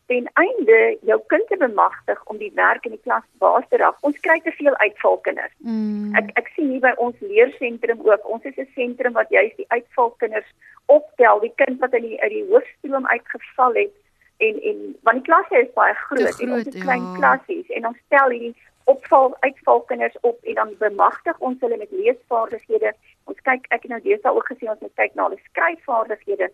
Ten 0.09 0.29
einde 0.41 0.97
jou 1.05 1.19
kind 1.27 1.47
te 1.47 1.57
bemagtig 1.57 2.23
om 2.25 2.37
die 2.41 2.51
werk 2.55 2.85
in 2.85 2.95
die 2.95 3.03
klas 3.05 3.25
baas 3.43 3.67
te 3.69 3.77
raak. 3.77 3.97
Ons 4.01 4.17
kry 4.25 4.39
te 4.41 4.51
veel 4.57 4.75
uitvalkinders. 4.81 5.53
Mm. 5.57 6.15
Ek 6.17 6.31
ek 6.41 6.51
sien 6.55 6.71
hier 6.73 6.81
by 6.81 6.95
ons 6.97 7.15
leersentrum 7.21 8.01
ook. 8.07 8.25
Ons 8.25 8.43
is 8.49 8.57
'n 8.57 8.69
sentrum 8.75 9.13
wat 9.13 9.29
juist 9.29 9.57
die 9.57 9.69
uitvalkinders 9.69 10.49
optel, 10.85 11.39
die 11.39 11.53
kind 11.61 11.79
wat 11.79 11.93
in 11.93 12.07
die 12.09 12.21
uit 12.21 12.31
die 12.31 12.47
hoofstroom 12.49 13.05
uitgeval 13.07 13.73
het 13.73 13.93
en 14.39 14.61
en 14.61 14.77
want 15.03 15.21
die 15.21 15.27
klasse 15.29 15.61
is 15.61 15.73
baie 15.73 15.93
groot, 15.93 16.35
Te 16.37 16.43
en 16.43 16.53
ons 16.55 16.61
groot, 16.61 16.75
is 16.75 16.81
klein 16.81 17.05
ja. 17.05 17.15
klassies 17.19 17.69
en 17.77 17.87
ons 17.91 18.01
stel 18.05 18.33
hierdie 18.35 18.55
opval 18.89 19.35
uitvalkinders 19.39 20.17
op 20.21 20.37
en 20.43 20.55
dan 20.61 20.71
bemagtig 20.79 21.39
ons 21.39 21.59
hulle 21.61 21.77
met 21.77 21.91
leesvaardighede. 21.91 22.93
Ons 23.29 23.41
kyk 23.45 23.67
ek 23.69 23.83
het 23.85 23.91
nou 23.93 24.01
deesdae 24.05 24.33
ook 24.33 24.47
gesien 24.49 24.71
ons 24.73 24.81
moet 24.85 24.95
kyk 25.01 25.13
na 25.15 25.27
hulle 25.27 25.41
skryfvaardighede 25.51 26.49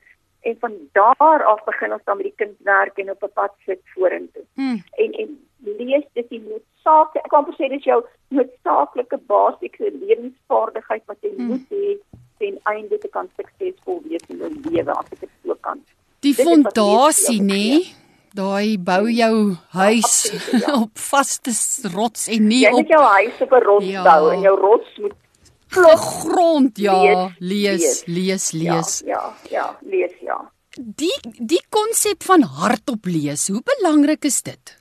en 0.46 0.58
van 0.62 0.74
daar 0.94 1.44
af 1.52 1.64
begin 1.66 1.94
ons 1.94 2.04
dan 2.06 2.18
met 2.18 2.28
die 2.30 2.38
kind 2.42 2.58
werk 2.68 2.98
en 3.02 3.10
op 3.12 3.24
'n 3.24 3.34
pad 3.34 3.54
sit 3.66 3.82
vorentoe. 3.94 4.44
Mm. 4.56 4.84
En 5.04 5.12
en 5.22 5.30
lees 5.80 6.06
dis 6.14 6.28
die 6.30 6.42
noodsaaklike 6.50 7.26
ek 7.26 7.32
kan 7.34 7.46
sê 7.58 7.70
dis 7.70 7.84
jou 7.84 8.04
noodsaaklike 8.30 9.18
basiese 9.32 9.92
lewensvaardigheid 10.02 11.04
wat 11.06 11.18
jy 11.22 11.32
Hmm. 11.38 11.48
moet 11.48 11.66
hê 11.70 11.98
ten 12.40 12.60
einde 12.64 12.98
te 12.98 13.08
kan 13.08 13.30
suksesvol 13.38 14.02
wees 14.10 14.22
in 14.30 14.38
jou 14.38 14.52
lewe 14.70 14.92
as 14.92 15.06
ek 15.12 15.20
dit 15.20 15.30
so 15.44 15.56
kan. 15.62 15.80
Die 16.20 16.34
fondasie, 16.34 17.42
nê? 17.42 17.68
Daai 18.36 18.78
bou 18.78 19.08
jou 19.10 19.56
huis 19.72 20.32
absoluut, 20.34 20.62
ja. 20.68 20.74
op 20.84 20.92
vaste 20.98 21.52
rots 21.96 22.28
en 22.28 22.48
nie 22.48 22.64
Jy 22.66 22.72
op 22.72 22.74
moet 22.82 22.88
jou 22.88 23.04
huis 23.04 23.42
op 23.42 23.52
'n 23.52 23.64
rots 23.64 23.86
Ja. 23.86 24.04
bou 24.04 24.32
en 24.34 24.42
jou 24.42 24.56
rots 24.60 24.98
moet 24.98 25.14
grond. 25.84 26.78
Ja, 26.78 27.32
Lees, 27.40 28.04
lees, 28.06 28.06
lees, 28.06 28.52
lees. 28.52 29.02
Ja, 29.06 29.22
ja, 29.50 29.50
ja, 29.50 29.66
lees 29.82 30.14
ja. 30.22 30.40
Die 30.76 31.14
die 31.40 31.62
konsep 31.70 32.24
van 32.24 32.44
hardop 32.44 33.06
lees, 33.06 33.48
hoe 33.48 33.62
belangrik 33.64 34.26
is 34.28 34.42
dit? 34.44 34.76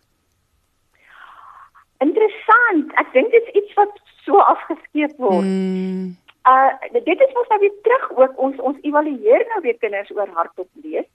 Interessant. 2.02 2.90
Ek 2.98 3.12
dink 3.14 3.30
dit 3.30 3.42
is 3.42 3.62
iets 3.62 3.76
wat 3.78 4.00
so 4.24 4.40
afgeskeep 4.42 5.14
word. 5.22 5.46
Mm. 5.46 6.16
Uh 6.44 6.70
dit 6.92 7.20
is 7.26 7.34
mos 7.36 7.48
nou 7.52 7.60
weer 7.62 7.76
terug 7.86 8.08
ook 8.16 8.40
ons 8.46 8.58
ons 8.70 8.80
evalueer 8.82 9.46
nou 9.52 9.60
weer 9.62 9.78
kinders 9.78 10.10
oor 10.16 10.28
hardop 10.34 10.68
lees. 10.82 11.06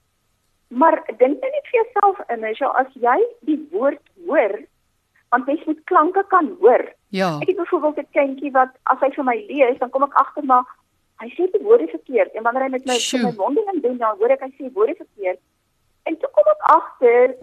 Maar 0.70 1.02
dink 1.18 1.42
net 1.42 1.68
vir 1.70 1.82
jouself 1.82 2.22
in 2.30 2.44
as 2.46 2.58
jy 2.58 2.70
as 2.82 2.90
jy 3.04 3.18
die 3.48 3.58
woord 3.72 4.02
hoor, 4.26 4.56
want 5.30 5.46
jy 5.46 5.56
moet 5.66 5.80
klanke 5.84 6.24
kan 6.28 6.56
hoor. 6.60 6.84
Ja. 7.08 7.38
Ek 7.40 7.48
het 7.48 7.56
byvoorbeeld 7.56 7.98
'n 7.98 8.08
kindjie 8.12 8.50
wat 8.52 8.70
as 8.82 8.98
hy 9.00 9.10
vir 9.14 9.24
my 9.24 9.36
lees, 9.48 9.78
dan 9.78 9.90
kom 9.90 10.02
ek 10.02 10.14
agter 10.14 10.44
maar 10.44 10.64
hy 11.20 11.28
sê 11.28 11.50
die 11.52 11.62
woorde 11.62 11.86
verkeerd 11.86 12.32
en 12.34 12.42
wanneer 12.42 12.62
hy 12.62 12.68
met 12.70 12.86
my 12.86 12.98
Sjoe. 12.98 13.22
met 13.22 13.36
my 13.36 13.44
mondeling 13.44 13.82
doen, 13.82 13.96
dan 13.98 14.16
hoor 14.18 14.30
ek 14.30 14.40
hy 14.40 14.50
sê 14.58 14.72
woorde 14.72 14.94
verkeerd. 14.94 15.38
En 16.04 16.16
toe 16.18 16.30
kom 16.32 16.44
ek 16.46 16.62
agter, 16.76 17.34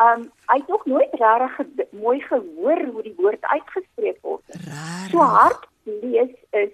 um 0.00 0.30
hy 0.48 0.56
het 0.58 0.68
nog 0.68 0.84
nooit 0.86 1.12
regtig 1.12 1.54
ge 1.56 1.86
mooi 1.92 2.20
gehoor 2.20 2.80
hoe 2.92 3.02
die 3.02 3.14
woord 3.16 3.42
uitgespreek 3.42 4.18
word. 4.22 4.42
Raar. 4.48 5.08
So 5.10 5.18
hard 5.18 5.66
lees 5.84 6.34
is 6.50 6.70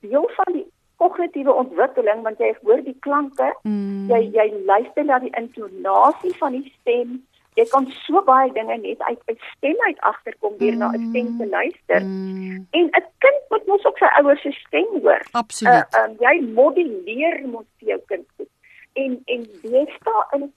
deel 0.00 0.30
van 0.36 0.52
die 0.52 0.66
kognitiewe 0.96 1.52
ontwikkeling 1.52 2.22
want 2.22 2.38
jy 2.38 2.54
hoor 2.62 2.82
die 2.84 2.96
klanke, 3.00 3.54
Mm. 3.62 4.08
jy 4.08 4.30
jy 4.32 4.52
luister 4.66 5.04
na 5.04 5.18
die 5.18 5.30
intonasie 5.36 6.34
van 6.38 6.52
die 6.52 6.72
stem. 6.80 7.26
Jy 7.54 7.64
kan 7.70 7.86
so 8.02 8.22
baie 8.26 8.50
dinge 8.52 8.76
net 8.82 9.02
uit 9.02 9.20
'n 9.30 9.38
stem 9.54 9.76
uit 9.86 10.00
agterkom 10.00 10.56
deur 10.58 10.76
na 10.76 10.88
'n 10.90 11.08
stem 11.10 11.38
te 11.38 11.46
luister. 11.46 12.02
Mm. 12.02 12.66
En 12.70 12.84
'n 12.84 13.06
kind 13.18 13.40
moet 13.48 13.66
mos 13.66 13.84
ook 13.84 13.98
sy 13.98 14.10
ouers 14.18 14.42
se 14.42 14.52
stem 14.52 14.90
hoor. 15.02 15.22
Absoluut. 15.32 15.86
Uh, 15.94 16.04
um, 16.04 16.16
jy 16.18 16.34
modelleer 16.54 17.46
mos 17.46 17.68
vir 17.78 17.88
jou 17.88 18.00
kind 18.06 18.26
goed. 18.36 18.50
En 18.92 19.22
en 19.24 19.40
jy 19.62 19.86
staan 20.00 20.40
in 20.40 20.52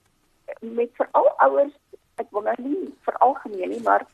met 0.59 0.89
veral 0.93 1.29
ouers, 1.37 1.73
ek 2.15 2.27
wil 2.31 2.41
nou 2.41 2.55
nie 2.57 2.93
veralgemeen 3.05 3.69
nie, 3.69 3.81
maar 3.83 4.05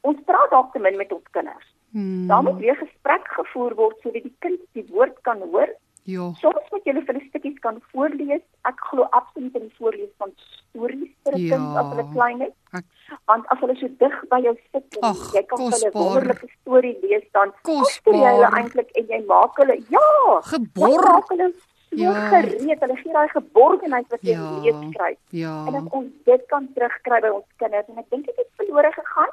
ons 0.00 0.18
praat 0.24 0.50
dalk 0.50 0.72
te 0.72 0.78
min 0.78 0.96
met 0.96 1.12
ons 1.12 1.30
kinders. 1.30 1.68
Mm. 1.92 2.26
Daar 2.26 2.42
moet 2.42 2.58
weer 2.58 2.76
gesprek 2.76 3.28
gevoer 3.36 3.74
word 3.74 3.98
sodat 4.00 4.22
die 4.22 4.36
kind 4.38 4.60
die 4.72 4.86
woord 4.88 5.18
kan 5.28 5.42
hoor. 5.52 5.68
Ja. 6.04 6.32
Soms 6.40 6.70
moet 6.72 6.84
jy 6.84 6.92
vir 7.06 7.14
'n 7.14 7.28
stukkies 7.28 7.58
kan 7.60 7.80
voorlees. 7.92 8.42
Ek 8.64 8.78
glo 8.90 9.02
absoluut 9.10 9.54
in 9.54 9.62
die 9.68 9.74
voorlees 9.78 10.10
van 10.18 10.32
stories 10.70 11.10
vir 11.24 11.32
'n 11.34 11.38
Ja. 11.38 11.56
kind 11.56 11.76
as 11.76 11.86
hulle 11.94 12.06
klein 12.12 12.40
is. 12.42 12.52
Ek- 12.72 12.84
Want 13.26 13.46
as 13.48 13.58
hulle 13.60 13.76
so 13.76 13.88
dig 13.88 14.14
by 14.30 14.40
jou 14.40 14.56
sit 14.72 14.98
Ag, 15.02 15.32
jy 15.34 15.42
kan 15.42 15.58
hulle 15.58 15.90
'n 15.90 15.92
wonderlike 15.92 16.48
storie 16.60 16.98
lees 17.02 17.24
dan 17.32 17.52
Kosbaar. 17.62 17.82
koester 17.82 18.12
jy 18.14 18.30
hulle 18.34 18.50
eintlik 18.58 18.90
en 18.96 19.06
jy 19.06 19.24
maak 19.26 19.56
hulle 19.56 19.76
ja, 19.90 20.40
Geborg. 20.40 21.04
maak 21.12 21.28
hulle 21.28 21.52
so 21.52 21.96
Ja. 21.96 22.12
gereed. 22.30 22.80
Hulle 22.80 22.96
gee 22.96 23.12
daai 23.12 23.28
geborgenheid 23.28 24.06
wat 24.10 24.20
jy 24.22 24.32
Ja. 24.32 24.60
lees 24.62 24.94
kry. 24.96 25.16
Ja. 25.30 25.66
En 25.68 25.74
as 25.74 25.84
ons 25.92 26.10
dit 26.24 26.46
kan 26.48 26.68
terugkry 26.74 27.20
by 27.20 27.28
ons 27.28 27.44
kinders 27.58 27.86
en 27.88 27.98
ek 27.98 28.10
dink 28.10 28.26
dit 28.26 28.36
het 28.36 28.48
verlore 28.56 28.90
gegaan. 28.92 29.28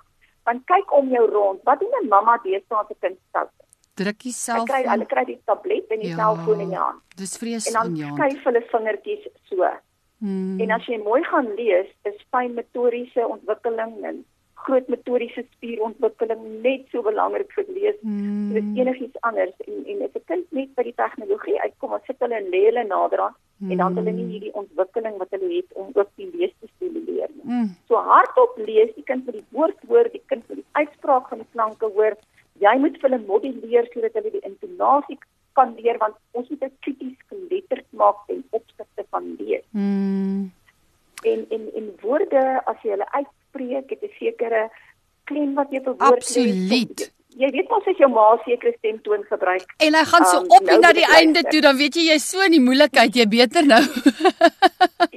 Want 0.45 0.65
kyk 0.65 0.91
om 0.93 1.09
jou 1.09 1.25
rond. 1.31 1.59
Wat 1.63 1.79
doen 1.79 1.89
'n 2.03 2.07
mamma 2.09 2.37
deesdae 2.43 2.85
se 2.87 2.95
kind 2.99 3.17
stout? 3.29 3.49
Druk 3.99 4.21
Hulle 4.23 4.23
kry 4.23 4.31
jouself. 4.31 4.69
hulle 4.93 5.05
kry 5.13 5.25
die 5.25 5.39
tablet 5.45 5.91
en 5.95 5.99
die 6.05 6.13
selfoon 6.15 6.59
in 6.65 6.69
die 6.73 6.77
hand. 6.79 7.01
Dis 7.19 7.33
En 7.35 7.39
vrees 7.41 7.69
dan 7.73 7.87
in 7.93 7.95
jou. 8.03 8.11
skuif 8.15 8.43
hulle 8.47 8.61
vingertjies 8.71 9.27
so. 9.49 9.69
Mm. 10.19 10.59
En 10.61 10.71
as 10.75 10.85
jy 10.85 10.97
mooi 11.03 11.23
gaan 11.23 11.47
lees, 11.55 11.87
is 12.05 12.17
fyn 12.31 12.53
motoriese 12.55 13.23
ontwikkeling 13.27 13.93
en 14.03 14.25
groot 14.59 14.87
motoriese 14.91 15.45
spierontwikkeling 15.55 16.41
net 16.63 16.81
so 16.91 17.01
belangrik 17.01 17.51
vir 17.55 17.65
lees 17.75 17.95
Mm. 18.03 18.51
as 18.57 18.63
enigiets 18.81 19.21
anders. 19.21 19.55
En 19.67 19.85
en 19.91 20.01
as 20.03 20.11
'n 20.15 20.23
kind 20.27 20.45
net 20.51 20.75
by 20.75 20.83
die 20.83 20.93
tegnologie 20.95 21.59
uitkom, 21.61 21.89
dan 21.91 22.01
sit 22.07 22.19
hulle 22.19 22.35
en 22.35 22.49
lê 22.51 22.65
hulle 22.65 22.83
nader 22.87 23.19
aan 23.19 23.35
en 23.71 23.77
dan 23.77 23.95
hulle 23.97 24.11
nie 24.11 24.27
hierdie 24.31 24.53
ontwikkeling 24.53 25.17
wat 25.17 25.27
hulle 25.31 25.55
het 25.55 25.69
om 25.75 25.87
ook 25.93 26.09
die 26.17 26.29
lees 26.33 26.51
te 26.61 26.67
stimuleer 26.75 27.29
nie. 27.35 27.43
Mm. 27.45 27.69
So 27.87 27.95
hardop 27.95 28.57
lees, 28.57 28.93
die 28.95 29.03
kind 29.03 29.25
moet 29.25 29.33
die 29.35 29.45
woord 29.51 29.77
hoor, 29.87 30.09
die 30.11 30.21
kind 30.27 30.43
moet 30.49 30.57
die 30.57 30.65
uitspraak 30.71 31.27
van 31.29 31.37
die 31.37 31.47
klanke 31.53 31.85
hoor. 31.95 32.17
Jy 32.59 32.75
moet 32.83 32.97
vir 32.99 33.09
hulle 33.09 33.25
modelleer 33.25 33.87
sodat 33.93 34.13
hulle 34.19 34.31
die 34.31 34.45
intonasie 34.47 35.17
kan 35.57 35.75
leer 35.75 35.97
want 35.97 36.15
ons 36.37 36.49
moet 36.49 36.59
dit 36.59 36.75
krities 36.85 37.17
geletterd 37.31 37.85
maak 37.91 38.25
ten 38.27 38.43
opsigte 38.49 39.05
van 39.09 39.35
lees. 39.39 39.65
Mm. 39.71 40.51
En 41.23 41.45
en 41.55 41.63
en 41.81 41.87
woorde 42.01 42.43
as 42.65 42.83
jy 42.83 42.95
hulle 42.95 43.09
uitspreek, 43.11 43.89
het 43.89 44.03
'n 44.03 44.13
sekere 44.19 44.69
klem 45.23 45.53
wat 45.53 45.71
jy 45.71 45.81
verwoord. 45.83 46.19
Absoluut. 46.23 47.11
Jy 47.37 47.49
weet 47.53 47.69
mos 47.69 47.85
as 47.87 47.97
jou 48.01 48.09
ma 48.09 48.23
sekere 48.43 48.73
stemtoon 48.77 49.21
gebruik. 49.29 49.67
En 49.85 49.93
hy 49.93 50.03
gaan 50.03 50.25
so 50.25 50.39
Um, 50.39 50.47
op 50.49 50.63
nou 50.65 50.73
en 50.75 50.81
na 50.81 50.87
moet 50.87 50.95
die 50.97 51.05
einde 51.19 51.43
toe, 51.49 51.61
dan 51.61 51.77
weet 51.77 51.95
jy 51.95 52.07
jy's 52.09 52.25
so 52.29 52.41
in 52.41 52.51
die 52.51 52.61
moeilikheid, 52.63 53.15
jy 53.15 53.27
beter 53.29 53.65
nou. 53.65 53.83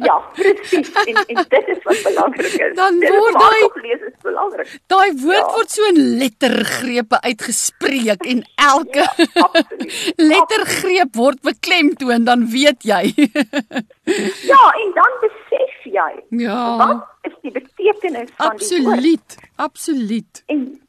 Ja, 0.03 0.17
presies. 0.35 0.89
En 1.07 1.17
en 1.23 1.45
dit 1.49 1.69
is 1.71 1.79
wat 1.87 2.01
belangrik 2.03 2.55
is. 2.67 2.75
Dan 2.75 2.99
Dit 3.01 3.11
word 3.15 3.77
lees 3.83 4.01
is 4.09 4.15
belangrik. 4.23 4.69
Daai 4.91 5.13
woord 5.23 5.37
Ja. 5.39 5.53
word 5.55 5.71
so 5.71 5.87
in 5.89 6.01
lettergrepe 6.19 7.21
uitgespreek 7.23 8.27
en 8.27 8.43
elke 8.57 8.99
Ja, 8.99 9.27
absoluut. 9.47 10.13
lettergreep 10.33 11.15
word 11.17 11.41
beklemtoon, 11.43 12.25
dan 12.25 12.47
weet 12.51 12.83
jy. 12.83 13.13
Ja, 14.53 14.63
en 14.83 14.91
dan 14.95 15.13
besef 15.23 15.85
jy 15.87 16.13
ja. 16.43 16.77
wat 16.77 17.05
is 17.31 17.35
die 17.43 17.53
betekenis 17.55 18.31
van 18.37 18.57
die 18.59 18.83
woord. 18.83 18.99
Absoluut. 18.99 19.37
Absoluut. 19.57 20.43
En 20.47 20.82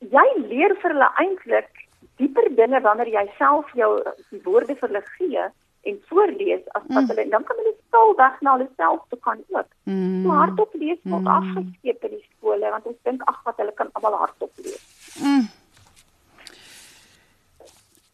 jy 0.00 0.26
leer 0.48 0.74
vir 0.82 0.94
hulle 0.94 1.10
eintlik 1.22 1.86
dieper 2.20 2.48
dinge 2.56 2.80
wanneer 2.84 3.10
jy 3.12 3.24
self 3.38 3.70
jou 3.74 3.92
die 4.30 4.42
woorde 4.44 4.74
vir 4.74 4.88
hulle 4.88 5.04
gee 5.16 5.46
en 5.86 5.98
voorlees 6.10 6.64
as 6.74 6.82
wat 6.88 7.02
mm. 7.04 7.10
hulle 7.12 7.26
dan 7.34 7.44
kan 7.48 7.60
hulle 7.60 7.74
stil 7.76 8.14
weg 8.20 8.40
na 8.42 8.56
hulle 8.56 8.68
self 8.76 9.04
toe 9.10 9.18
kan 9.26 9.42
ook. 9.54 9.68
Mm. 9.84 10.24
So 10.24 10.38
hardop 10.40 10.74
lees 10.80 10.98
word 11.04 11.22
mm. 11.22 11.34
afgeskeep 11.36 12.08
in 12.08 12.16
die 12.16 12.24
skole 12.24 12.72
want 12.74 12.88
ons 12.90 12.98
dink 13.08 13.22
ag 13.30 13.38
wat 13.46 13.62
hulle 13.62 13.76
kan 13.78 13.92
almal 13.94 14.18
hardop 14.24 14.64
lees. 14.64 14.82
Mm. 15.22 15.46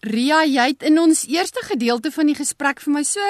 Ria, 0.02 0.42
jy 0.50 0.66
het 0.72 0.82
in 0.82 0.98
ons 0.98 1.22
eerste 1.30 1.62
gedeelte 1.62 2.10
van 2.10 2.26
die 2.26 2.34
gesprek 2.34 2.82
vir 2.82 2.96
my 2.98 3.04
so 3.06 3.26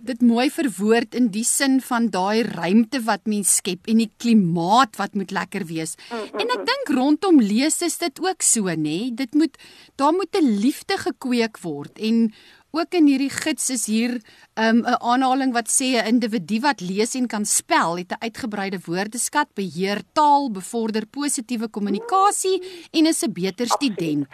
dit 0.00 0.20
mooi 0.22 0.48
verwoord 0.50 1.14
in 1.14 1.28
die 1.34 1.44
sin 1.44 1.80
van 1.84 2.08
daai 2.14 2.42
ruimte 2.42 3.00
wat 3.06 3.26
mens 3.26 3.56
skep 3.60 3.88
en 3.90 4.02
die 4.02 4.10
klimaat 4.18 4.96
wat 5.00 5.14
moet 5.14 5.32
lekker 5.34 5.66
wees. 5.68 5.96
Mm, 6.10 6.18
mm, 6.18 6.40
en 6.40 6.54
ek 6.54 6.60
mm. 6.60 6.68
dink 6.70 6.92
rondom 6.98 7.40
lees 7.40 7.82
is 7.82 7.98
dit 7.98 8.22
ook 8.22 8.42
so, 8.42 8.68
nê? 8.76 9.10
Dit 9.14 9.34
moet 9.34 9.56
daar 9.96 10.12
moet 10.12 10.34
'n 10.36 10.60
liefde 10.60 10.96
gekweek 10.98 11.58
word 11.62 11.98
en 11.98 12.32
ook 12.70 12.92
in 12.94 13.06
hierdie 13.08 13.32
gids 13.32 13.70
is 13.70 13.86
hier 13.86 14.20
'n 14.56 14.62
um, 14.62 14.84
aanhaling 14.84 15.52
wat 15.52 15.68
sê 15.68 15.96
'n 15.96 16.06
individu 16.06 16.60
wat 16.60 16.80
lees 16.80 17.14
en 17.14 17.26
kan 17.26 17.44
spel, 17.44 17.96
het 17.96 18.12
'n 18.12 18.22
uitgebreide 18.24 18.78
woordeskat, 18.84 19.48
beheer 19.54 20.02
taal, 20.12 20.50
bevorder 20.50 21.06
positiewe 21.06 21.68
kommunikasie 21.68 22.62
en 22.92 23.06
is 23.06 23.22
'n 23.22 23.32
beter 23.32 23.66
student. 23.66 24.26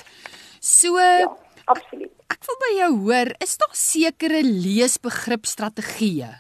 So 0.61 0.99
ja, 0.99 1.37
absoluut. 1.65 2.13
Ek 2.33 2.41
wil 2.49 2.59
by 2.63 2.73
jou 2.79 2.93
hoor, 3.07 3.31
is 3.45 3.57
daar 3.61 3.77
sekere 3.79 4.41
leesbegripstrategieë? 4.43 6.33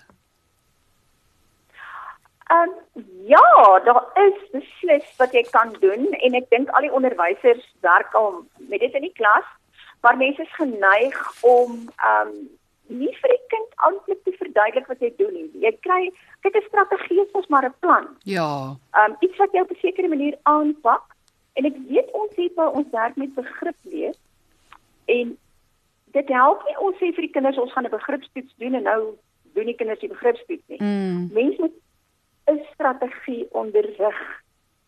Ehm 2.52 2.68
um, 2.68 3.04
ja, 3.26 3.78
daar 3.84 4.04
is 4.26 4.40
beslis 4.52 5.06
wat 5.16 5.32
jy 5.32 5.42
kan 5.50 5.72
doen 5.80 6.10
en 6.12 6.34
ek 6.36 6.50
dink 6.52 6.68
al 6.76 6.84
die 6.84 6.92
onderwysers 6.92 7.64
werk 7.86 8.12
al 8.20 8.42
met 8.68 8.80
dit 8.84 8.92
in 8.92 9.06
die 9.06 9.16
klas, 9.16 9.46
maar 10.04 10.20
mense 10.20 10.44
is 10.44 10.58
geneig 10.58 11.16
om 11.40 11.80
ehm 11.96 12.28
um, 12.28 12.36
nie 12.92 13.14
vir 13.16 13.32
die 13.32 13.40
kind 13.48 13.70
amptelik 13.88 14.20
te 14.24 14.34
verduidelik 14.36 14.88
wat 14.92 15.00
jy 15.00 15.10
doen 15.16 15.32
nie. 15.32 15.48
Jy 15.64 15.72
kry 15.86 16.02
kyk 16.44 16.58
'n 16.60 16.68
strategie 16.68 17.22
is 17.22 17.32
mos 17.32 17.48
maar 17.48 17.64
'n 17.64 17.74
plan. 17.80 18.06
Ja. 18.24 18.76
Ehm 18.92 19.12
um, 19.12 19.16
iets 19.20 19.40
wat 19.40 19.52
jy 19.52 19.60
op 19.60 19.72
'n 19.72 19.80
sekere 19.80 20.08
manier 20.08 20.36
aanpak 20.42 21.04
en 21.56 21.64
ek 21.64 21.76
weet 21.88 22.10
ons 22.12 22.36
het 22.36 22.54
by 22.54 22.68
ons 22.78 22.90
werk 22.90 23.16
met 23.16 23.34
begrip 23.34 23.78
lees 23.82 24.18
en 25.04 25.36
dit 26.14 26.28
help 26.28 26.62
nie 26.68 26.76
ons 26.78 26.96
sê 27.00 27.10
vir 27.14 27.26
die 27.26 27.34
kinders 27.36 27.58
ons 27.58 27.72
gaan 27.72 27.86
'n 27.86 27.96
begripstoets 27.96 28.54
doen 28.62 28.74
en 28.74 28.82
nou 28.82 29.00
doen 29.54 29.70
die 29.70 29.78
kinders 29.80 30.00
die 30.00 30.12
begripstoets 30.12 30.66
nie. 30.66 30.82
Mm. 30.82 31.28
Mense 31.32 31.60
moet 31.60 31.76
'n 32.46 32.60
strategie 32.72 33.46
onderrig 33.50 34.20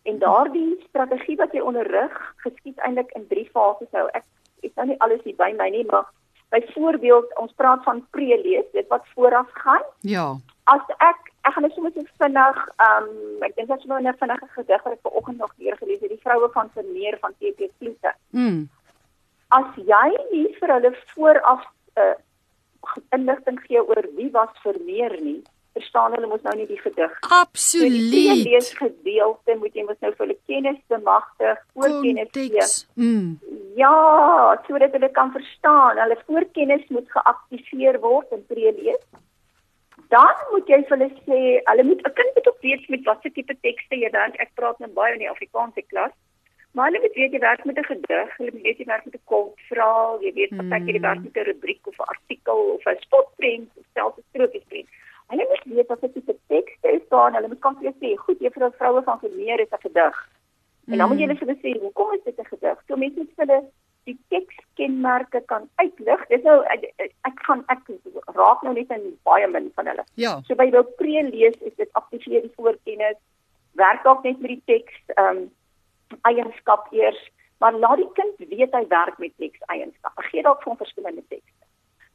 en 0.02 0.18
daardie 0.18 0.76
strategie 0.88 1.36
wat 1.36 1.52
jy 1.52 1.60
onderrig 1.60 2.34
geskied 2.36 2.78
eintlik 2.78 3.10
in 3.18 3.26
drie 3.26 3.48
fases 3.52 3.90
nou. 3.90 4.08
Ek 4.12 4.24
ek 4.62 4.74
nou 4.74 4.86
nie 4.86 5.00
alles 5.00 5.22
hier 5.24 5.36
by 5.36 5.52
my 5.58 5.68
nie, 5.70 5.84
maar 5.84 6.06
byvoorbeeld 6.50 7.38
ons 7.38 7.52
praat 7.52 7.82
van 7.82 8.06
pre-lees, 8.10 8.70
dit 8.72 8.86
wat 8.88 9.04
vooraf 9.14 9.50
gaan. 9.50 9.82
Ja. 10.00 10.36
As 10.64 10.82
ek 10.98 11.32
ek 11.42 11.52
gaan 11.52 11.62
net 11.62 11.72
sommer 11.72 11.92
so 11.94 12.02
vinnig, 12.18 12.58
ehm 12.76 13.10
um, 13.10 13.42
ek 13.42 13.54
dink 13.56 13.68
dat 13.68 13.82
jy 13.82 13.88
nou 13.88 14.00
'n 14.02 14.18
vinnige 14.22 14.48
gedig 14.48 14.82
wat 14.82 14.92
ek 14.92 15.06
vanoggend 15.08 15.38
nog 15.38 15.52
weer 15.56 15.76
gelees 15.76 16.00
het, 16.00 16.10
die 16.10 16.24
vroue 16.24 16.48
van 16.52 16.70
Vermeer 16.70 17.18
van 17.20 17.32
TP 17.38 17.70
Kloete. 17.78 18.14
Mm 18.30 18.68
as 19.49 19.74
jy 19.76 20.07
nie 20.32 20.47
vir 20.61 20.72
hulle 20.74 20.92
vooraf 21.14 21.66
'n 21.97 22.01
uh, 22.03 22.14
inligting 23.12 23.61
gee 23.66 23.82
oor 23.82 24.09
wie 24.16 24.30
was 24.30 24.53
Vermeer 24.62 25.14
nie, 25.20 25.42
verstaan 25.76 26.14
hulle 26.16 26.28
mos 26.30 26.42
nou 26.47 26.55
nie 26.57 26.66
die 26.66 26.80
gedig. 26.80 27.18
Absoluut. 27.20 28.11
Die 28.14 28.49
lees 28.49 28.72
gedeelte 28.78 29.57
moet 29.61 29.76
jy 29.76 29.84
mos 29.88 30.01
nou 30.05 30.12
vir 30.14 30.24
hulle 30.24 30.38
kennis 30.51 30.80
bemagtig, 30.92 31.61
voorkennis 31.74 32.32
gee. 32.32 32.66
Mm. 32.94 33.38
Ja, 33.76 33.92
sodat 34.66 34.97
hulle 34.97 35.11
kan 35.18 35.32
verstaan. 35.34 36.01
Hulle 36.01 36.18
voorkennis 36.24 36.86
moet 36.88 37.11
geaktiveer 37.12 38.01
word 38.01 38.32
in 38.32 38.44
prelees. 38.49 39.03
Dan 40.12 40.44
moet 40.53 40.68
jy 40.70 40.80
vir 40.86 40.97
hulle 40.97 41.11
sê, 41.26 41.40
hulle 41.68 41.84
moet 41.90 42.07
'n 42.07 42.14
kind 42.20 42.32
moet 42.38 42.49
op 42.53 42.62
weet 42.62 42.88
met 42.88 43.05
watter 43.05 43.32
tipe 43.32 43.57
tekste 43.61 44.01
jy 44.01 44.11
dan 44.11 44.32
ek 44.38 44.55
praat 44.55 44.78
nou 44.78 44.90
baie 44.90 45.12
in 45.12 45.24
die 45.24 45.30
Afrikaanse 45.30 45.82
klas. 45.90 46.14
Maar 46.76 46.90
hulle 46.90 47.00
moet 47.00 47.14
weet 47.16 47.32
jy 47.32 47.38
werk 47.38 47.64
met 47.64 47.78
'n 47.78 47.88
gedig, 47.90 48.36
hulle 48.36 48.50
moet 48.52 48.62
weet 48.68 48.78
jy 48.78 48.84
werk 48.84 49.04
met 49.04 49.14
'n 49.14 49.24
kort 49.24 49.60
verhaal, 49.68 50.16
jy 50.20 50.32
weet 50.38 50.52
ek 50.76 50.88
jy 50.88 51.00
werk 51.00 51.22
met 51.22 51.36
'n 51.36 51.48
rubriek 51.50 51.86
of 51.86 51.98
'n 51.98 52.10
artikel 52.14 52.58
of 52.76 52.84
'n 52.84 53.00
spotprent 53.06 53.70
of 53.78 53.84
selfs 53.94 54.18
'n 54.18 54.24
strokiesprent. 54.30 54.88
Hulle 55.30 55.46
moet 55.48 55.74
weet 55.76 55.88
wat 55.88 56.02
is 56.02 56.36
tekste 56.46 56.88
is 56.98 57.08
daar, 57.08 57.32
hulle 57.32 57.48
moet 57.48 57.64
kan 57.66 57.76
sê, 58.00 58.16
goed, 58.16 58.38
juffrou 58.38 58.70
vroue 58.78 59.02
van 59.02 59.18
vermeer 59.18 59.60
is 59.60 59.72
'n 59.72 59.84
gedig. 59.86 60.16
En 60.86 60.98
dan 60.98 61.08
moet 61.08 61.18
jy 61.18 61.26
hulle 61.26 61.38
vir 61.44 61.56
sê, 61.62 61.80
hoekom 61.80 62.12
is 62.12 62.24
dit 62.24 62.38
'n 62.38 62.50
gedig? 62.52 62.82
So 62.86 62.96
mense 62.96 63.18
moet 63.18 63.32
hulle 63.36 63.58
die 64.04 64.18
tekskenmerke 64.28 65.40
kan 65.46 65.68
uitlig. 65.74 66.26
Dis 66.26 66.42
nou 66.42 66.62
ek, 66.64 66.92
ek 67.22 67.36
gaan 67.46 67.64
ek 67.66 67.80
raak 68.34 68.62
nou 68.62 68.74
net 68.74 68.90
in 68.90 69.18
baie 69.22 69.48
min 69.48 69.70
van 69.74 69.86
hulle. 69.86 70.04
Ja. 70.14 70.40
So 70.46 70.54
by 70.54 70.68
jou 70.70 70.84
pre-lees 71.00 71.58
is 71.60 71.74
dit 71.76 71.88
aktiveer 71.92 72.42
die 72.42 72.52
voorkennis, 72.56 73.18
werk 73.72 74.02
dalk 74.02 74.22
net 74.22 74.40
met 74.40 74.50
die 74.50 74.62
teks, 74.64 74.94
ehm 75.14 75.36
um, 75.36 75.50
eienskap 76.28 76.92
eers, 76.92 77.18
maar 77.59 77.74
laat 77.74 78.00
die 78.02 78.12
kind 78.18 78.48
weet 78.50 78.74
hy 78.74 78.84
werk 78.88 79.18
met 79.18 79.34
teks 79.40 79.62
eienskappe. 79.72 80.24
Gee 80.30 80.42
dalk 80.42 80.62
vir 80.62 80.72
hom 80.72 80.80
verskillende 80.80 81.24
tekste. 81.28 81.64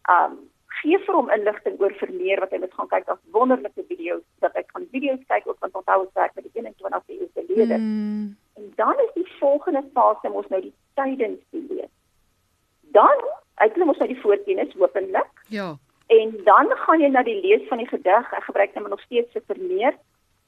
Um 0.09 0.41
gee 0.81 0.97
vir 1.05 1.17
hom 1.17 1.29
inligting 1.33 1.75
oor 1.81 1.93
vermeer 1.99 2.39
wat 2.41 2.53
hy 2.55 2.61
moet 2.61 2.73
gaan 2.77 2.89
kyk 2.93 3.09
as 3.11 3.19
wonderlike 3.35 3.83
video's 3.89 4.23
dat 4.45 4.55
hy 4.57 4.63
kan 4.69 4.87
video's 4.95 5.21
kyk 5.29 5.47
ook 5.49 5.59
want 5.65 5.75
onthou 5.75 5.97
ons 6.05 6.13
werk 6.19 6.33
met 6.37 6.47
die 6.47 6.63
21ste 6.63 7.17
eeu 7.17 7.27
se 7.27 7.43
leerders. 7.49 7.83
Mm. 7.83 8.29
En 8.57 8.71
dan 8.79 9.03
is 9.05 9.13
die 9.17 9.27
volgende 9.39 9.83
fase 9.97 10.31
mos 10.31 10.47
nou 10.53 10.61
die 10.63 10.73
tydens 10.99 11.41
die 11.51 11.63
lees. 11.69 11.91
Dan 12.95 13.25
uitkom 13.61 13.93
ons 13.93 14.01
nou 14.01 14.09
die 14.11 14.21
voorkennis 14.21 14.73
hopelik. 14.79 15.43
Ja. 15.53 15.73
En 16.11 16.33
dan 16.47 16.71
gaan 16.85 17.03
jy 17.03 17.11
na 17.11 17.23
die 17.23 17.39
lees 17.43 17.67
van 17.69 17.83
die 17.83 17.87
gedig. 17.87 18.33
Ek 18.35 18.47
gebruik 18.47 18.73
nou 18.75 18.87
nog 18.89 19.03
steeds 19.05 19.31
se 19.35 19.43
vermeer 19.47 19.95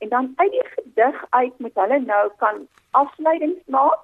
en 0.03 0.09
dan 0.09 0.31
uit 0.35 0.51
die 0.51 0.67
gedig 0.75 1.25
uit 1.29 1.59
moet 1.63 1.79
hulle 1.81 1.99
nou 1.99 2.23
kan 2.43 2.67
afleidings 2.91 3.61
maak. 3.65 3.99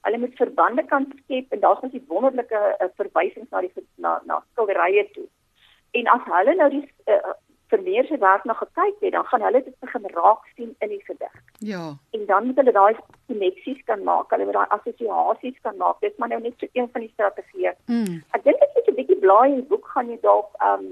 Hulle 0.00 0.18
moet 0.18 0.36
verbande 0.36 0.84
kan 0.84 1.06
skep 1.22 1.52
en 1.52 1.60
daar's 1.60 1.80
net 1.84 1.96
die 1.96 2.04
wonderlike 2.08 2.60
uh, 2.84 2.88
verwysings 3.00 3.50
na 3.50 3.60
die 3.64 3.88
na 3.96 4.20
na 4.24 4.42
skilderye 4.52 5.04
toe. 5.16 5.26
En 6.00 6.08
as 6.16 6.28
hulle 6.36 6.54
nou 6.60 6.70
die 6.76 6.84
uh, 7.14 7.34
vermeer 7.72 8.04
se 8.08 8.18
werk 8.18 8.44
nog 8.44 8.58
gekyk 8.58 9.00
het, 9.00 9.12
dan 9.12 9.24
gaan 9.24 9.46
hulle 9.46 9.62
dit 9.64 9.78
begin 9.80 10.08
raak 10.16 10.46
sien 10.56 10.74
in 10.78 10.88
die 10.88 11.04
gedig. 11.04 11.34
Ja. 11.58 11.84
En 12.10 12.26
dan 12.26 12.46
moet 12.46 12.60
hulle 12.60 12.72
daai 12.72 12.96
koneksies 13.26 13.80
kan 13.84 14.04
maak, 14.08 14.30
hulle 14.30 14.44
moet 14.44 14.58
daai 14.60 14.76
assosiasies 14.76 15.58
kan 15.66 15.76
maak. 15.76 16.00
Dit 16.00 16.12
is 16.12 16.18
maar 16.18 16.32
nou 16.32 16.40
net 16.40 16.58
so 16.58 16.68
een 16.72 16.88
van 16.92 17.00
die 17.00 17.12
strategieë. 17.16 17.74
Mm. 17.86 18.22
Ek 18.36 18.44
dink 18.48 18.64
as 18.68 18.76
jy 18.76 18.86
'n 18.92 19.00
bietjie 19.00 19.20
blaai 19.26 19.48
in 19.50 19.60
die 19.60 19.70
boek 19.72 19.88
gaan 19.96 20.10
jy 20.12 20.18
dalk 20.22 20.56
um 20.70 20.88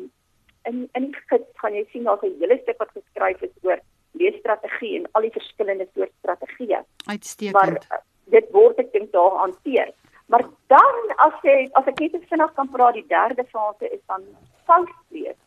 in 0.70 0.88
in 0.92 1.10
die 1.10 1.24
gids 1.30 1.50
gaan 1.60 1.74
jy 1.74 1.84
sien 1.92 2.04
daar's 2.04 2.22
'n 2.22 2.38
hele 2.40 2.58
stuk 2.62 2.78
wat 2.78 2.94
geskryf 2.96 3.42
is 3.42 3.56
oor 3.62 3.80
leesstrategie 4.20 4.96
en 4.98 5.08
al 5.12 5.26
die 5.26 5.34
verskillende 5.34 5.88
soort 5.94 6.12
strategieë. 6.18 6.82
Uitstekend. 7.06 7.54
Maar 7.58 7.72
uh, 7.72 8.02
dit 8.34 8.50
word 8.56 8.78
ek 8.78 8.92
dink 8.92 9.12
daar 9.12 9.38
hanteer. 9.44 9.92
Maar 10.32 10.44
dan 10.72 11.14
as 11.26 11.34
jy 11.46 11.56
as 11.78 11.88
ek 11.90 12.00
net 12.00 12.28
vinnig 12.30 12.52
kan 12.58 12.70
praat, 12.72 12.94
die 12.96 13.08
derde 13.08 13.44
fase 13.50 13.88
is 13.88 14.00
dan 14.06 14.24
foutlees. 14.68 15.38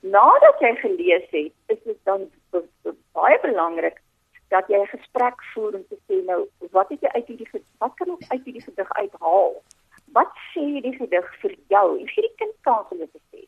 Nadat 0.00 0.62
jy 0.64 0.74
gelees 0.80 1.26
het, 1.34 1.52
is 1.68 1.80
dit 1.84 1.98
dan 2.08 2.28
baie 3.12 3.36
belangrik 3.42 4.00
dat 4.50 4.66
jy 4.68 4.80
'n 4.80 4.94
gesprek 4.96 5.42
voer 5.52 5.74
om 5.74 5.84
te 5.88 5.98
sê 6.08 6.24
nou 6.24 6.48
wat 6.70 6.88
het 6.88 7.00
jy 7.00 7.10
uit 7.14 7.26
hierdie 7.26 7.50
wat 7.78 7.94
kan 7.94 8.10
ons 8.10 8.30
uit 8.30 8.44
hierdie 8.44 8.64
gedig 8.64 8.92
uithaal? 8.92 9.62
Wat 10.12 10.32
sê 10.52 10.64
die 10.82 10.96
gedig 10.96 11.26
vir 11.42 11.54
jou? 11.68 11.86
En 12.00 12.08
gee 12.08 12.24
die 12.28 12.36
kind 12.36 12.56
kans 12.60 12.90
om 12.90 12.98
dit 12.98 13.12
te 13.12 13.20
sê. 13.30 13.44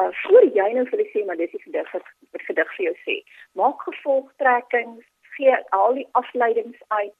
Uh, 0.00 0.08
voor 0.12 0.44
jy 0.44 0.72
nou 0.76 0.84
vir 0.88 0.98
hulle 0.98 1.10
sê 1.12 1.24
maar 1.24 1.38
dis 1.40 1.50
die 1.50 1.62
gedig 1.62 1.92
wat 1.92 2.08
gedig 2.48 2.72
vir 2.76 2.84
jou 2.86 2.96
sê 3.04 3.14
maak 3.60 3.84
gevolgtrekkings, 3.88 5.04
gee 5.36 5.54
al 5.78 5.94
die 6.00 6.08
afleidings 6.20 6.82
uit. 6.88 7.14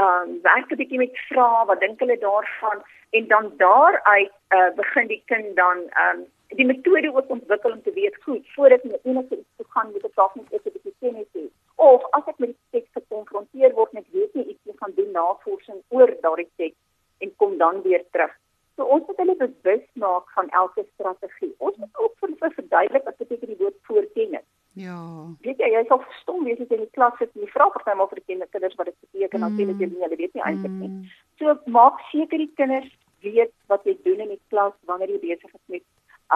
Ehm 0.00 0.28
um, 0.28 0.36
werk 0.42 0.70
'n 0.70 0.78
bietjie 0.80 1.00
met 1.02 1.18
vrae, 1.28 1.66
wat 1.70 1.80
dink 1.80 1.98
hulle 2.00 2.18
daarvan 2.18 2.84
en 3.10 3.26
dan 3.32 3.50
daaruit 3.56 4.32
uh, 4.56 4.70
begin 4.76 5.06
die 5.06 5.22
kind 5.32 5.56
dan 5.56 5.82
ehm 5.88 6.22
um, 6.22 6.22
die 6.60 6.66
metode 6.66 7.10
ook 7.14 7.34
ontwikkel 7.36 7.72
om 7.72 7.82
te 7.82 7.92
weet 7.92 8.16
goed 8.22 8.46
voordat 8.54 8.82
jy 8.82 8.98
enige 9.02 9.36
iets 9.36 9.56
toe 9.56 9.66
gaan 9.74 9.92
met 9.92 10.06
'n 10.06 10.14
taak 10.14 10.34
met 10.34 10.52
ek 10.52 10.64
'n 10.64 10.72
bietjie 10.76 10.94
kennis 11.00 11.32
het. 11.32 11.52
Of 11.76 12.04
as 12.10 12.26
ek 12.26 12.38
met 12.38 12.54
die 12.54 12.58
teks 12.70 12.90
gekonfronteer 12.98 13.72
word 13.72 13.92
met 13.92 14.06
weet 14.12 14.34
nie 14.34 14.46
iets 14.46 14.64
nie 14.64 14.78
gaan 14.78 14.94
doen 14.94 15.10
navorsing 15.10 15.82
oor 15.88 16.14
daardie 16.20 16.50
teks 16.56 16.80
en 17.18 17.36
kom 17.36 17.58
dan 17.58 17.82
weer 17.82 18.04
terug. 18.10 18.34
So 18.82 18.88
ons 18.90 19.06
moet 19.06 19.20
hulle 19.22 19.36
bewus 19.38 19.82
maak 19.92 20.30
van 20.34 20.48
elke 20.48 20.82
strategie. 20.94 21.54
Ons 21.58 21.76
moet 21.76 21.98
ook 22.02 22.14
vir 22.18 22.32
hulle 22.32 22.54
verduidelik 22.54 23.04
wat 23.04 23.16
beteken 23.16 23.52
die 23.52 23.58
woord 23.60 23.76
voorkennis. 23.86 24.46
Ja. 24.74 24.98
Weet 25.46 25.60
jy, 25.62 25.68
jy 25.70 25.82
sal 25.86 26.00
verstom 26.02 26.42
wees 26.48 26.58
as 26.58 26.72
jy 26.72 26.80
in 26.80 26.86
die 26.88 26.96
klas 26.96 27.14
sit 27.20 27.30
en 27.36 27.44
jy 27.44 27.50
vra 27.52 27.68
partymal 27.70 28.08
vir 28.10 28.18
die 28.22 28.26
kinders 28.32 28.74
wat 28.80 28.90
dit 28.90 28.96
beteken, 29.04 29.44
dan 29.44 29.54
sê 29.54 29.66
hulle 29.68 29.76
nie, 29.78 30.00
hulle 30.02 30.18
weet 30.18 30.34
nie 30.34 30.44
eintlik 30.48 30.74
nie. 30.80 30.90
Mm. 30.90 31.12
So 31.38 31.54
maak 31.76 32.02
seker 32.08 32.42
die 32.42 32.50
kinders 32.58 32.90
weet 33.22 33.54
wat 33.70 33.86
jy 33.86 33.94
doen 34.02 34.24
in 34.26 34.34
die 34.34 34.40
klas 34.50 34.74
wanneer 34.90 35.14
jy 35.14 35.20
besig 35.28 35.54
is 35.54 35.64
met 35.76 35.86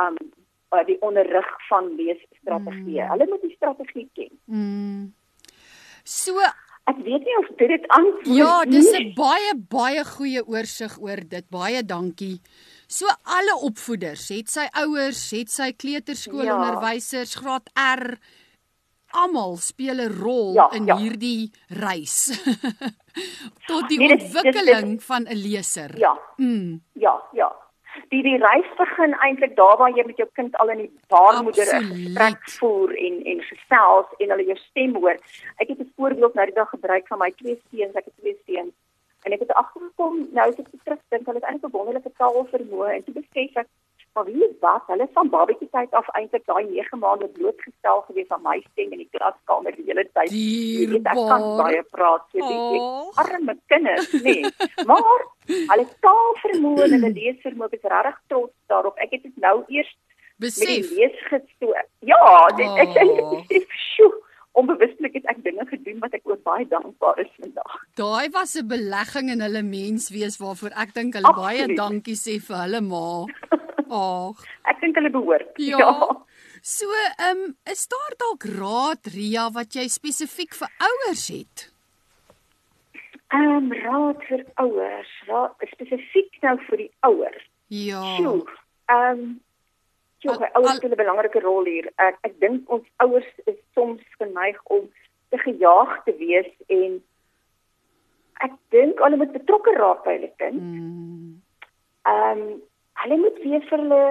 um 0.04 0.20
die 0.86 0.98
onderrig 1.02 1.50
van 1.66 1.90
leesstrategieë. 1.98 3.08
Mm. 3.08 3.10
Hulle 3.16 3.28
moet 3.32 3.48
die 3.48 3.54
strategie 3.56 4.06
ken. 4.18 4.30
Mm. 4.44 5.04
So 6.04 6.46
Ek 6.86 6.96
weet 7.02 7.24
nie 7.26 7.36
of 7.38 7.48
dit 7.58 7.68
dit 7.68 7.86
antwoord 7.88 8.36
Ja, 8.36 8.64
dis 8.64 8.90
nie. 8.92 9.10
'n 9.10 9.14
baie 9.14 9.54
baie 9.56 10.04
goeie 10.04 10.42
oorsig 10.46 10.98
oor 11.00 11.16
dit. 11.28 11.44
Baie 11.50 11.82
dankie. 11.84 12.40
So 12.86 13.06
alle 13.24 13.56
opvoeders, 13.60 14.28
het 14.28 14.48
sy 14.48 14.68
ouers, 14.72 15.30
het 15.30 15.50
sy 15.50 15.72
kleuterskoolonderwysers, 15.72 17.34
Ja. 17.34 17.40
graad 17.40 17.68
R, 17.74 18.18
almal 19.10 19.56
speel 19.56 19.98
'n 20.00 20.12
rol 20.22 20.54
Ja, 20.54 20.70
in 20.72 20.86
ja. 20.86 20.96
hierdie 20.96 21.50
reis 21.68 22.30
tot 23.66 23.88
die 23.88 23.98
Nee, 23.98 24.08
dit- 24.08 24.20
dit- 24.20 24.32
dit- 24.32 24.36
ontwikkeling 24.44 25.02
van 25.02 25.22
'n 25.28 25.34
leser. 25.34 25.98
Ja, 25.98 26.18
Mm, 26.38 26.80
ja, 26.92 27.22
ja. 27.32 27.52
Die 28.12 28.22
die 28.22 28.38
reis 28.38 28.68
begin 28.78 29.14
eintlik 29.26 29.56
daar 29.56 29.76
waar 29.76 29.90
jy 29.90 30.04
met 30.06 30.16
jou 30.16 30.28
kind 30.38 30.56
al 30.62 30.68
in 30.74 30.78
die 30.84 30.92
baarmoeder 31.08 31.68
'n 31.74 31.84
gesprek 31.92 32.42
voer 32.58 32.94
en 33.06 33.14
en 33.32 33.40
gesels 33.50 34.08
en 34.18 34.30
hulle 34.30 34.44
jou 34.44 34.56
stem 34.56 34.94
hoor. 34.94 35.16
Ek 35.56 35.68
het 35.68 35.80
'n 35.80 35.92
voorbeeld 35.96 36.34
nou 36.34 36.46
die 36.46 36.54
dag 36.54 36.68
gebruik 36.68 37.06
van 37.06 37.18
my 37.18 37.30
twee 37.30 37.60
seuns, 37.70 37.94
ek 37.94 38.04
het 38.04 38.16
twee 38.20 38.36
seuns. 38.46 38.74
En 39.24 39.32
ek 39.32 39.40
het 39.40 39.52
agtergekom 39.52 40.28
nou 40.32 40.48
as 40.48 40.58
ek 40.58 40.68
terugdink, 40.84 41.26
hulle 41.26 41.40
het 41.40 41.48
eintlik 41.48 41.72
'n 41.72 41.76
wonderlike 41.76 42.12
taalvermoë 42.16 42.90
en 42.94 43.04
toe 43.04 43.14
besef 43.14 43.56
ek 43.56 43.68
maar 44.16 44.24
wie 44.26 44.44
is 44.46 44.54
wat? 44.64 44.82
Hulle 44.90 45.04
is 45.04 45.12
van 45.14 45.28
babatjie 45.32 45.68
tyd 45.76 45.92
af 45.98 46.06
eintlik 46.18 46.44
daai 46.48 46.64
9 46.70 46.98
maande 47.02 47.28
blootgestel 47.36 48.00
gewees 48.08 48.30
aan 48.34 48.42
my 48.46 48.56
stem 48.72 48.92
in 48.96 49.02
die 49.04 49.08
klaskamer 49.12 49.76
die 49.76 49.84
hele 49.90 50.04
tyd. 50.16 50.32
Jy 50.32 50.88
weet, 50.94 51.06
Ek 51.12 51.20
kan 51.30 51.44
baie 51.60 51.82
praat, 51.94 52.24
so 52.32 52.40
die, 52.40 52.60
die 52.72 52.80
Oh. 52.80 53.12
arme 53.22 53.54
kinders, 53.72 54.08
nee. 54.24 54.42
Maar 54.88 55.22
hulle 55.46 55.86
taalvermoë 56.08 56.88
en 56.88 56.96
hulle 56.98 57.12
leesvermoë 57.20 57.72
is 57.78 57.86
regtig 57.94 58.18
trots 58.32 58.54
daarop. 58.72 58.98
Ek 59.06 59.12
het 59.18 59.22
dit 59.28 59.36
nou 59.44 59.56
eers 59.68 59.92
met 60.38 60.52
die 60.56 60.82
Besef. 60.82 60.90
leesgids 60.96 61.52
toe. 61.60 61.74
Ja, 62.12 62.22
dit, 62.56 62.72
ek 62.84 62.96
sê 62.96 63.04
Oh. 63.06 63.30
besef, 63.36 63.68
sjoe, 63.94 64.12
onbewuslik 64.60 65.16
het 65.18 65.28
ek 65.32 65.42
dinge 65.44 65.66
gedoen 65.70 66.00
wat 66.04 66.16
ek 66.16 66.26
oor 66.28 66.38
baie 66.46 66.66
dankbaar 66.70 67.20
is 67.22 67.32
vandag. 67.40 67.76
Daai 68.00 68.28
was 68.36 68.56
'n 68.56 68.68
belegging 68.68 69.30
in 69.34 69.44
hulle 69.44 69.62
menswees 69.62 70.38
waarvoor 70.42 70.72
ek 70.84 70.94
dink 70.94 71.14
hulle 71.14 71.32
baie 71.36 71.62
Absoluut. 71.62 71.76
dankie 71.82 72.16
sê 72.16 72.40
vir 72.40 72.56
hulle 72.64 72.80
ma. 72.80 73.26
Ag. 73.86 74.42
Ek 74.70 74.80
dink 74.80 74.96
hulle 74.98 75.10
behoort. 75.14 75.52
Ja. 75.62 75.92
So, 76.62 76.90
ehm 77.18 77.38
um, 77.38 77.56
is 77.70 77.86
daar 77.86 78.14
dalk 78.18 78.42
raad 78.58 79.06
Ria 79.14 79.50
wat 79.54 79.74
jy 79.78 79.86
spesifiek 79.88 80.54
vir 80.54 80.68
ouers 80.88 81.28
het? 81.30 81.70
Ehm 83.30 83.56
um, 83.56 83.72
raad 83.72 84.22
vir 84.28 84.42
ouers, 84.62 85.12
raad 85.28 85.54
spesifiek 85.74 86.42
nou 86.42 86.56
vir 86.66 86.76
die 86.76 86.92
ouers. 87.06 87.46
Ja. 87.68 88.02
Ehm 88.26 89.10
um, 89.10 89.40
Sjoe, 90.34 90.50
Al- 90.54 90.62
ouers 90.62 90.76
speel 90.76 90.90
'n 90.90 90.96
belangrike 91.02 91.40
rol 91.40 91.64
hier. 91.64 91.90
Ek 91.96 92.16
ek 92.22 92.40
dink 92.40 92.70
ons 92.70 92.86
ouers 93.04 93.28
is 93.46 93.56
soms 93.74 94.02
geneig 94.18 94.58
om 94.64 94.90
te 95.30 95.38
gejaag 95.38 96.04
te 96.04 96.12
wees 96.16 96.50
en 96.68 97.02
ek 98.44 98.52
dink 98.70 98.98
hulle 98.98 99.16
moet 99.16 99.32
betrokke 99.32 99.72
raak 99.78 100.04
by 100.04 100.12
hulle 100.18 100.32
kind. 100.36 100.60
Mm, 100.62 101.42
Ehm 102.06 102.38
um, 102.40 102.62
hulle 103.02 103.16
moet 103.16 103.38
weer 103.42 103.60
vir 103.70 103.78
hulle 103.78 104.04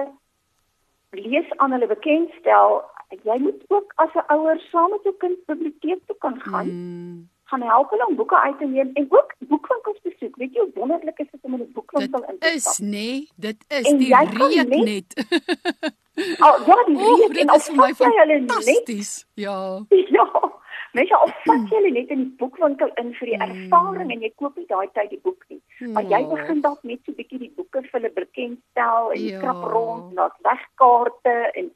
lees 1.12 1.48
aan 1.56 1.72
hulle 1.72 1.86
bekendstel. 1.86 2.82
Jy 3.24 3.38
moet 3.38 3.62
ook 3.68 3.92
as 3.96 4.10
'n 4.14 4.26
ouer 4.34 4.58
saam 4.70 4.90
met 4.90 5.02
jou 5.02 5.14
kind 5.18 5.38
biblioteek 5.46 6.00
toe 6.06 6.16
kan 6.18 6.40
gaan. 6.40 6.66
mm, 6.68 7.28
Gaan 7.50 7.62
help 7.62 7.90
hulle 7.90 8.06
om 8.06 8.16
boeke 8.16 8.38
uit 8.40 8.58
te 8.58 8.64
neem 8.66 8.90
en 8.94 9.06
ook 9.08 9.34
boekwinkels 9.38 10.00
besoek. 10.02 10.36
Weet 10.36 10.52
jy 10.54 10.60
hoe 10.60 10.70
wonderlik 10.74 11.18
is 11.18 11.28
dit 11.30 11.40
om 11.42 11.54
in 11.54 11.60
'n 11.60 11.72
boekwinkel 11.72 12.22
in 12.22 12.36
dit 12.38 12.40
te 12.40 12.54
is 12.54 12.62
stap? 12.62 12.86
nê, 12.86 12.90
nee, 12.90 13.28
dit 13.36 13.64
is 13.68 13.86
En 13.90 13.98
die 13.98 14.14
reuk 14.16 14.68
net- 14.68 14.84
net. 14.84 15.14
Al 16.46 16.54
ja, 16.66 16.76
die 16.86 16.96
reek 16.96 17.32
dit 17.32 17.42
en 17.42 17.48
al 17.48 17.56
is 17.60 17.68
vat 17.76 17.98
jy 17.98 18.10
hulle 18.20 18.40
net. 18.40 19.26
Ja. 19.34 19.80
Ja. 20.16 20.26
Mens 20.96 21.10
al 21.12 21.28
vat 21.44 21.68
jy 21.70 21.76
hulle 21.76 21.90
net 21.92 22.08
in 22.14 22.18
die 22.24 22.34
boekwinkel 22.40 22.90
in 22.96 23.10
vir 23.18 23.26
die 23.28 23.38
ervaring 23.46 24.10
en 24.12 24.20
jy 24.24 24.30
koop 24.40 24.56
nie 24.56 24.66
daai 24.66 24.86
tyd 24.96 25.10
die 25.10 25.20
boek 25.22 25.44
nie. 25.48 25.60
Maar 25.92 26.02
jy 26.08 26.20
Oh. 26.24 26.30
begin 26.34 26.60
dalk 26.64 26.82
net 26.84 27.00
so 27.04 27.12
'n 27.12 27.16
bietjie 27.20 27.38
die 27.38 27.52
boeke 27.56 27.82
vir 27.82 28.00
hulle 28.00 28.10
bekendstel 28.14 29.10
en 29.12 29.20
Ja. 29.26 29.40
krap 29.40 29.62
rond 29.72 30.16
daar's 30.16 30.38
wegkaarte 30.42 31.36
en 31.54 31.70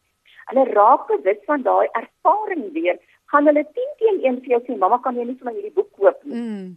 hulle 0.51 0.65
raak 0.73 1.07
bewus 1.07 1.45
van 1.47 1.63
daai 1.63 1.89
ervaring 1.93 2.73
weer. 2.73 2.99
Gaan 3.31 3.47
hulle 3.47 3.65
10 3.65 3.91
teen 3.99 4.21
1 4.25 4.41
vir 4.45 4.51
jou 4.57 4.61
sê 4.67 4.79
mamma 4.79 4.99
kan 5.05 5.15
jy 5.17 5.25
nie 5.25 5.35
vir 5.41 5.45
my 5.51 5.53
hierdie 5.59 5.75
boek 5.75 5.93
koop 5.99 6.25
nie. 6.25 6.37
Mm, 6.41 6.71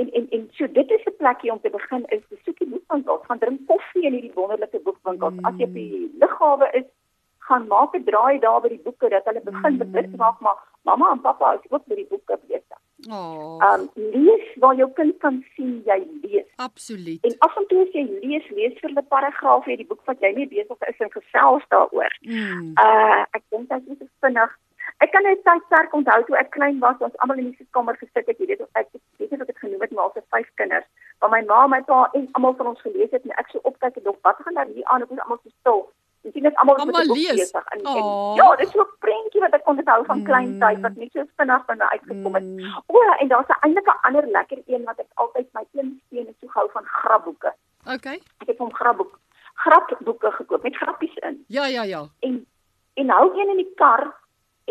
En 0.00 0.08
en 0.18 0.26
en 0.32 0.44
so 0.56 0.66
dit 0.66 0.90
is 0.90 1.02
'n 1.06 1.16
plekkie 1.18 1.50
om 1.52 1.60
te 1.60 1.70
begin 1.70 2.04
is 2.08 2.22
besoek 2.30 2.58
die 2.58 2.66
boekwinkels, 2.68 3.26
gaan 3.26 3.38
drink 3.38 3.60
koffie 3.68 4.06
in 4.08 4.12
hierdie 4.16 4.32
wonderlike 4.34 4.80
boekwinkels. 4.86 5.34
As 5.44 5.54
jy 5.58 5.64
op 5.64 5.74
die 5.74 6.10
lughawe 6.20 6.68
is, 6.72 6.84
gaan 7.38 7.66
maak 7.68 7.94
'n 7.94 8.04
draai 8.04 8.38
daar 8.40 8.60
by 8.62 8.68
die 8.68 8.80
boeke 8.86 9.08
dat 9.10 9.24
hulle 9.24 9.40
begin 9.44 9.76
bewus 9.78 10.10
raak 10.18 10.40
maar 10.40 10.56
mamma 10.84 11.12
en 11.12 11.20
pappa 11.20 11.52
is 11.54 11.70
ook 11.70 11.86
met 11.86 11.96
die 11.96 12.06
boeke 12.08 12.38
besig. 12.48 12.78
oh, 13.10 13.58
Um 13.74 13.90
lees 13.94 14.46
waar 14.56 14.76
jou 14.76 14.90
kind 14.92 15.18
kan 15.18 15.44
sien 15.56 15.82
jy 15.84 16.06
lees. 16.22 16.46
absoluut. 16.56 17.20
En 17.24 17.34
af 17.38 17.56
en 17.56 17.66
toe 17.66 17.82
as 17.82 17.92
jy 17.92 18.04
lees, 18.22 18.48
lees 18.50 18.72
vir 18.80 18.88
hulle 18.90 19.02
paragraaf 19.02 19.66
uit 19.68 19.76
die 19.78 19.86
boek 19.86 20.04
wat 20.06 20.20
jy 20.20 20.32
nie 20.34 20.46
besig 20.48 20.88
is 20.88 20.98
en 21.00 21.10
gesels 21.10 21.62
daaroor. 21.68 22.12
Mm, 22.22 22.72
Uh 22.78 23.24
ek 23.36 23.42
dink 23.50 23.68
dit 23.68 23.82
is 23.90 23.98
so 23.98 24.06
vinnig. 24.20 24.58
Ek 24.98 25.10
kan 25.12 25.22
net 25.22 25.42
tydperk 25.44 25.92
onthou 25.94 26.24
toe 26.24 26.36
ek 26.38 26.50
klein 26.50 26.78
was, 26.78 26.96
ons 26.98 27.16
almal 27.18 27.38
in 27.38 27.50
die 27.50 27.56
sitkamer 27.58 27.96
gesit 27.96 28.26
het, 28.26 28.38
jy 28.38 28.46
weet, 28.46 28.60
ek 28.74 28.88
weet 29.18 29.30
nie 29.30 29.38
of 29.38 29.40
ek 29.40 29.46
dit 29.46 29.58
genoem 29.58 29.80
het, 29.80 29.90
maar 29.90 30.04
ons 30.04 30.14
het 30.14 30.24
vyf 30.30 30.50
kinders. 30.54 30.86
Maar 31.20 31.30
my 31.30 31.42
ma, 31.48 31.66
my 31.66 31.82
pa 31.82 32.08
en 32.12 32.28
almal 32.32 32.54
van 32.56 32.66
ons 32.66 32.80
gelees 32.80 33.10
het 33.10 33.24
en 33.24 33.30
ek 33.36 33.48
so 33.50 33.58
opkyk 33.62 33.96
en 33.96 34.02
dink, 34.04 34.18
wat 34.22 34.36
gaan 34.44 34.54
daar 34.54 34.66
hier 34.66 34.84
aan? 34.84 35.02
Ek 35.02 35.10
is 35.10 35.18
almal 35.18 35.40
so 35.42 35.50
stil. 35.60 35.80
Jy 36.22 36.30
sien 36.32 36.42
dit 36.42 36.54
almal 36.62 36.76
boek 36.86 37.16
lees. 37.16 37.34
besig. 37.50 37.64
En, 37.74 37.80
en 37.82 38.04
ja, 38.38 38.46
dit 38.56 38.66
is 38.66 38.72
so 38.72 38.80
'n 38.82 38.94
prentjie 39.00 39.40
wat 39.40 39.54
ek 39.54 39.66
onthou 39.68 40.04
van 40.06 40.22
klein 40.24 40.50
Mm. 40.54 40.60
tyd 40.60 40.80
wat 40.80 40.94
net 40.96 41.10
so 41.12 41.24
vinnig 41.36 41.64
van 41.66 41.76
my 41.78 41.84
uitgekom 41.94 42.34
het. 42.34 42.44
Mm. 42.44 42.82
O, 42.86 42.98
en 43.20 43.28
daar's 43.28 43.48
'n 43.48 43.58
eintlik 43.66 43.86
'n 43.86 43.98
ander 44.06 44.26
lekker 44.26 44.58
een 44.66 44.84
wat 44.84 44.98
ek 44.98 45.10
altyd 45.14 45.46
my 45.52 45.64
een 45.72 46.00
steen 46.06 46.28
is 46.28 46.34
so 46.40 46.46
gou 46.48 46.68
van 46.72 46.84
grapboeke. 46.84 47.52
Okay. 47.94 48.20
Ek 48.38 48.46
het 48.46 48.58
hom 48.58 48.72
grapboek 48.74 49.18
grapboeke 49.54 50.30
gekoop 50.30 50.62
met 50.62 50.76
grappies 50.76 51.14
in 51.16 51.44
Ja, 51.48 51.66
ja, 51.66 51.82
ja. 51.82 52.06
en 52.20 52.46
en 52.94 53.08
hou 53.10 53.30
een 53.40 53.48
in 53.48 53.56
die 53.56 53.72
kar 53.74 54.14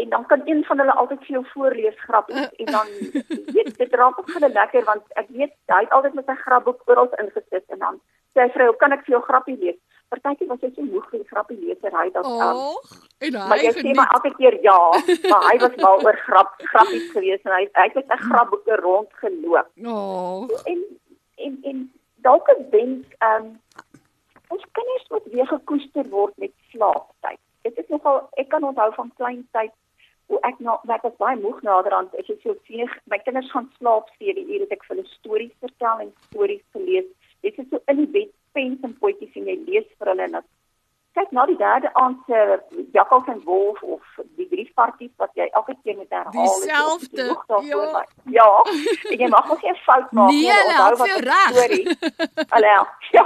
en 0.01 0.09
dan 0.09 0.25
kan 0.25 0.41
een 0.45 0.63
van 0.69 0.79
hulle 0.83 0.95
altyd 1.01 1.19
vir 1.25 1.35
jou 1.37 1.43
voorlees 1.53 1.99
grappies 2.07 2.49
en 2.63 2.71
dan 2.77 2.87
weet 3.55 3.77
dit 3.77 3.93
raak 4.01 4.19
ook 4.19 4.29
vir 4.31 4.39
hulle 4.39 4.53
lekker 4.53 4.83
want 4.89 5.03
ek 5.21 5.29
weet 5.37 5.53
hy 5.73 5.81
het 5.85 5.95
altyd 5.97 6.17
met 6.19 6.31
sy 6.31 6.37
grapboek 6.41 6.81
oral 6.93 7.09
ingesit 7.23 7.65
en 7.75 7.79
dan 7.85 8.01
sê 8.33 8.45
hy 8.45 8.51
vrou 8.57 8.69
kan 8.83 8.95
ek 8.95 9.05
vir 9.07 9.17
jou 9.17 9.23
grappie 9.27 9.57
lees? 9.63 9.79
Partytjie 10.11 10.47
was 10.47 10.63
hy 10.65 10.69
so 10.75 10.83
moeg 10.83 11.05
vir 11.11 11.21
die 11.21 11.29
grappie 11.29 11.59
leser 11.59 11.93
hy 11.95 12.07
dat 12.15 12.27
um, 12.27 12.41
Oh, 12.41 12.97
en 13.27 13.37
maar 13.37 13.61
hy 13.61 13.69
jy 13.69 13.73
sê 13.77 13.93
maar 13.99 14.15
elke 14.17 14.33
keer 14.39 14.57
ja 14.65 14.79
maar 15.31 15.47
hy 15.49 15.55
was 15.63 15.77
mal 15.85 16.03
oor 16.07 16.19
grap 16.25 16.57
grappies 16.73 17.07
geweest 17.15 17.47
en 17.47 17.55
hy 17.57 17.63
hy 17.79 17.87
het 17.87 17.99
met 17.99 18.13
sy 18.13 18.19
grapboeke 18.25 18.79
rondgeloop 18.83 19.71
Oh, 19.95 20.63
en 20.73 20.83
en 21.47 21.57
en 21.73 21.85
dalk 22.27 22.49
'n 22.55 22.67
wens 22.75 23.17
ehm 23.27 23.53
ons 24.51 24.65
kinders 24.77 25.05
moet 25.09 25.27
weer 25.33 25.47
gekoester 25.47 26.09
word 26.09 26.33
met 26.37 26.51
slaaptyd. 26.71 27.39
Dit 27.63 27.77
is 27.77 27.87
nogal 27.87 28.17
ek 28.41 28.49
kan 28.51 28.63
onthou 28.67 28.89
van 28.97 29.11
klein 29.15 29.47
tyd 29.55 29.71
ek 30.43 30.59
nou 30.59 30.77
ek 30.89 31.03
was 31.03 31.17
baie 31.17 31.37
moeg 31.39 31.61
naderhand 31.61 32.15
as 32.19 32.27
jy 32.27 32.37
so 32.43 32.55
sien 32.67 32.89
my 33.05 33.17
kinders 33.17 33.51
gaan 33.51 33.69
slaap 33.77 34.09
7 34.19 34.37
ure 34.47 34.59
het 34.65 34.71
ek 34.71 34.83
vir 34.87 34.95
hulle 34.95 35.07
stories 35.19 35.51
vertel 35.59 35.99
en 35.99 36.13
stories 36.29 36.63
gelees. 36.73 37.05
Dit 37.41 37.57
is 37.59 37.69
so 37.69 37.79
in 37.87 37.97
die 37.97 38.07
bed 38.07 38.31
pens 38.53 38.79
en 38.83 38.97
potjies 38.99 39.35
en 39.35 39.47
jy 39.47 39.57
lees 39.67 39.87
vir 39.99 40.07
hulle 40.13 40.23
en 40.23 40.31
dan 40.31 40.43
kyk 41.13 41.31
na 41.35 41.43
die 41.45 41.57
derde 41.59 41.89
aand 41.99 42.17
se 42.27 42.37
jakkals 42.95 43.27
en 43.27 43.41
wolf 43.43 43.81
of 43.83 44.01
die 44.39 44.45
briefparties 44.47 45.11
wat 45.19 45.29
jy 45.35 45.47
elke 45.59 45.75
keer 45.83 45.97
met 45.97 46.07
herhaal. 46.09 46.31
Dieselfde, 46.31 47.25
ja. 47.67 48.05
Ja, 48.37 48.45
en 49.11 49.19
jy 49.19 49.27
mag 49.33 49.51
ook 49.51 49.61
nie 49.61 49.71
'n 49.71 49.75
fout 49.87 50.11
maak 50.11 50.31
Nee, 50.31 50.47
hulle 50.51 50.71
onthou 50.71 50.85
help 50.85 50.97
wat 50.97 51.07
jou 51.07 51.19
die 51.21 51.29
reg. 51.29 51.49
storie. 51.51 51.85
Hulle 52.55 52.67
help. 52.75 52.87
Ja. 53.17 53.25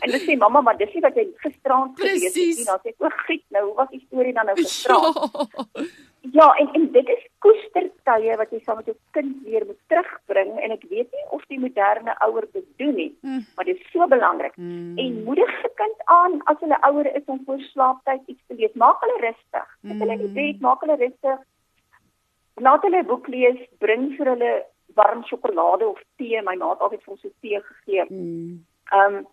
En 0.00 0.10
dan 0.10 0.20
sê 0.20 0.36
mamma, 0.36 0.60
maar 0.60 0.76
dis 0.76 0.92
nie 0.92 1.00
wat 1.00 1.14
jy 1.14 1.24
gisterand 1.36 2.00
gelees 2.00 2.22
het 2.24 2.34
nie. 2.34 2.64
Dan 2.64 2.78
sê 2.84 2.88
ek, 2.88 2.94
"O, 2.98 3.08
giet 3.26 3.44
nou, 3.48 3.64
hoe 3.66 3.74
was 3.74 3.88
die 3.88 4.04
storie 4.06 4.32
dan 4.34 4.46
nou 4.46 4.56
gisterand?" 4.56 5.16
ja. 5.74 5.82
Ja, 6.32 6.46
en 6.56 6.68
en 6.72 6.92
dit 6.92 7.08
is 7.08 7.24
koestertye 7.44 8.36
wat 8.40 8.50
jy 8.50 8.60
saam 8.64 8.76
met 8.80 8.86
jou 8.88 8.96
kind 9.12 9.42
weer 9.44 9.66
moet 9.66 9.78
terugbring 9.92 10.54
en 10.64 10.70
ek 10.72 10.84
weet 10.88 11.10
nie 11.12 11.24
of 11.36 11.42
die 11.50 11.58
moderne 11.60 12.14
ouer 12.26 12.46
dit 12.52 12.64
doen 12.78 12.94
nie, 12.94 13.10
Mm. 13.22 13.44
maar 13.56 13.64
dit 13.64 13.76
is 13.80 13.90
so 13.92 14.06
belangrik. 14.08 14.56
Mm. 14.56 14.98
En 14.98 15.22
moedig 15.24 15.50
se 15.60 15.70
kind 15.74 15.96
aan 16.04 16.40
as 16.44 16.56
hulle 16.60 16.78
ouer 16.80 17.14
is 17.16 17.24
om 17.26 17.42
voor 17.46 17.58
slaaptyd 17.60 18.22
iets 18.26 18.40
te 18.46 18.54
lees. 18.54 18.72
Maak 18.74 19.00
hulle 19.00 19.18
rustig. 19.20 19.68
Sit 19.82 19.98
hulle 20.00 20.12
in 20.12 20.18
die 20.18 20.28
Mm. 20.28 20.34
bed, 20.34 20.60
maak 20.60 20.80
hulle 20.80 20.96
rustig. 20.96 21.38
Laat 22.56 22.82
hulle 22.82 23.02
'n 23.02 23.06
boek 23.06 23.26
lees, 23.28 23.58
bring 23.78 24.16
vir 24.16 24.26
hulle 24.26 24.64
warm 24.94 25.24
sjokolade 25.24 25.86
of 25.88 26.00
tee. 26.16 26.40
My 26.42 26.54
ma 26.56 26.70
het 26.70 26.80
altyd 26.80 27.02
vir 27.02 27.12
ons 27.12 27.20
so 27.20 27.30
tee 27.42 27.60
gegee. 27.60 28.04
Mm. 28.10 28.64
Ehm 28.92 29.14
um, 29.14 29.26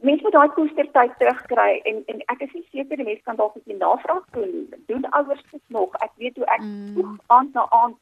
mense 0.00 0.22
moet 0.22 0.32
daai 0.32 0.48
koestertyd 0.48 1.12
terugkry 1.18 1.80
en 1.84 2.02
en 2.06 2.20
ek 2.26 2.40
is 2.46 2.52
nie 2.54 2.66
seker 2.72 2.96
die 2.96 3.04
mense 3.04 3.22
kan 3.22 3.36
dalk 3.36 3.54
'n 3.56 3.60
bietjie 3.64 3.78
navraag 3.78 4.24
doen. 4.32 4.68
Doen 4.86 5.04
ouers 5.10 5.42
dit 5.52 5.62
nog? 5.68 5.94
Ek 6.02 6.10
weet 6.16 6.36
hoe 6.36 6.46
ek 6.46 6.60
Mm. 6.60 6.92
vroeg 6.94 7.16
aand 7.26 7.52
na 7.54 7.66
aand 7.70 7.96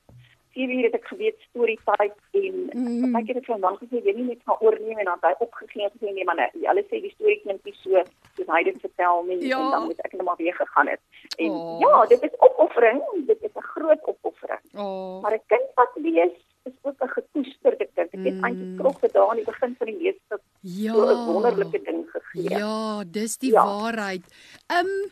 7 0.54 0.70
uur 0.78 0.84
het 0.84 0.94
ek 0.94 1.06
geweet 1.06 1.40
storie 1.48 1.78
tyd 1.84 2.12
en 2.32 2.54
Mm. 2.74 3.04
mm. 3.04 3.16
ek 3.16 3.26
het 3.26 3.36
dit 3.36 3.44
vir 3.46 3.56
'n 3.56 3.60
man 3.60 3.76
gesê 3.76 3.96
jy 4.04 4.12
nie 4.14 4.24
net 4.24 4.42
gaan 4.46 4.56
oorneem 4.60 4.98
en 4.98 5.04
dan 5.04 5.18
hy 5.22 5.34
opgegee 5.38 5.88
gesê 5.94 6.12
nee 6.14 6.24
man, 6.24 6.38
hulle 6.52 6.82
sê 6.90 7.00
die 7.00 7.10
storie 7.14 7.40
klink 7.44 7.64
nie 7.64 7.74
so 7.82 8.02
soos 8.36 8.46
hy 8.46 8.62
dit 8.64 8.80
vertel 8.80 9.22
nie 9.24 9.48
Ja. 9.48 9.58
en 9.64 9.70
dan 9.70 9.84
moet 9.84 10.00
ek 10.04 10.12
net 10.12 10.22
maar 10.24 10.36
weer 10.36 10.54
gegaan 10.54 10.88
het. 10.88 11.00
En 11.38 11.50
Oh. 11.50 11.80
ja, 11.80 12.06
dit 12.06 12.22
is 12.22 12.40
opoffering, 12.40 13.02
dit 13.26 13.42
is 13.42 13.50
'n 13.56 13.60
groot 13.62 14.00
opoffering. 14.06 14.60
Oh, 14.74 15.22
Maar 15.22 15.32
'n 15.34 15.40
kind 15.46 15.68
wat 15.74 15.90
lees 15.94 16.32
is 16.66 16.72
ook 16.82 17.00
'n 17.02 17.08
gekoesterde 17.08 17.88
kind. 17.94 18.12
Ek 18.12 18.24
het 18.24 18.34
Mm. 18.34 18.44
eintlik 18.44 18.76
krog 18.78 18.98
gedaan 19.00 19.28
aan 19.30 19.36
die 19.36 19.44
begin 19.44 19.74
van 19.78 19.86
die 19.86 19.96
leesdag 20.02 20.40
ja. 20.60 20.92
so 20.92 21.00
'n 21.08 21.26
wonderlike 21.32 21.82
ding 21.82 22.04
gegee. 22.10 22.48
Ja, 22.58 23.04
dis 23.06 23.36
die 23.38 23.52
Ja. 23.52 23.64
waarheid. 23.64 24.24
Ehm 24.66 25.10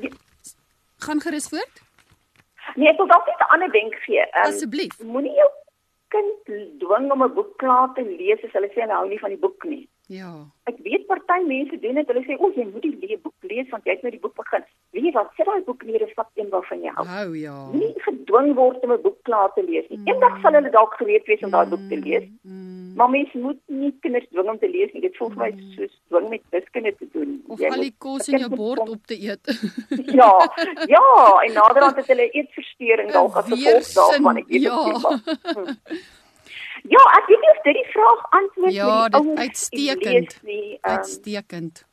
Die- 0.00 0.12
gaan 0.98 1.20
gerus 1.20 1.48
voort 1.48 1.84
Nee, 2.76 2.88
ek 2.88 2.96
wil 2.96 3.06
dalk 3.06 3.26
net 3.26 3.38
'n 3.38 3.52
ander 3.52 3.70
wenk 3.70 3.94
gee. 3.94 4.20
Um, 4.20 4.42
asseblief. 4.42 4.98
Moenie 5.02 5.34
jou 5.34 5.50
kind 6.08 6.44
dwing 6.78 7.10
om 7.12 7.22
'n 7.22 7.34
boek 7.34 7.56
klaar 7.58 7.92
te 7.94 8.02
lees 8.02 8.42
as 8.44 8.52
hulle 8.52 8.68
sê 8.68 8.80
hulle 8.80 8.92
hou 8.92 9.08
nie 9.08 9.18
van 9.18 9.30
die 9.30 9.38
boek 9.38 9.64
nie. 9.64 9.88
Ja. 10.06 10.30
Ek 10.70 10.76
weet 10.86 11.06
party 11.10 11.40
mense 11.46 11.78
doen 11.82 11.98
dit. 11.98 12.06
Hulle 12.06 12.22
sê, 12.26 12.36
"O, 12.38 12.50
jy 12.54 12.64
moet 12.72 12.82
die 12.82 12.96
le 13.00 13.18
boek 13.22 13.34
lees 13.40 13.68
want 13.70 13.84
jy 13.84 13.92
het 13.92 14.02
nou 14.02 14.10
die 14.10 14.20
boek 14.20 14.36
begin." 14.36 14.62
Weet 14.90 15.04
jy 15.04 15.12
wat? 15.12 15.32
Sit 15.36 15.46
daai 15.46 15.64
boek 15.64 15.82
neer 15.82 16.02
en 16.02 16.12
vat 16.14 16.30
een 16.34 16.48
waarvan 16.50 16.80
jy 16.80 16.92
hou. 16.94 17.06
Hou 17.06 17.36
ja. 17.36 17.56
Moenie 17.72 18.02
gedwing 18.04 18.54
word 18.54 18.84
om 18.84 18.92
'n 18.92 19.02
boek 19.02 19.18
klaar 19.22 19.52
te 19.54 19.62
lees 19.62 19.88
nie. 19.88 20.00
Eendag 20.04 20.40
sal 20.42 20.52
hulle 20.52 20.70
dalk 20.70 20.94
gereed 20.94 21.26
wees 21.26 21.42
om 21.42 21.50
daai 21.50 21.66
boek 21.66 21.88
te 21.88 21.96
lees. 21.96 22.28
Mm. 22.42 22.94
Maar 22.94 23.10
mens 23.10 23.32
moet 23.32 23.60
nie 23.66 23.94
kinders 24.00 24.26
dwing 24.30 24.48
om 24.48 24.58
te 24.58 24.70
lees 24.70 24.92
nie. 24.92 25.02
Dit 25.02 25.16
voel 25.16 25.28
vir 25.30 25.38
my 25.38 25.50
soos 25.76 26.00
dwing 26.08 26.28
met 26.28 26.42
wiskunde 26.50 26.94
te 26.96 27.08
doen. 27.12 27.42
Of 27.48 27.58
Jy 27.58 27.68
al 27.68 27.80
die 27.80 27.94
kos 27.98 28.28
in 28.28 28.38
jou 28.38 28.56
bord 28.56 28.88
op 28.88 29.06
te 29.06 29.20
eet. 29.20 29.42
Ja, 30.20 30.32
ja, 30.86 31.40
en 31.44 31.52
naderhand 31.60 31.96
het 31.96 32.06
hulle 32.06 32.30
eetversteuring 32.30 33.10
dalk 33.10 33.36
as 33.36 33.48
gevolg 33.48 33.92
daarvan. 33.94 34.36
Ek 34.36 34.46
weet 34.46 34.62
ja. 34.62 34.76
ook 34.78 34.86
nie 34.86 35.00
wat. 35.02 35.20
Ja, 36.84 37.02
ek 37.18 37.26
weet 37.30 37.40
nie 37.40 37.50
of 37.50 37.62
dit 37.64 37.74
die 37.80 37.90
vraag 37.92 38.20
antwoord 38.30 38.72
Ja, 38.72 39.02
met 39.02 39.12
die 39.12 39.20
ouers 39.20 39.38
uitstekend. 39.40 40.38
nie. 40.42 40.72
Um, 40.72 40.78
Uitstekend. 40.96 41.84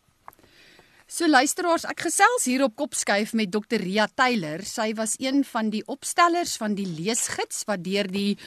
So 1.08 1.28
luisteraars, 1.30 1.86
ek 1.86 2.00
gesels 2.08 2.46
hier 2.50 2.64
op 2.66 2.76
Kopskuif 2.76 3.34
met 3.38 3.52
Dr 3.54 3.78
Ria 3.78 4.08
Taylor. 4.16 4.64
Sy 4.66 4.94
was 4.98 5.16
een 5.22 5.44
van 5.46 5.70
die 5.70 5.84
opstellers 5.86 6.58
van 6.58 6.74
die 6.76 6.88
leesgids 6.90 7.64
wat 7.70 7.84
deur 7.86 8.08
die 8.10 8.38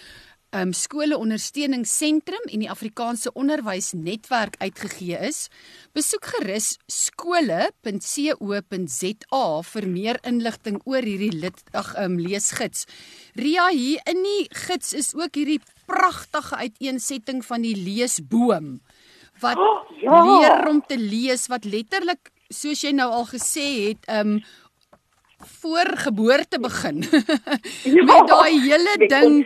um, 0.57 0.72
skole 0.72 1.18
ondersteuningsentrum 1.18 2.43
en 2.51 2.59
die 2.64 2.70
Afrikaanse 2.70 3.30
onderwysnetwerk 3.39 4.57
uitgegee 4.59 5.18
is. 5.28 5.49
Besoek 5.95 6.24
gerus 6.34 6.76
skole.co.za 6.91 8.43
vir 9.70 9.87
meer 9.89 10.18
inligting 10.26 10.80
oor 10.84 11.03
hierdie 11.07 11.32
lid 11.39 11.62
ag 11.76 11.95
um, 12.03 12.18
leesgids. 12.18 12.87
Ria, 13.39 13.68
hier 13.70 14.01
in 14.11 14.22
die 14.26 14.49
gids 14.66 14.93
is 14.97 15.14
ook 15.14 15.34
hierdie 15.39 15.61
pragtige 15.87 16.57
uiteensetting 16.57 17.45
van 17.45 17.62
die 17.62 17.76
leesboom 17.76 18.78
wat 19.41 19.59
Oh, 19.61 19.82
ja. 20.01 20.22
leer 20.24 20.68
om 20.68 20.80
te 20.87 20.97
lees 20.99 21.47
wat 21.53 21.64
letterlik 21.64 22.30
soos 22.49 22.80
jy 22.84 22.93
nou 22.97 23.11
al 23.12 23.26
gesê 23.28 23.66
het, 23.91 24.07
um 24.20 24.39
voor 25.61 25.91
geboorte 26.01 26.59
begin. 26.59 27.03
met 28.09 28.28
daai 28.30 28.61
hele 28.61 28.95
ding. 29.09 29.43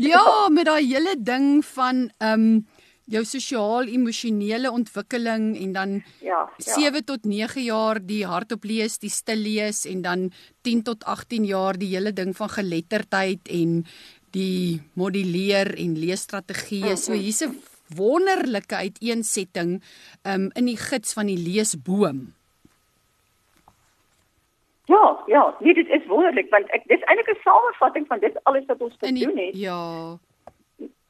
Ja, 0.00 0.48
met 0.48 0.64
daai 0.64 0.86
hele 0.88 1.14
ding 1.18 1.60
van 1.64 2.08
um 2.24 2.66
jou 3.10 3.22
sosiaal-emosionele 3.26 4.70
ontwikkeling 4.70 5.56
en 5.58 5.72
dan 5.72 5.90
Ja, 6.22 6.48
ja. 6.56 6.74
7 6.74 7.04
tot 7.04 7.24
9 7.24 7.62
jaar 7.62 7.98
die 8.06 8.22
hardop 8.26 8.64
lees, 8.64 8.98
die 9.02 9.10
stil 9.10 9.42
lees 9.42 9.84
en 9.86 10.02
dan 10.02 10.30
10 10.62 10.82
tot 10.82 11.04
18 11.04 11.44
jaar 11.44 11.78
die 11.78 11.90
hele 11.94 12.12
ding 12.12 12.36
van 12.36 12.48
geletterdheid 12.48 13.48
en 13.50 13.84
die 14.32 14.80
moduleer 14.94 15.74
en 15.76 15.98
leesstrategieë. 15.98 16.96
So 16.96 17.12
hier's 17.12 17.42
'n 17.42 17.56
wonderlike 17.96 18.76
uiteensetting 18.76 19.82
um 20.24 20.50
in 20.54 20.66
die 20.66 20.78
gids 20.78 21.12
van 21.12 21.26
die 21.26 21.38
leesboom. 21.38 22.34
Ja, 24.90 25.22
ja, 25.26 25.54
nee, 25.60 25.74
dit 25.74 25.88
is 25.88 26.06
wonderlik 26.06 26.50
want 26.50 26.70
ek 26.74 26.86
dis 26.86 27.02
eintlik 27.06 27.28
'n 27.34 27.42
samevatting 27.42 28.06
van 28.06 28.18
dit 28.18 28.44
alles 28.44 28.64
wat 28.66 28.80
ons 28.80 28.94
gedoen 28.98 29.36
het. 29.38 29.56
ja, 29.56 30.18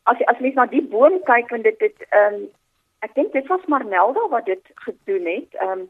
As 0.03 0.16
as 0.27 0.41
mens 0.41 0.55
na 0.55 0.66
die 0.66 0.83
boom 0.83 1.23
kyk 1.25 1.51
en 1.51 1.62
dit 1.62 1.79
dit 1.79 1.97
ehm 2.09 2.35
um, 2.35 2.49
ek 3.01 3.14
dink 3.14 3.33
dit 3.33 3.47
was 3.47 3.64
Marmelda 3.66 4.29
wat 4.29 4.45
dit 4.45 4.64
gedoen 4.75 5.27
het. 5.27 5.55
Ehm 5.55 5.71
um, 5.71 5.89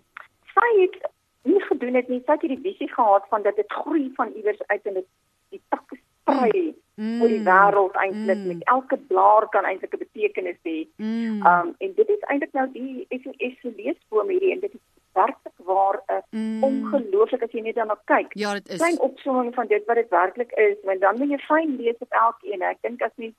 sy 0.55 0.71
het 0.83 1.11
nie 1.43 1.61
gedoen 1.61 1.95
het 1.95 2.09
nie, 2.09 2.23
sy 2.27 2.33
het 2.33 2.41
hierdie 2.41 2.63
visie 2.63 2.93
gehad 2.93 3.27
van 3.29 3.43
dat 3.43 3.57
dit 3.57 3.73
groei 3.73 4.11
van 4.15 4.33
iewers 4.37 4.63
uit 4.67 4.87
en 4.87 4.95
dit 4.95 5.07
die 5.51 5.63
takke 5.69 5.97
sprei 5.97 6.75
Mm. 7.01 7.23
oor 7.23 7.29
die 7.33 7.45
wêreld 7.49 7.95
eintlik 7.97 8.39
Mm. 8.39 8.47
met 8.47 8.65
elke 8.69 8.97
blaar 9.11 9.49
kan 9.49 9.65
eintlik 9.65 9.95
'n 9.95 10.05
betekenis 10.05 10.61
hê. 10.69 10.89
mm, 10.97 11.47
Um 11.47 11.75
en 11.79 11.93
dit 11.95 12.09
is 12.09 12.23
eintlik 12.29 12.53
nou 12.53 12.67
die 12.73 13.07
SOS 13.09 13.55
se 13.61 13.73
leesboom 13.77 14.29
hierdie 14.29 14.53
en 14.53 14.61
dit 14.61 14.75
is 14.75 14.81
werklik 15.15 15.57
waar 15.57 16.03
'n 16.09 16.23
mm. 16.31 16.63
ongelooflik 16.65 17.43
as 17.43 17.53
jy 17.53 17.61
net 17.61 17.75
daarna 17.75 17.99
kyk. 18.05 18.31
Ja, 18.35 18.53
dit 18.53 18.69
is. 18.69 18.77
Klein 18.77 19.01
opsomming 19.01 19.55
van 19.55 19.67
dit 19.67 19.85
wat 19.87 19.97
dit 19.97 20.09
werklik 20.09 20.53
is, 20.53 20.77
want 20.83 21.01
dan 21.01 21.19
moet 21.19 21.31
jy 21.31 21.39
fyn 21.39 21.77
lees 21.77 21.99
op 21.99 22.13
elkeen. 22.13 22.63
Ek 22.63 22.83
dink 22.83 23.03
as 23.03 23.17
mens 23.17 23.35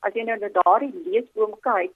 as 0.00 0.14
jy 0.14 0.22
nou 0.24 0.38
na 0.38 0.48
daardie 0.52 0.94
leesboom 1.04 1.54
kyk, 1.60 1.92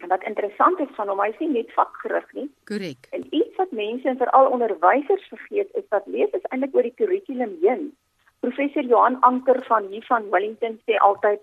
en 0.00 0.08
wat 0.08 0.22
interessant 0.22 0.80
is 0.80 0.94
van 0.96 1.08
hom, 1.08 1.20
hy 1.20 1.28
is 1.28 1.38
nie 1.38 1.48
net 1.48 1.72
vakgerig 1.72 2.32
nie. 2.32 2.50
Korrek. 2.64 3.06
En 3.10 3.26
iets 3.30 3.56
wat 3.56 3.70
mense 3.70 4.08
en 4.08 4.16
veral 4.16 4.46
onderwysers 4.50 5.28
vergeet 5.28 5.68
is 5.74 5.84
dat 5.88 6.06
lees 6.06 6.30
is 6.30 6.48
eintlik 6.48 6.74
oor 6.74 6.82
die 6.82 6.94
kurrikulum 6.96 7.58
heen. 7.60 7.96
Professor 8.40 8.84
Johan 8.84 9.20
Anker 9.20 9.62
van 9.68 9.86
hier 9.92 10.04
van 10.08 10.30
Wellington 10.30 10.78
sê 10.86 10.96
altyd 10.98 11.40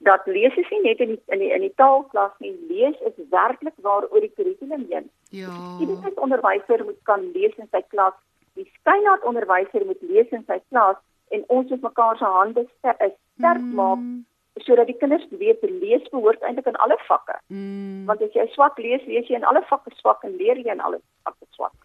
dat 0.00 0.26
lees 0.26 0.56
is 0.56 0.70
nie 0.70 0.80
net 0.82 1.00
in 1.04 1.14
die 1.14 1.20
in 1.34 1.42
die 1.44 1.50
in 1.52 1.60
die 1.66 1.74
taalklas 1.76 2.32
nie, 2.40 2.54
lees 2.68 2.96
is 3.08 3.16
werklik 3.30 3.76
waar 3.84 4.06
oor 4.08 4.24
die 4.24 4.32
kurrikulum 4.36 4.86
heen. 4.88 5.10
Ja. 5.28 5.52
Die 5.78 6.16
onderwyser 6.16 6.84
moet 6.84 6.98
kan 7.04 7.30
lees 7.34 7.54
in 7.56 7.68
sy 7.70 7.82
klas. 7.92 8.16
Die 8.58 8.66
skynnaad 8.80 9.24
onderwyser 9.28 9.84
moet 9.86 10.02
lees 10.02 10.32
in 10.36 10.44
sy 10.48 10.58
klas 10.68 10.96
en 11.30 11.44
ons 11.48 11.70
moet 11.70 11.82
mekaar 11.82 12.16
se 12.18 12.24
hande 12.24 12.66
ster, 12.78 12.96
eh, 12.98 13.12
sterk 13.38 13.62
maak 13.62 13.98
Mm, 13.98 14.24
sodat 14.54 14.86
die 14.86 14.96
kinders 14.98 15.26
weet 15.30 15.62
lees 15.62 16.08
behoort 16.10 16.42
eintlik 16.42 16.66
in 16.66 16.76
alle 16.76 16.96
vakke. 17.08 17.36
mm. 17.48 18.04
Want 18.06 18.22
as 18.22 18.32
jy 18.34 18.46
swak 18.52 18.78
lees, 18.78 19.04
lees 19.06 19.28
jy 19.28 19.36
in 19.36 19.44
alle 19.44 19.62
vakke 19.70 19.90
swak 20.00 20.24
en 20.24 20.36
leer 20.36 20.56
jy 20.56 20.72
in 20.72 20.80
alle 20.80 21.00
vakke 21.24 21.46
swak. 21.50 21.79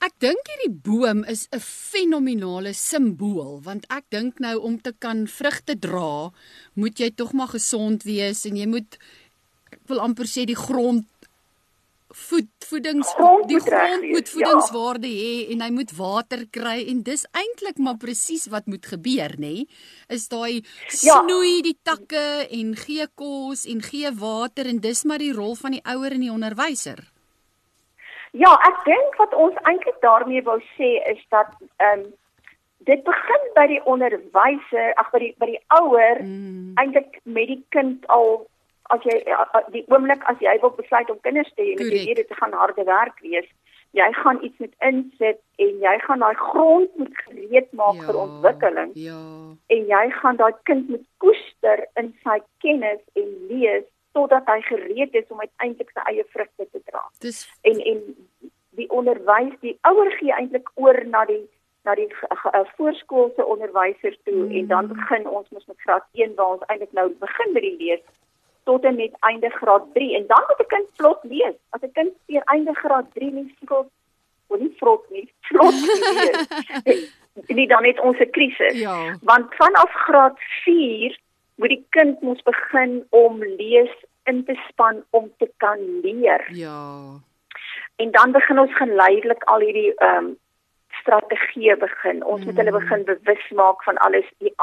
Ek 0.00 0.14
dink 0.22 0.46
hierdie 0.46 0.70
boom 0.86 1.24
is 1.24 1.48
'n 1.52 1.58
fenominale 1.60 2.72
simbool 2.74 3.60
want 3.62 3.86
ek 3.90 4.04
dink 4.10 4.38
nou 4.40 4.56
om 4.62 4.78
te 4.80 4.92
kan 4.92 5.26
vrugte 5.26 5.74
dra, 5.78 6.30
moet 6.74 6.98
jy 7.00 7.10
tog 7.10 7.32
maar 7.32 7.48
gesond 7.48 8.02
wees 8.04 8.44
en 8.46 8.56
jy 8.56 8.66
moet 8.66 8.98
ek 9.72 9.80
wil 9.88 10.00
amper 10.00 10.24
sê 10.26 10.44
die 10.46 10.56
grond 10.56 11.04
voed 12.14 12.48
voedings 12.64 13.08
Grond 13.16 13.48
die 13.48 13.60
grond 13.60 14.02
moet 14.08 14.28
ja. 14.28 14.32
voedingswaarde 14.32 15.08
hê 15.08 15.50
en 15.52 15.60
hy 15.60 15.70
moet 15.70 15.90
water 15.96 16.46
kry 16.50 16.78
en 16.88 17.02
dis 17.02 17.26
eintlik 17.36 17.78
maar 17.78 17.98
presies 18.00 18.46
wat 18.48 18.66
moet 18.66 18.86
gebeur 18.86 19.34
nê 19.38 19.66
is 20.08 20.28
daai 20.28 20.62
Ja. 21.02 21.20
snoei 21.20 21.60
die 21.62 21.76
takke 21.82 22.46
en 22.50 22.74
gee 22.76 23.06
kos 23.14 23.66
en 23.66 23.82
gee 23.82 24.10
water 24.12 24.66
en 24.66 24.80
dis 24.80 25.04
maar 25.04 25.18
die 25.18 25.32
rol 25.32 25.54
van 25.54 25.72
die 25.72 25.84
ouer 25.84 26.12
en 26.12 26.20
die 26.24 26.32
onderwyser 26.32 27.04
Ja, 28.36 28.52
ek 28.68 28.84
dink 28.84 29.16
wat 29.16 29.34
ons 29.34 29.56
eintlik 29.62 30.00
daarmee 30.04 30.42
wou 30.42 30.58
sê 30.76 30.96
is 31.12 31.20
dat 31.34 31.52
ehm 31.76 32.06
um, 32.06 32.08
dit 32.86 33.02
begin 33.04 33.48
by 33.54 33.66
die 33.66 33.80
onderwyser, 33.90 34.92
ag 35.00 35.10
by 35.12 35.18
die 35.18 35.32
by 35.40 35.48
die 35.50 35.62
ouer 35.80 36.20
mm. 36.22 36.76
eintlik 36.80 37.18
met 37.24 37.50
die 37.50 37.62
kind 37.74 38.06
al 38.06 38.46
as 38.94 39.04
jy 39.04 39.16
die 39.74 39.84
oomblik 39.92 40.22
as 40.30 40.38
jy 40.40 40.54
wil 40.62 40.72
besluit 40.76 41.10
om 41.12 41.18
kinders 41.26 41.50
te 41.56 41.64
hê 41.64 41.74
en 41.76 41.90
jy 41.90 42.04
weet 42.06 42.20
dit 42.22 42.38
gaan 42.38 42.54
harde 42.56 42.84
werk 42.88 43.18
wees, 43.24 43.48
jy 43.96 44.08
gaan 44.20 44.40
iets 44.44 44.62
met 44.64 44.72
insit 44.90 45.40
en 45.64 45.84
jy 45.84 45.94
gaan 46.06 46.24
daai 46.24 46.38
grond 46.40 46.96
moet 47.00 47.20
gereed 47.24 47.68
maak 47.80 48.00
vir 48.06 48.20
ontwikkeling. 48.22 48.94
ja. 48.94 49.20
En 49.74 49.92
jy 49.92 50.04
gaan 50.20 50.40
daai 50.40 50.54
kind 50.70 50.88
moet 50.88 51.06
koester 51.24 51.84
in 52.00 52.14
sy 52.24 52.38
kennis 52.64 53.02
en 53.20 53.28
lees 53.50 53.88
totdat 54.12 54.46
hy 54.46 54.60
gereed 54.60 55.14
is 55.14 55.24
om 55.28 55.40
uiteindelik 55.40 55.90
sy 55.90 56.00
eie 56.12 56.24
vrugte 56.28 56.66
te 56.72 56.80
dra. 56.84 57.02
dis 57.20 57.48
En 57.62 57.80
en 57.80 58.02
die 58.70 58.90
onderwys, 58.90 59.54
die 59.60 59.78
ouer 59.82 60.10
gee 60.18 60.32
eintlik 60.32 60.68
oor 60.74 61.04
na 61.06 61.24
die 61.24 61.48
na 61.84 61.94
die 61.94 62.08
ge- 62.14 62.50
eh, 62.52 62.64
voorskoolse 62.76 63.44
onderwysers 63.46 64.18
toe 64.24 64.34
Mm. 64.34 64.48
mm. 64.48 64.56
en 64.58 64.66
dan 64.66 64.86
begin 64.88 65.26
ons 65.28 65.48
mos 65.50 65.66
met 65.66 65.80
graad 65.80 66.04
1 66.12 66.34
waar 66.34 66.46
ons 66.56 66.62
eintlik 66.66 66.92
nou 66.92 67.08
begin 67.20 67.52
met 67.52 67.62
die 67.62 67.76
lees 67.76 68.00
tot 68.64 68.84
en 68.84 68.96
met 68.96 69.12
einde 69.20 69.50
graad 69.50 69.84
3 69.94 70.16
en 70.16 70.26
dan 70.26 70.42
moet 70.48 70.60
'n 70.60 70.66
kind 70.74 70.88
vlot 70.96 71.18
lees. 71.22 71.54
As 71.70 71.80
'n 71.82 71.92
kind 71.92 72.12
deur 72.26 72.42
einde 72.44 72.74
graad 72.74 73.06
3 73.14 73.30
nie 73.32 73.54
vlot 73.64 73.88
of 74.48 74.58
nie 74.60 74.74
vlot 74.78 75.10
nie, 75.10 75.32
vlot 75.48 75.74
lees. 75.74 77.12
nie 77.58 77.66
dan 77.66 77.82
net 77.82 78.00
ons 78.00 78.18
'n 78.18 78.30
krisis. 78.30 78.78
Ja. 78.80 79.16
Want 79.22 79.54
vanaf 79.54 79.90
graad 79.92 80.36
4 80.64 81.18
moet 81.58 81.74
die 81.74 81.84
kind 81.96 82.20
mos 82.22 82.42
begin 82.46 83.00
om 83.10 83.42
lees 83.60 83.94
in 84.30 84.44
te 84.44 84.54
span 84.68 85.02
om 85.10 85.30
te 85.38 85.50
kan 85.56 85.80
leer. 86.02 86.44
Ja. 86.54 87.18
En 87.96 88.10
dan 88.10 88.32
begin 88.32 88.58
ons 88.58 88.76
geleidelik 88.76 89.42
al 89.44 89.64
hierdie 89.66 89.94
ehm 89.94 90.24
um, 90.24 90.36
strategieë 90.98 91.76
begin. 91.78 92.24
Ons 92.24 92.44
moet 92.44 92.56
hulle 92.56 92.72
Mm. 92.72 92.78
begin 92.78 93.04
bewus 93.04 93.50
maak 93.54 93.82
van 93.86 93.96
alles 93.96 94.28
die 94.38 94.54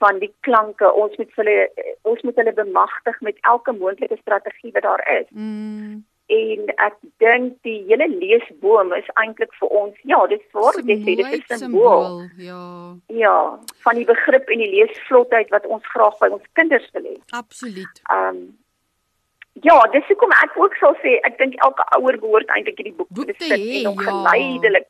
van 0.00 0.18
die 0.18 0.32
klanke. 0.40 0.92
Ons 0.92 1.16
moet 1.16 1.30
hulle 1.34 1.70
ons 2.02 2.22
moet 2.22 2.36
hulle 2.36 2.52
bemagtig 2.52 3.20
met 3.20 3.38
elke 3.40 3.72
moontlike 3.72 4.16
strategie 4.20 4.72
wat 4.72 4.82
daar 4.82 5.04
is. 5.20 5.26
Mm. 5.30 6.04
En 6.26 6.68
ek 6.86 6.94
dink 7.20 7.58
die 7.62 7.84
hele 7.88 8.06
leesboom 8.08 8.92
is 8.96 9.08
eintlik 9.20 9.52
vir 9.60 9.68
ons 9.68 9.94
ja 10.08 10.26
dis 10.26 10.40
waar 10.52 10.72
dit 10.80 10.98
sê 11.04 11.16
dit 11.20 11.32
is 11.36 11.44
'n 11.50 11.58
simbool. 11.58 12.22
ja. 12.38 12.94
Ja 13.08 13.58
van 13.84 13.94
die 13.94 14.04
begrip 14.08 14.48
en 14.48 14.58
die 14.58 14.70
leesvlotheid 14.76 15.48
wat 15.50 15.66
ons 15.66 15.86
graag 15.86 16.18
by 16.18 16.28
ons 16.28 16.42
kinders 16.52 16.88
wil 16.92 17.02
hê. 17.02 17.16
Absoluut. 17.30 18.00
Um 18.10 18.56
ja 19.62 19.78
dis 19.92 20.06
hoekom 20.08 20.32
ek 20.42 20.52
ook 20.56 20.74
sal 20.80 20.94
sê 21.04 21.20
ek 21.28 21.38
dink 21.38 21.54
elke 21.62 21.84
ouer 21.98 22.18
behoort 22.18 22.48
eintlik 22.48 22.78
hierdie 22.78 22.96
boek 22.96 23.08
Boek 23.10 23.26
te 23.26 23.34
sit 23.38 23.52
en 23.60 23.86
hom 23.86 24.00
ja. 24.00 24.10
geleidelik 24.10 24.88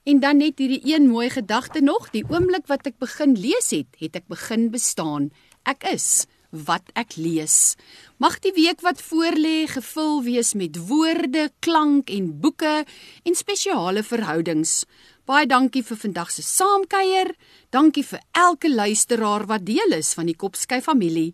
En 0.07 0.21
dan 0.23 0.39
net 0.39 0.61
hierdie 0.63 0.81
een 0.87 1.09
mooi 1.11 1.27
gedagte 1.33 1.81
nog, 1.83 2.07
die 2.15 2.23
oomblik 2.31 2.69
wat 2.71 2.87
ek 2.87 3.01
begin 3.03 3.35
lees 3.35 3.73
het, 3.75 3.91
het 3.99 4.15
ek 4.21 4.29
begin 4.31 4.69
bestaan. 4.71 5.31
Ek 5.67 5.83
is 5.91 6.23
wat 6.53 6.93
ek 6.95 7.17
lees. 7.17 7.75
Mag 8.21 8.37
die 8.45 8.53
week 8.53 8.83
wat 8.85 9.01
voorlê 9.01 9.65
gevul 9.67 10.21
wees 10.23 10.53
met 10.53 10.77
woorde, 10.87 11.49
klank 11.65 12.13
en 12.13 12.29
boeke 12.39 12.83
en 13.25 13.35
spesiale 13.35 14.03
verhoudings. 14.05 14.83
Baie 15.25 15.47
dankie 15.49 15.83
vir 15.83 15.97
vandag 15.97 16.31
se 16.31 16.43
saamkuier. 16.45 17.33
Dankie 17.73 18.03
vir 18.05 18.21
elke 18.37 18.69
luisteraar 18.69 19.47
wat 19.49 19.65
deel 19.65 19.97
is 19.97 20.13
van 20.13 20.29
die 20.29 20.37
Kopsky 20.37 20.79
familie. 20.83 21.33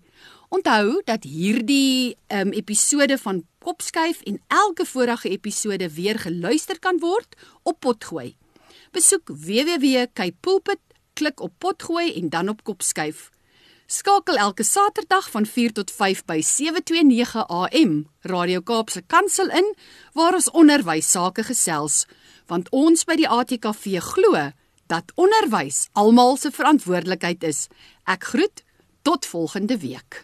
Onthou 0.50 1.02
dat 1.06 1.24
hierdie 1.30 2.18
um, 2.34 2.50
episode 2.58 3.18
van 3.22 3.43
Kopskyf 3.62 4.22
en 4.26 4.39
elke 4.47 4.86
vorige 4.86 5.30
episode 5.30 5.89
weer 5.93 6.18
geluister 6.20 6.80
kan 6.80 6.97
word 7.00 7.36
op 7.64 7.80
Potgooi. 7.80 8.34
Besoek 8.91 9.30
www.kypulpit, 9.30 10.80
klik 11.14 11.39
op 11.45 11.54
Potgooi 11.58 12.14
en 12.18 12.30
dan 12.30 12.50
op 12.50 12.64
Kopskyf. 12.64 13.30
Skakel 13.86 14.38
elke 14.38 14.64
Saterdag 14.64 15.30
van 15.30 15.45
4 15.45 15.74
tot 15.74 15.91
5 15.91 16.26
by 16.26 16.41
729 16.41 17.45
AM 17.45 17.93
Radio 18.22 18.62
Kaapse 18.62 19.04
Kansel 19.06 19.50
in 19.54 19.70
waar 20.18 20.34
ons 20.34 20.50
onderwys 20.50 21.12
sake 21.12 21.45
gesels, 21.45 22.08
want 22.50 22.72
ons 22.74 23.06
by 23.06 23.20
die 23.22 23.30
ATKV 23.30 24.02
glo 24.02 24.50
dat 24.89 25.14
onderwys 25.14 25.88
almal 25.93 26.38
se 26.41 26.50
verantwoordelikheid 26.50 27.45
is. 27.45 27.68
Ek 28.10 28.32
groet 28.34 28.66
tot 29.06 29.30
volgende 29.30 29.78
week. 29.78 30.24